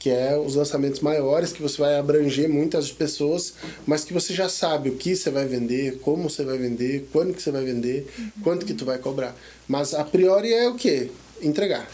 que 0.00 0.10
é 0.10 0.36
os 0.36 0.56
lançamentos 0.56 0.98
maiores, 0.98 1.52
que 1.52 1.62
você 1.62 1.80
vai 1.80 1.96
abranger 1.96 2.48
muitas 2.48 2.90
pessoas, 2.90 3.54
mas 3.86 4.02
que 4.02 4.12
você 4.12 4.34
já 4.34 4.48
sabe 4.48 4.88
o 4.88 4.96
que 4.96 5.14
você 5.14 5.30
vai 5.30 5.46
vender, 5.46 6.00
como 6.00 6.28
você 6.28 6.42
vai 6.42 6.58
vender, 6.58 7.06
quando 7.12 7.34
que 7.34 7.40
você 7.40 7.52
vai 7.52 7.64
vender, 7.64 8.08
uhum. 8.18 8.30
quanto 8.42 8.66
que 8.66 8.74
tu 8.74 8.84
vai 8.84 8.98
cobrar. 8.98 9.36
Mas 9.68 9.94
a 9.94 10.02
priori 10.02 10.52
é 10.52 10.68
o 10.68 10.74
quê? 10.74 11.08
Entregar. 11.40 11.88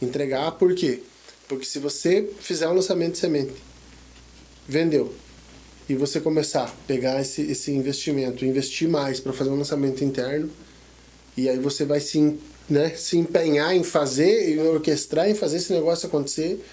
Entregar 0.00 0.52
por 0.52 0.74
quê? 0.74 1.02
Porque 1.46 1.66
se 1.66 1.78
você 1.78 2.26
fizer 2.40 2.66
um 2.66 2.72
lançamento 2.72 3.12
de 3.12 3.18
semente, 3.18 3.52
vendeu, 4.66 5.12
e 5.88 5.94
você 5.94 6.20
começar 6.20 6.64
a 6.64 6.72
pegar 6.86 7.20
esse, 7.20 7.42
esse 7.42 7.70
investimento, 7.70 8.44
investir 8.44 8.88
mais 8.88 9.20
para 9.20 9.32
fazer 9.32 9.50
um 9.50 9.56
lançamento 9.56 10.02
interno, 10.02 10.50
e 11.36 11.48
aí 11.48 11.58
você 11.58 11.84
vai 11.84 12.00
se, 12.00 12.38
né, 12.68 12.90
se 12.90 13.16
empenhar 13.16 13.74
em 13.76 13.84
fazer, 13.84 14.54
em 14.54 14.58
orquestrar, 14.58 15.28
em 15.28 15.34
fazer 15.34 15.58
esse 15.58 15.72
negócio 15.72 16.08
acontecer, 16.08 16.64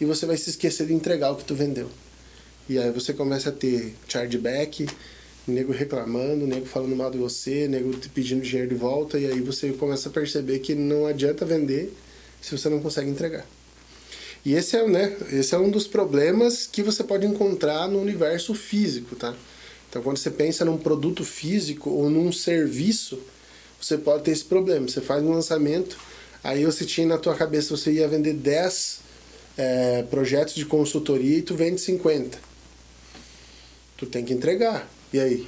e 0.00 0.04
você 0.04 0.24
vai 0.24 0.36
se 0.36 0.50
esquecer 0.50 0.86
de 0.86 0.94
entregar 0.94 1.32
o 1.32 1.36
que 1.36 1.44
tu 1.44 1.54
vendeu. 1.54 1.88
E 2.68 2.78
aí 2.78 2.90
você 2.90 3.12
começa 3.12 3.50
a 3.50 3.52
ter 3.52 3.94
chargeback, 4.08 4.86
nego 5.46 5.72
reclamando, 5.72 6.46
nego 6.46 6.64
falando 6.64 6.94
mal 6.94 7.10
de 7.10 7.18
você, 7.18 7.66
nego 7.68 7.92
te 7.92 8.08
pedindo 8.08 8.42
dinheiro 8.42 8.68
de 8.68 8.74
volta, 8.74 9.18
e 9.18 9.26
aí 9.26 9.40
você 9.40 9.72
começa 9.72 10.08
a 10.08 10.12
perceber 10.12 10.60
que 10.60 10.74
não 10.74 11.06
adianta 11.06 11.44
vender 11.44 11.92
se 12.40 12.56
você 12.56 12.68
não 12.68 12.80
consegue 12.80 13.10
entregar. 13.10 13.46
E 14.44 14.54
esse 14.54 14.76
é, 14.76 14.86
né, 14.88 15.16
esse 15.30 15.54
é 15.54 15.58
um 15.58 15.70
dos 15.70 15.86
problemas 15.86 16.66
que 16.66 16.82
você 16.82 17.04
pode 17.04 17.24
encontrar 17.26 17.88
no 17.88 18.00
universo 18.00 18.54
físico, 18.54 19.14
tá? 19.14 19.34
Então, 19.88 20.02
quando 20.02 20.16
você 20.16 20.30
pensa 20.30 20.64
num 20.64 20.78
produto 20.78 21.24
físico 21.24 21.90
ou 21.90 22.08
num 22.08 22.32
serviço, 22.32 23.20
você 23.80 23.98
pode 23.98 24.24
ter 24.24 24.30
esse 24.30 24.44
problema. 24.44 24.88
Você 24.88 25.00
faz 25.00 25.22
um 25.22 25.32
lançamento, 25.32 25.98
aí 26.42 26.64
você 26.64 26.84
tinha 26.84 27.06
na 27.06 27.18
tua 27.18 27.34
cabeça 27.34 27.76
você 27.76 27.92
ia 27.92 28.08
vender 28.08 28.32
10 28.32 29.00
é, 29.56 30.02
projetos 30.04 30.54
de 30.54 30.64
consultoria 30.64 31.38
e 31.38 31.42
tu 31.42 31.54
vende 31.54 31.80
50. 31.80 32.38
Tu 33.96 34.06
tem 34.06 34.24
que 34.24 34.32
entregar. 34.32 34.88
E 35.12 35.20
aí? 35.20 35.46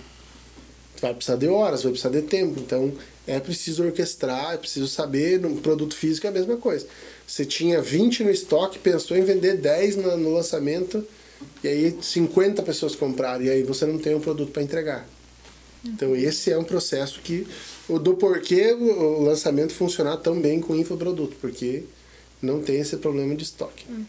Tu 0.96 1.00
vai 1.00 1.14
precisar 1.14 1.36
de 1.36 1.48
horas, 1.48 1.82
vai 1.82 1.92
precisar 1.92 2.10
de 2.10 2.22
tempo. 2.22 2.60
Então, 2.60 2.92
é 3.26 3.40
preciso 3.40 3.82
orquestrar, 3.82 4.54
é 4.54 4.56
preciso 4.58 4.86
saber. 4.86 5.40
No 5.40 5.56
produto 5.56 5.96
físico 5.96 6.26
é 6.26 6.30
a 6.30 6.32
mesma 6.32 6.56
coisa. 6.56 6.86
Você 7.26 7.44
tinha 7.44 7.80
20 7.80 8.24
no 8.24 8.30
estoque, 8.30 8.78
pensou 8.78 9.16
em 9.16 9.24
vender 9.24 9.56
10 9.56 9.96
no, 9.96 10.16
no 10.16 10.34
lançamento, 10.34 11.06
e 11.62 11.68
aí 11.68 11.98
50 12.00 12.62
pessoas 12.62 12.94
compraram, 12.94 13.44
e 13.44 13.50
aí 13.50 13.62
você 13.62 13.86
não 13.86 13.98
tem 13.98 14.14
um 14.14 14.20
produto 14.20 14.52
para 14.52 14.62
entregar. 14.62 15.08
Então 15.84 16.16
esse 16.16 16.50
é 16.50 16.58
um 16.58 16.64
processo 16.64 17.20
que 17.20 17.46
o 17.88 17.98
do 17.98 18.14
porquê 18.14 18.72
o 18.72 19.22
lançamento 19.22 19.74
funcionar 19.74 20.16
tão 20.16 20.40
bem 20.40 20.60
com 20.60 20.74
infoproduto, 20.74 21.36
porque 21.40 21.84
não 22.40 22.62
tem 22.62 22.80
esse 22.80 22.96
problema 22.98 23.34
de 23.34 23.44
estoque. 23.44 23.84
Uhum. 23.88 24.06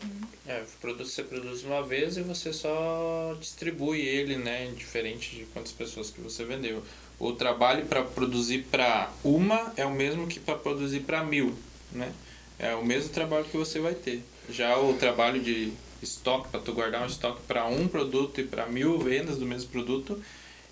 É, 0.47 0.61
o 0.61 0.79
produto 0.79 1.07
você 1.07 1.23
produz 1.23 1.63
uma 1.63 1.81
vez 1.81 2.17
e 2.17 2.21
você 2.21 2.53
só 2.53 3.35
distribui 3.39 4.01
ele, 4.01 4.37
né, 4.37 4.71
diferente 4.75 5.35
de 5.35 5.45
quantas 5.45 5.71
pessoas 5.71 6.09
que 6.09 6.21
você 6.21 6.43
vendeu. 6.43 6.83
O 7.19 7.33
trabalho 7.33 7.85
para 7.85 8.03
produzir 8.03 8.65
para 8.69 9.11
uma 9.23 9.73
é 9.75 9.85
o 9.85 9.91
mesmo 9.91 10.27
que 10.27 10.39
para 10.39 10.55
produzir 10.55 11.01
para 11.01 11.23
mil, 11.23 11.55
né? 11.91 12.11
É 12.57 12.73
o 12.75 12.85
mesmo 12.85 13.09
trabalho 13.09 13.45
que 13.45 13.57
você 13.57 13.79
vai 13.79 13.93
ter. 13.93 14.23
Já 14.49 14.77
o 14.77 14.93
trabalho 14.93 15.41
de 15.41 15.73
estoque, 16.01 16.49
para 16.49 16.59
tu 16.59 16.73
guardar 16.73 17.03
um 17.03 17.07
estoque 17.07 17.41
para 17.47 17.65
um 17.65 17.87
produto 17.87 18.39
e 18.39 18.43
para 18.43 18.65
mil 18.65 18.99
vendas 18.99 19.37
do 19.37 19.45
mesmo 19.45 19.69
produto, 19.69 20.21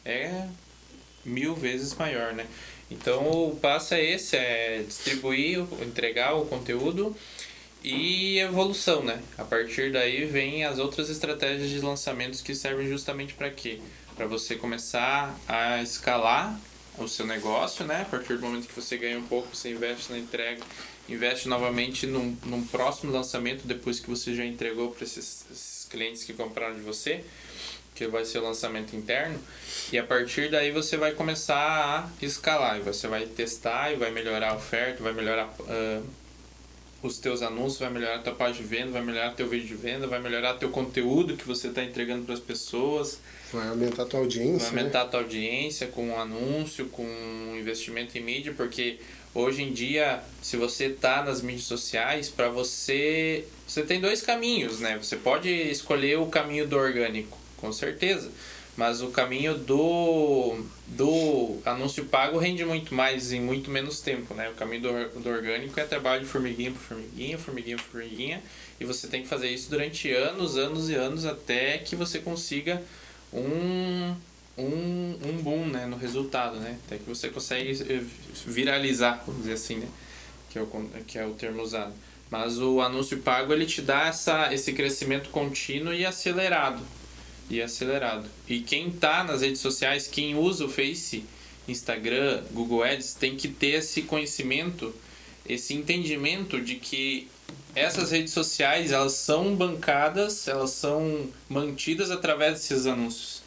é 0.06 0.48
mil 1.26 1.56
vezes 1.56 1.94
maior, 1.96 2.34
né? 2.34 2.48
Então 2.90 3.28
o 3.30 3.56
passo 3.56 3.94
é 3.94 4.04
esse, 4.04 4.36
é 4.36 4.84
distribuir, 4.86 5.60
entregar 5.82 6.36
o 6.36 6.46
conteúdo 6.46 7.16
e 7.84 8.40
evolução, 8.40 9.04
né? 9.04 9.22
A 9.38 9.44
partir 9.44 9.92
daí 9.92 10.26
vem 10.26 10.64
as 10.64 10.80
outras 10.80 11.10
estratégias 11.10 11.70
de 11.70 11.80
lançamentos 11.80 12.42
que 12.42 12.54
servem 12.54 12.88
justamente 12.88 13.34
para 13.34 13.50
quê? 13.50 13.80
Para 14.16 14.28
você 14.28 14.56
começar 14.56 15.38
a 15.48 15.82
escalar 15.82 16.60
o 16.98 17.08
seu 17.08 17.26
negócio, 17.26 17.84
né? 17.86 18.04
A 18.04 18.06
partir 18.06 18.36
do 18.36 18.42
momento 18.42 18.68
que 18.68 18.76
você 18.76 18.96
ganha 18.98 19.18
um 19.18 19.24
pouco, 19.24 19.56
você 19.56 19.72
investe 19.72 20.12
na 20.12 20.20
entrega 20.20 20.64
investe 21.10 21.48
novamente 21.48 22.08
num, 22.08 22.36
num 22.46 22.66
próximo 22.66 23.12
lançamento 23.12 23.68
depois 23.68 24.00
que 24.00 24.10
você 24.10 24.34
já 24.34 24.46
entregou 24.46 24.92
para 24.92 25.04
esses, 25.04 25.46
esses, 25.52 25.88
clientes 25.90 26.24
que 26.24 26.34
compraram 26.34 26.74
de 26.74 26.82
você, 26.82 27.24
que 27.94 28.08
vai 28.08 28.26
ser 28.26 28.40
o 28.40 28.44
lançamento 28.44 28.96
interno, 28.96 29.40
e 29.92 29.98
a 29.98 30.04
partir 30.04 30.50
daí 30.50 30.72
você 30.72 30.98
vai 30.98 31.12
começar 31.12 31.56
a 31.56 32.26
escalar, 32.26 32.78
e 32.78 32.82
você 32.82 33.08
vai 33.08 33.28
testar 33.28 33.92
e 33.92 33.96
vai 33.96 34.10
melhorar 34.10 34.52
a 34.52 34.56
oferta, 34.56 35.04
vai 35.04 35.14
melhorar 35.14 35.54
uh, 35.60 36.04
os 37.04 37.20
teus 37.20 37.42
anúncios, 37.42 37.80
vai 37.80 37.92
melhorar 37.92 38.16
a 38.16 38.20
tua 38.20 38.34
página 38.34 38.64
de 38.66 38.76
venda, 38.76 38.92
vai 38.92 39.04
melhorar 39.04 39.32
teu 39.32 39.48
vídeo 39.48 39.68
de 39.68 39.76
venda, 39.76 40.08
vai 40.08 40.20
melhorar 40.20 40.54
teu 40.56 40.70
conteúdo 40.70 41.36
que 41.36 41.46
você 41.46 41.68
está 41.68 41.84
entregando 41.84 42.26
para 42.26 42.34
as 42.34 42.40
pessoas. 42.40 43.20
Vai 43.52 43.68
aumentar 43.68 44.04
a 44.04 44.06
tua 44.06 44.22
audiência. 44.22 44.70
Vai 44.70 44.80
aumentar 44.80 45.00
né? 45.00 45.06
a 45.06 45.08
tua 45.10 45.20
audiência 45.20 45.88
com 45.88 46.08
um 46.08 46.20
anúncio, 46.20 46.88
com 46.88 47.06
um 47.06 47.56
investimento 47.56 48.18
em 48.18 48.22
mídia, 48.22 48.54
porque 48.56 48.98
hoje 49.34 49.64
em 49.64 49.74
dia, 49.74 50.22
se 50.42 50.58
você 50.58 50.90
tá 50.90 51.24
nas 51.24 51.42
mídias 51.42 51.66
sociais, 51.66 52.30
para 52.30 52.50
você 52.50 53.46
você 53.68 53.82
tem 53.82 54.00
dois 54.00 54.22
caminhos, 54.22 54.80
né? 54.80 54.98
Você 55.02 55.16
pode 55.16 55.50
escolher 55.50 56.20
o 56.20 56.28
caminho 56.28 56.68
do 56.68 56.78
orgânico, 56.78 57.38
com 57.58 57.72
certeza, 57.72 58.30
mas 58.78 59.02
o 59.02 59.08
caminho 59.08 59.58
do 59.58 60.64
do 60.88 61.58
anúncio 61.66 62.06
pago 62.06 62.38
rende 62.38 62.64
muito 62.66 62.94
mais 62.94 63.32
em 63.32 63.42
muito 63.42 63.72
menos 63.72 64.02
tempo, 64.02 64.34
né? 64.34 64.50
O 64.50 64.54
caminho 64.54 64.82
do, 64.82 65.20
do 65.22 65.30
orgânico 65.30 65.80
é 65.80 65.86
trabalho 65.86 66.26
formiguinha 66.26 66.72
por 66.72 66.82
formiguinha, 66.82 67.38
formiguinha 67.38 67.78
por 67.78 67.86
formiguinha, 67.86 68.44
e 68.80 68.86
você 68.86 69.08
tem 69.08 69.24
que 69.24 69.28
fazer 69.28 69.50
isso 69.50 69.70
durante 69.70 70.12
anos, 70.12 70.58
anos 70.58 70.90
e 70.90 70.96
anos 70.96 71.26
até 71.26 71.78
que 71.80 71.96
você 71.96 72.20
consiga 72.20 72.82
um 73.34 74.16
um, 74.58 75.18
um 75.26 75.38
boom 75.42 75.66
né, 75.68 75.86
no 75.86 75.98
resultado, 75.98 76.60
né? 76.60 76.78
Até 76.86 76.98
que 76.98 77.06
você 77.06 77.30
consegue 77.30 77.74
viralizar, 78.46 79.24
vamos 79.26 79.42
dizer 79.42 79.54
assim, 79.54 79.78
né? 79.78 79.88
Que 80.50 80.60
é 80.60 80.62
o, 80.62 80.68
que 81.08 81.18
é 81.18 81.26
o 81.26 81.34
termo 81.34 81.62
usado. 81.62 81.94
Mas 82.30 82.60
o 82.60 82.82
anúncio 82.82 83.20
pago 83.20 83.54
ele 83.54 83.66
te 83.66 83.82
dá 83.82 84.08
essa, 84.08 84.54
esse 84.54 84.74
crescimento 84.74 85.30
contínuo 85.30 85.94
e 85.94 86.06
acelerado. 86.06 86.84
E 87.50 87.62
acelerado. 87.62 88.28
E 88.48 88.60
quem 88.62 88.92
tá 88.92 89.24
nas 89.24 89.42
redes 89.42 89.62
sociais, 89.62 90.08
quem 90.08 90.36
usa 90.36 90.66
o 90.66 90.70
Face, 90.70 91.26
Instagram, 91.68 92.44
Google 92.52 92.84
Ads, 92.84 93.14
tem 93.16 93.36
que 93.36 93.48
ter 93.48 93.76
esse 93.76 94.04
conhecimento, 94.04 94.94
esse 95.48 95.74
entendimento 95.74 96.60
de 96.60 96.76
que 96.76 97.28
essas 97.76 98.12
redes 98.12 98.34
sociais 98.34 98.92
elas 98.92 99.14
são 99.14 99.56
bancadas, 99.56 100.48
elas 100.48 100.72
são 100.72 101.28
mantidas 101.50 102.12
através 102.12 102.54
desses 102.54 102.86
anúncios. 102.86 103.43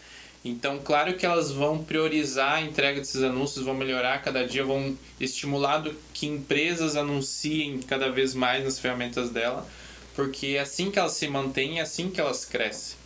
Então, 0.49 0.79
claro 0.79 1.15
que 1.15 1.27
elas 1.27 1.51
vão 1.51 1.83
priorizar 1.83 2.55
a 2.55 2.61
entrega 2.61 3.01
desses 3.01 3.23
anúncios, 3.23 3.65
vão 3.65 3.75
melhorar 3.75 4.23
cada 4.23 4.47
dia, 4.47 4.65
vão 4.65 4.97
estimular 5.21 5.85
que 6.15 6.27
empresas 6.27 6.95
anunciem 6.95 7.81
cada 7.81 8.11
vez 8.11 8.33
mais 8.33 8.63
nas 8.63 8.79
ferramentas 8.79 9.31
dela, 9.31 9.67
porque 10.15 10.55
é 10.57 10.61
assim 10.61 10.89
que 10.89 11.01
elas 11.01 11.13
se 11.15 11.27
mantêm, 11.27 11.81
é 11.81 11.83
assim 11.83 12.11
que 12.11 12.21
elas 12.21 12.45
crescem. 12.45 12.97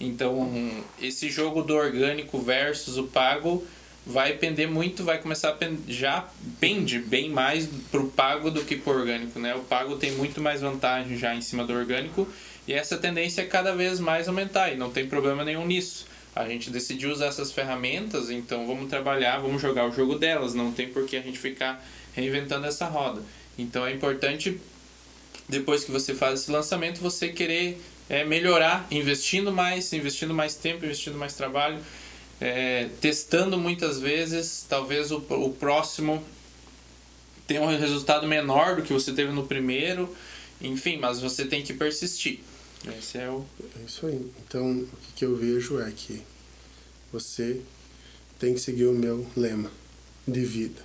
Então, 0.00 0.82
esse 1.00 1.30
jogo 1.30 1.62
do 1.62 1.76
orgânico 1.76 2.40
versus 2.40 2.98
o 2.98 3.04
pago 3.04 3.64
vai 4.04 4.32
pender 4.32 4.68
muito, 4.68 5.04
vai 5.04 5.18
começar 5.18 5.50
a 5.50 5.52
pender, 5.52 5.78
já 5.86 6.28
pende 6.58 6.98
bem 6.98 7.30
mais 7.30 7.68
pro 7.92 8.08
pago 8.08 8.50
do 8.50 8.64
que 8.64 8.74
pro 8.74 8.98
orgânico, 8.98 9.38
né? 9.38 9.54
O 9.54 9.60
pago 9.60 9.96
tem 9.96 10.10
muito 10.12 10.40
mais 10.40 10.60
vantagem 10.60 11.16
já 11.16 11.36
em 11.36 11.40
cima 11.40 11.64
do 11.64 11.72
orgânico 11.72 12.26
e 12.66 12.72
essa 12.72 12.96
tendência 12.96 13.42
é 13.42 13.44
cada 13.44 13.76
vez 13.76 14.00
mais 14.00 14.26
aumentar 14.26 14.72
e 14.72 14.76
não 14.76 14.90
tem 14.90 15.06
problema 15.06 15.44
nenhum 15.44 15.66
nisso 15.66 16.09
a 16.34 16.48
gente 16.48 16.70
decidiu 16.70 17.10
usar 17.10 17.26
essas 17.26 17.52
ferramentas, 17.52 18.30
então 18.30 18.66
vamos 18.66 18.88
trabalhar, 18.88 19.38
vamos 19.38 19.60
jogar 19.60 19.88
o 19.88 19.92
jogo 19.92 20.16
delas, 20.16 20.54
não 20.54 20.72
tem 20.72 20.88
por 20.88 21.06
que 21.06 21.16
a 21.16 21.20
gente 21.20 21.38
ficar 21.38 21.84
reinventando 22.14 22.66
essa 22.66 22.86
roda. 22.86 23.22
Então 23.58 23.84
é 23.86 23.92
importante, 23.92 24.60
depois 25.48 25.84
que 25.84 25.90
você 25.90 26.14
faz 26.14 26.40
esse 26.40 26.50
lançamento, 26.50 27.00
você 27.00 27.28
querer 27.28 27.80
é, 28.08 28.24
melhorar, 28.24 28.86
investindo 28.90 29.52
mais, 29.52 29.92
investindo 29.92 30.32
mais 30.32 30.54
tempo, 30.54 30.84
investindo 30.84 31.18
mais 31.18 31.34
trabalho, 31.34 31.78
é, 32.40 32.88
testando 33.00 33.58
muitas 33.58 34.00
vezes, 34.00 34.64
talvez 34.68 35.10
o, 35.10 35.18
o 35.18 35.52
próximo 35.52 36.24
tenha 37.46 37.60
um 37.60 37.66
resultado 37.66 38.26
menor 38.26 38.76
do 38.76 38.82
que 38.82 38.92
você 38.92 39.12
teve 39.12 39.32
no 39.32 39.44
primeiro, 39.44 40.14
enfim, 40.62 40.96
mas 40.98 41.20
você 41.20 41.44
tem 41.44 41.62
que 41.62 41.74
persistir. 41.74 42.40
Esse 42.98 43.18
é 43.18 43.28
o. 43.28 43.44
É 43.78 43.84
isso 43.86 44.06
aí. 44.06 44.30
Então, 44.46 44.70
o 44.70 44.88
que 45.14 45.24
eu 45.24 45.36
vejo 45.36 45.80
é 45.80 45.90
que 45.90 46.22
você 47.12 47.60
tem 48.38 48.54
que 48.54 48.60
seguir 48.60 48.86
o 48.86 48.92
meu 48.92 49.26
lema 49.36 49.70
de 50.26 50.44
vida. 50.44 50.80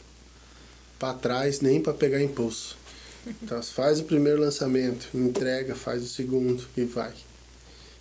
Para 0.99 1.13
trás, 1.17 1.61
nem 1.61 1.81
para 1.81 1.93
pegar 1.93 2.21
impulso. 2.21 2.77
Então 3.41 3.61
faz 3.63 3.99
o 3.99 4.03
primeiro 4.03 4.41
lançamento, 4.41 5.07
entrega, 5.13 5.75
faz 5.75 6.03
o 6.03 6.07
segundo 6.07 6.65
e 6.75 6.83
vai. 6.83 7.13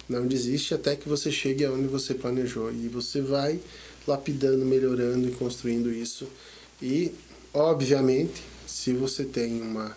Não 0.08 0.26
desiste 0.26 0.74
até 0.74 0.96
que 0.96 1.08
você 1.08 1.30
chegue 1.30 1.64
aonde 1.64 1.86
você 1.86 2.14
planejou 2.14 2.70
e 2.72 2.88
você 2.88 3.20
vai 3.20 3.60
lapidando, 4.06 4.64
melhorando 4.64 5.28
e 5.28 5.32
construindo 5.32 5.90
isso. 5.90 6.28
E 6.82 7.12
obviamente, 7.52 8.42
se 8.66 8.92
você 8.92 9.24
tem 9.24 9.62
uma 9.62 9.96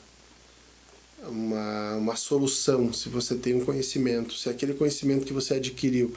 uma, 1.27 1.95
uma 1.95 2.15
solução, 2.15 2.93
se 2.93 3.09
você 3.09 3.35
tem 3.35 3.55
um 3.55 3.65
conhecimento, 3.65 4.33
se 4.33 4.49
aquele 4.49 4.73
conhecimento 4.73 5.25
que 5.25 5.33
você 5.33 5.55
adquiriu 5.55 6.13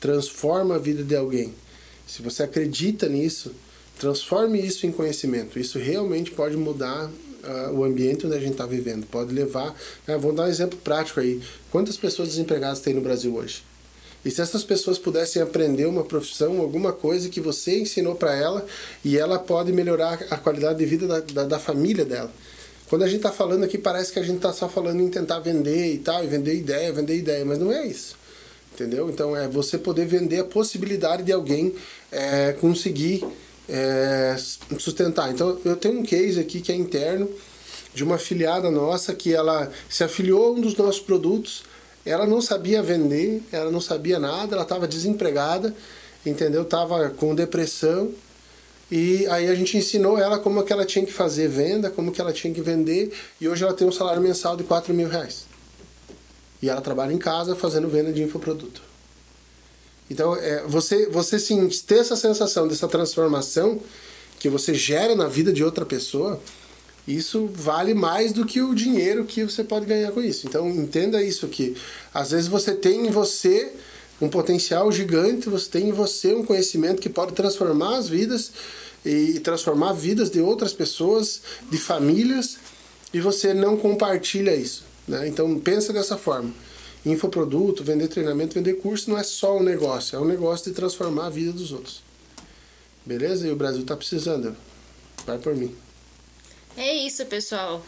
transforma 0.00 0.74
a 0.74 0.78
vida 0.78 1.04
de 1.04 1.14
alguém, 1.14 1.54
se 2.06 2.22
você 2.22 2.42
acredita 2.42 3.08
nisso, 3.08 3.52
transforme 3.98 4.60
isso 4.60 4.86
em 4.86 4.92
conhecimento. 4.92 5.58
Isso 5.58 5.78
realmente 5.78 6.32
pode 6.32 6.56
mudar 6.56 7.06
uh, 7.06 7.72
o 7.72 7.84
ambiente 7.84 8.26
onde 8.26 8.36
a 8.36 8.40
gente 8.40 8.52
está 8.52 8.66
vivendo. 8.66 9.06
Pode 9.06 9.32
levar. 9.32 9.74
Uh, 10.08 10.18
vou 10.18 10.32
dar 10.32 10.44
um 10.44 10.48
exemplo 10.48 10.78
prático 10.78 11.20
aí. 11.20 11.40
Quantas 11.70 11.96
pessoas 11.96 12.30
desempregadas 12.30 12.80
tem 12.80 12.94
no 12.94 13.00
Brasil 13.00 13.34
hoje? 13.34 13.62
E 14.24 14.30
se 14.30 14.40
essas 14.40 14.62
pessoas 14.62 14.98
pudessem 14.98 15.42
aprender 15.42 15.86
uma 15.86 16.04
profissão, 16.04 16.60
alguma 16.60 16.92
coisa 16.92 17.28
que 17.28 17.40
você 17.40 17.80
ensinou 17.80 18.14
para 18.14 18.34
ela 18.34 18.64
e 19.04 19.18
ela 19.18 19.38
pode 19.38 19.72
melhorar 19.72 20.24
a 20.30 20.36
qualidade 20.36 20.78
de 20.78 20.86
vida 20.86 21.06
da, 21.06 21.20
da, 21.20 21.44
da 21.44 21.58
família 21.58 22.04
dela. 22.04 22.30
Quando 22.92 23.04
a 23.04 23.06
gente 23.06 23.20
está 23.20 23.32
falando 23.32 23.64
aqui, 23.64 23.78
parece 23.78 24.12
que 24.12 24.18
a 24.18 24.22
gente 24.22 24.36
está 24.36 24.52
só 24.52 24.68
falando 24.68 25.00
em 25.00 25.08
tentar 25.08 25.38
vender 25.38 25.94
e 25.94 25.96
tal, 25.96 26.22
e 26.22 26.26
vender 26.26 26.56
ideia, 26.56 26.92
vender 26.92 27.16
ideia, 27.16 27.42
mas 27.42 27.58
não 27.58 27.72
é 27.72 27.86
isso. 27.86 28.14
Entendeu? 28.74 29.08
Então 29.08 29.34
é 29.34 29.48
você 29.48 29.78
poder 29.78 30.04
vender 30.04 30.40
a 30.40 30.44
possibilidade 30.44 31.22
de 31.22 31.32
alguém 31.32 31.74
é, 32.10 32.52
conseguir 32.52 33.26
é, 33.66 34.36
sustentar. 34.78 35.32
Então 35.32 35.58
eu 35.64 35.74
tenho 35.74 36.00
um 36.00 36.02
case 36.02 36.38
aqui 36.38 36.60
que 36.60 36.70
é 36.70 36.74
interno 36.74 37.30
de 37.94 38.04
uma 38.04 38.16
afiliada 38.16 38.70
nossa 38.70 39.14
que 39.14 39.32
ela 39.32 39.72
se 39.88 40.04
afiliou 40.04 40.48
a 40.48 40.50
um 40.50 40.60
dos 40.60 40.76
nossos 40.76 41.00
produtos, 41.00 41.62
ela 42.04 42.26
não 42.26 42.42
sabia 42.42 42.82
vender, 42.82 43.42
ela 43.50 43.70
não 43.70 43.80
sabia 43.80 44.18
nada, 44.18 44.54
ela 44.54 44.64
estava 44.64 44.86
desempregada, 44.86 45.74
entendeu? 46.26 46.60
Estava 46.60 47.08
com 47.08 47.34
depressão 47.34 48.12
e 48.94 49.26
aí 49.28 49.48
a 49.48 49.54
gente 49.54 49.74
ensinou 49.74 50.18
ela 50.18 50.38
como 50.38 50.62
que 50.62 50.70
ela 50.70 50.84
tinha 50.84 51.06
que 51.06 51.12
fazer 51.14 51.48
venda, 51.48 51.88
como 51.88 52.12
que 52.12 52.20
ela 52.20 52.30
tinha 52.30 52.52
que 52.52 52.60
vender, 52.60 53.10
e 53.40 53.48
hoje 53.48 53.64
ela 53.64 53.72
tem 53.72 53.88
um 53.88 53.90
salário 53.90 54.20
mensal 54.20 54.54
de 54.54 54.64
4 54.64 54.92
mil 54.92 55.08
reais. 55.08 55.46
E 56.60 56.68
ela 56.68 56.82
trabalha 56.82 57.10
em 57.10 57.16
casa 57.16 57.56
fazendo 57.56 57.88
venda 57.88 58.12
de 58.12 58.22
infoproduto. 58.22 58.82
Então, 60.10 60.36
é, 60.36 60.62
você, 60.66 61.06
você 61.06 61.38
sim, 61.38 61.66
ter 61.86 62.00
essa 62.00 62.16
sensação 62.16 62.68
dessa 62.68 62.86
transformação 62.86 63.80
que 64.38 64.50
você 64.50 64.74
gera 64.74 65.16
na 65.16 65.26
vida 65.26 65.54
de 65.54 65.64
outra 65.64 65.86
pessoa, 65.86 66.38
isso 67.08 67.46
vale 67.50 67.94
mais 67.94 68.30
do 68.30 68.44
que 68.44 68.60
o 68.60 68.74
dinheiro 68.74 69.24
que 69.24 69.42
você 69.42 69.64
pode 69.64 69.86
ganhar 69.86 70.12
com 70.12 70.20
isso. 70.20 70.46
Então, 70.46 70.68
entenda 70.68 71.22
isso 71.22 71.48
que 71.48 71.78
às 72.12 72.32
vezes 72.32 72.46
você 72.46 72.74
tem 72.74 73.06
em 73.06 73.10
você 73.10 73.72
um 74.22 74.28
potencial 74.28 74.90
gigante, 74.92 75.48
você 75.48 75.68
tem 75.68 75.88
em 75.88 75.92
você 75.92 76.32
um 76.32 76.44
conhecimento 76.44 77.02
que 77.02 77.08
pode 77.08 77.32
transformar 77.32 77.96
as 77.96 78.08
vidas 78.08 78.52
e 79.04 79.40
transformar 79.40 79.94
vidas 79.94 80.30
de 80.30 80.40
outras 80.40 80.72
pessoas, 80.72 81.42
de 81.68 81.76
famílias, 81.76 82.56
e 83.12 83.20
você 83.20 83.52
não 83.52 83.76
compartilha 83.76 84.54
isso. 84.54 84.84
Né? 85.08 85.26
Então 85.26 85.58
pensa 85.58 85.92
dessa 85.92 86.16
forma. 86.16 86.54
Infoproduto, 87.04 87.82
vender 87.82 88.06
treinamento, 88.06 88.54
vender 88.54 88.74
curso 88.74 89.10
não 89.10 89.18
é 89.18 89.24
só 89.24 89.58
um 89.58 89.62
negócio, 89.62 90.14
é 90.14 90.20
um 90.20 90.24
negócio 90.24 90.70
de 90.70 90.76
transformar 90.76 91.26
a 91.26 91.30
vida 91.30 91.50
dos 91.50 91.72
outros. 91.72 92.00
Beleza? 93.04 93.48
E 93.48 93.50
o 93.50 93.56
Brasil 93.56 93.82
está 93.82 93.96
precisando. 93.96 94.56
Vai 95.26 95.36
por 95.36 95.56
mim. 95.56 95.74
É 96.76 96.94
isso, 96.94 97.26
pessoal 97.26 97.82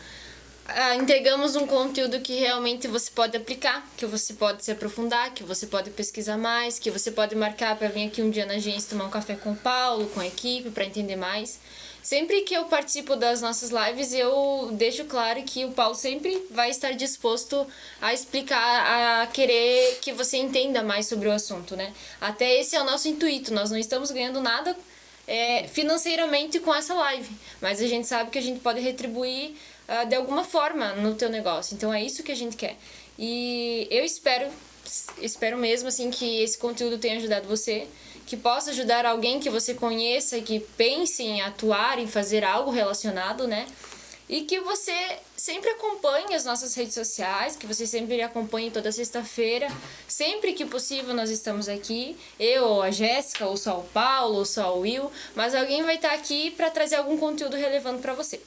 ah, 0.66 0.96
entregamos 0.96 1.56
um 1.56 1.66
conteúdo 1.66 2.20
que 2.20 2.34
realmente 2.34 2.88
você 2.88 3.10
pode 3.10 3.36
aplicar, 3.36 3.86
que 3.96 4.06
você 4.06 4.32
pode 4.32 4.64
se 4.64 4.72
aprofundar, 4.72 5.34
que 5.34 5.44
você 5.44 5.66
pode 5.66 5.90
pesquisar 5.90 6.38
mais, 6.38 6.78
que 6.78 6.90
você 6.90 7.10
pode 7.10 7.34
marcar 7.36 7.76
para 7.76 7.88
vir 7.88 8.06
aqui 8.06 8.22
um 8.22 8.30
dia 8.30 8.46
na 8.46 8.54
agência 8.54 8.90
tomar 8.90 9.04
um 9.04 9.10
café 9.10 9.36
com 9.36 9.52
o 9.52 9.56
Paulo, 9.56 10.06
com 10.08 10.20
a 10.20 10.26
equipe, 10.26 10.70
para 10.70 10.84
entender 10.84 11.16
mais. 11.16 11.60
Sempre 12.02 12.42
que 12.42 12.54
eu 12.54 12.64
participo 12.64 13.14
das 13.16 13.40
nossas 13.40 13.70
lives, 13.70 14.12
eu 14.12 14.70
deixo 14.72 15.04
claro 15.04 15.42
que 15.42 15.64
o 15.64 15.72
Paulo 15.72 15.94
sempre 15.94 16.46
vai 16.50 16.70
estar 16.70 16.92
disposto 16.92 17.66
a 18.00 18.12
explicar, 18.12 19.22
a 19.22 19.26
querer 19.26 19.98
que 20.00 20.12
você 20.12 20.36
entenda 20.38 20.82
mais 20.82 21.06
sobre 21.06 21.28
o 21.28 21.32
assunto, 21.32 21.76
né? 21.76 21.92
Até 22.20 22.60
esse 22.60 22.76
é 22.76 22.80
o 22.80 22.84
nosso 22.84 23.08
intuito. 23.08 23.52
Nós 23.54 23.70
não 23.70 23.78
estamos 23.78 24.10
ganhando 24.10 24.40
nada 24.42 24.76
é, 25.26 25.66
financeiramente 25.68 26.60
com 26.60 26.74
essa 26.74 26.94
live, 26.94 27.30
mas 27.60 27.80
a 27.80 27.86
gente 27.86 28.06
sabe 28.06 28.30
que 28.30 28.38
a 28.38 28.42
gente 28.42 28.60
pode 28.60 28.80
retribuir 28.80 29.54
uh, 29.88 30.08
de 30.08 30.14
alguma 30.14 30.44
forma 30.44 30.92
no 30.94 31.14
teu 31.14 31.28
negócio. 31.28 31.74
Então 31.74 31.92
é 31.92 32.02
isso 32.02 32.22
que 32.22 32.32
a 32.32 32.36
gente 32.36 32.56
quer. 32.56 32.76
E 33.18 33.86
eu 33.90 34.04
espero, 34.04 34.50
espero 35.20 35.56
mesmo 35.56 35.88
assim 35.88 36.10
que 36.10 36.42
esse 36.42 36.58
conteúdo 36.58 36.98
tenha 36.98 37.16
ajudado 37.16 37.46
você, 37.46 37.86
que 38.26 38.36
possa 38.36 38.70
ajudar 38.70 39.06
alguém 39.06 39.38
que 39.38 39.50
você 39.50 39.74
conheça, 39.74 40.40
que 40.40 40.60
pense 40.60 41.22
em 41.22 41.42
atuar, 41.42 41.98
em 41.98 42.06
fazer 42.06 42.44
algo 42.44 42.70
relacionado, 42.70 43.46
né? 43.46 43.66
E 44.26 44.42
que 44.42 44.58
você 44.60 45.18
sempre 45.36 45.68
acompanhe 45.68 46.34
as 46.34 46.46
nossas 46.46 46.74
redes 46.74 46.94
sociais, 46.94 47.56
que 47.56 47.66
você 47.66 47.86
sempre 47.86 48.22
acompanhe 48.22 48.70
toda 48.70 48.90
sexta-feira. 48.90 49.68
Sempre 50.08 50.54
que 50.54 50.64
possível 50.64 51.12
nós 51.12 51.28
estamos 51.28 51.68
aqui. 51.68 52.16
Eu, 52.40 52.64
ou 52.64 52.82
a 52.82 52.90
Jéssica, 52.90 53.46
ou 53.46 53.56
só 53.56 53.80
o 53.80 53.84
Paulo, 53.84 54.38
ou 54.38 54.46
só 54.46 54.74
o 54.74 54.80
Will. 54.80 55.12
Mas 55.34 55.54
alguém 55.54 55.82
vai 55.82 55.96
estar 55.96 56.12
aqui 56.14 56.50
para 56.52 56.70
trazer 56.70 56.96
algum 56.96 57.18
conteúdo 57.18 57.56
relevante 57.56 58.00
para 58.00 58.14
você. 58.14 58.40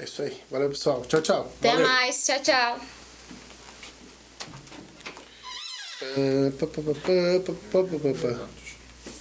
É 0.00 0.04
isso 0.04 0.22
aí. 0.22 0.42
Valeu, 0.50 0.70
pessoal. 0.70 1.04
Tchau, 1.04 1.20
tchau. 1.20 1.52
Até 1.58 1.72
Valeu. 1.72 1.86
mais. 1.86 2.24
Tchau, 2.24 2.40
tchau. 2.40 2.80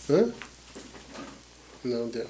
Hã? 0.10 0.34
Não 1.84 2.08
deu. 2.08 2.30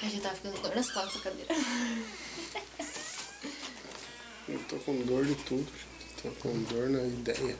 Ai, 0.00 0.08
já 0.08 0.20
tá 0.20 0.30
ficando 0.36 0.62
dor 0.62 0.76
nas 0.76 0.90
costas 0.92 1.14
da 1.14 1.30
cadeira. 1.30 1.54
Eu 4.48 4.58
tô 4.68 4.76
com 4.76 5.02
dor 5.02 5.24
de 5.26 5.34
tudo. 5.34 5.89
Tô 6.22 6.28
com 6.32 6.52
dor 6.64 6.90
na 6.90 7.02
ideia. 7.02 7.56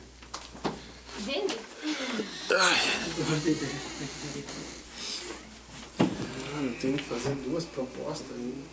Vende? 1.19 1.57
Ai. 2.51 2.77
Eu 6.63 6.79
tenho 6.79 6.97
que 6.97 7.03
fazer 7.03 7.33
duas 7.37 7.65
propostas. 7.65 8.37
Hein? 8.37 8.63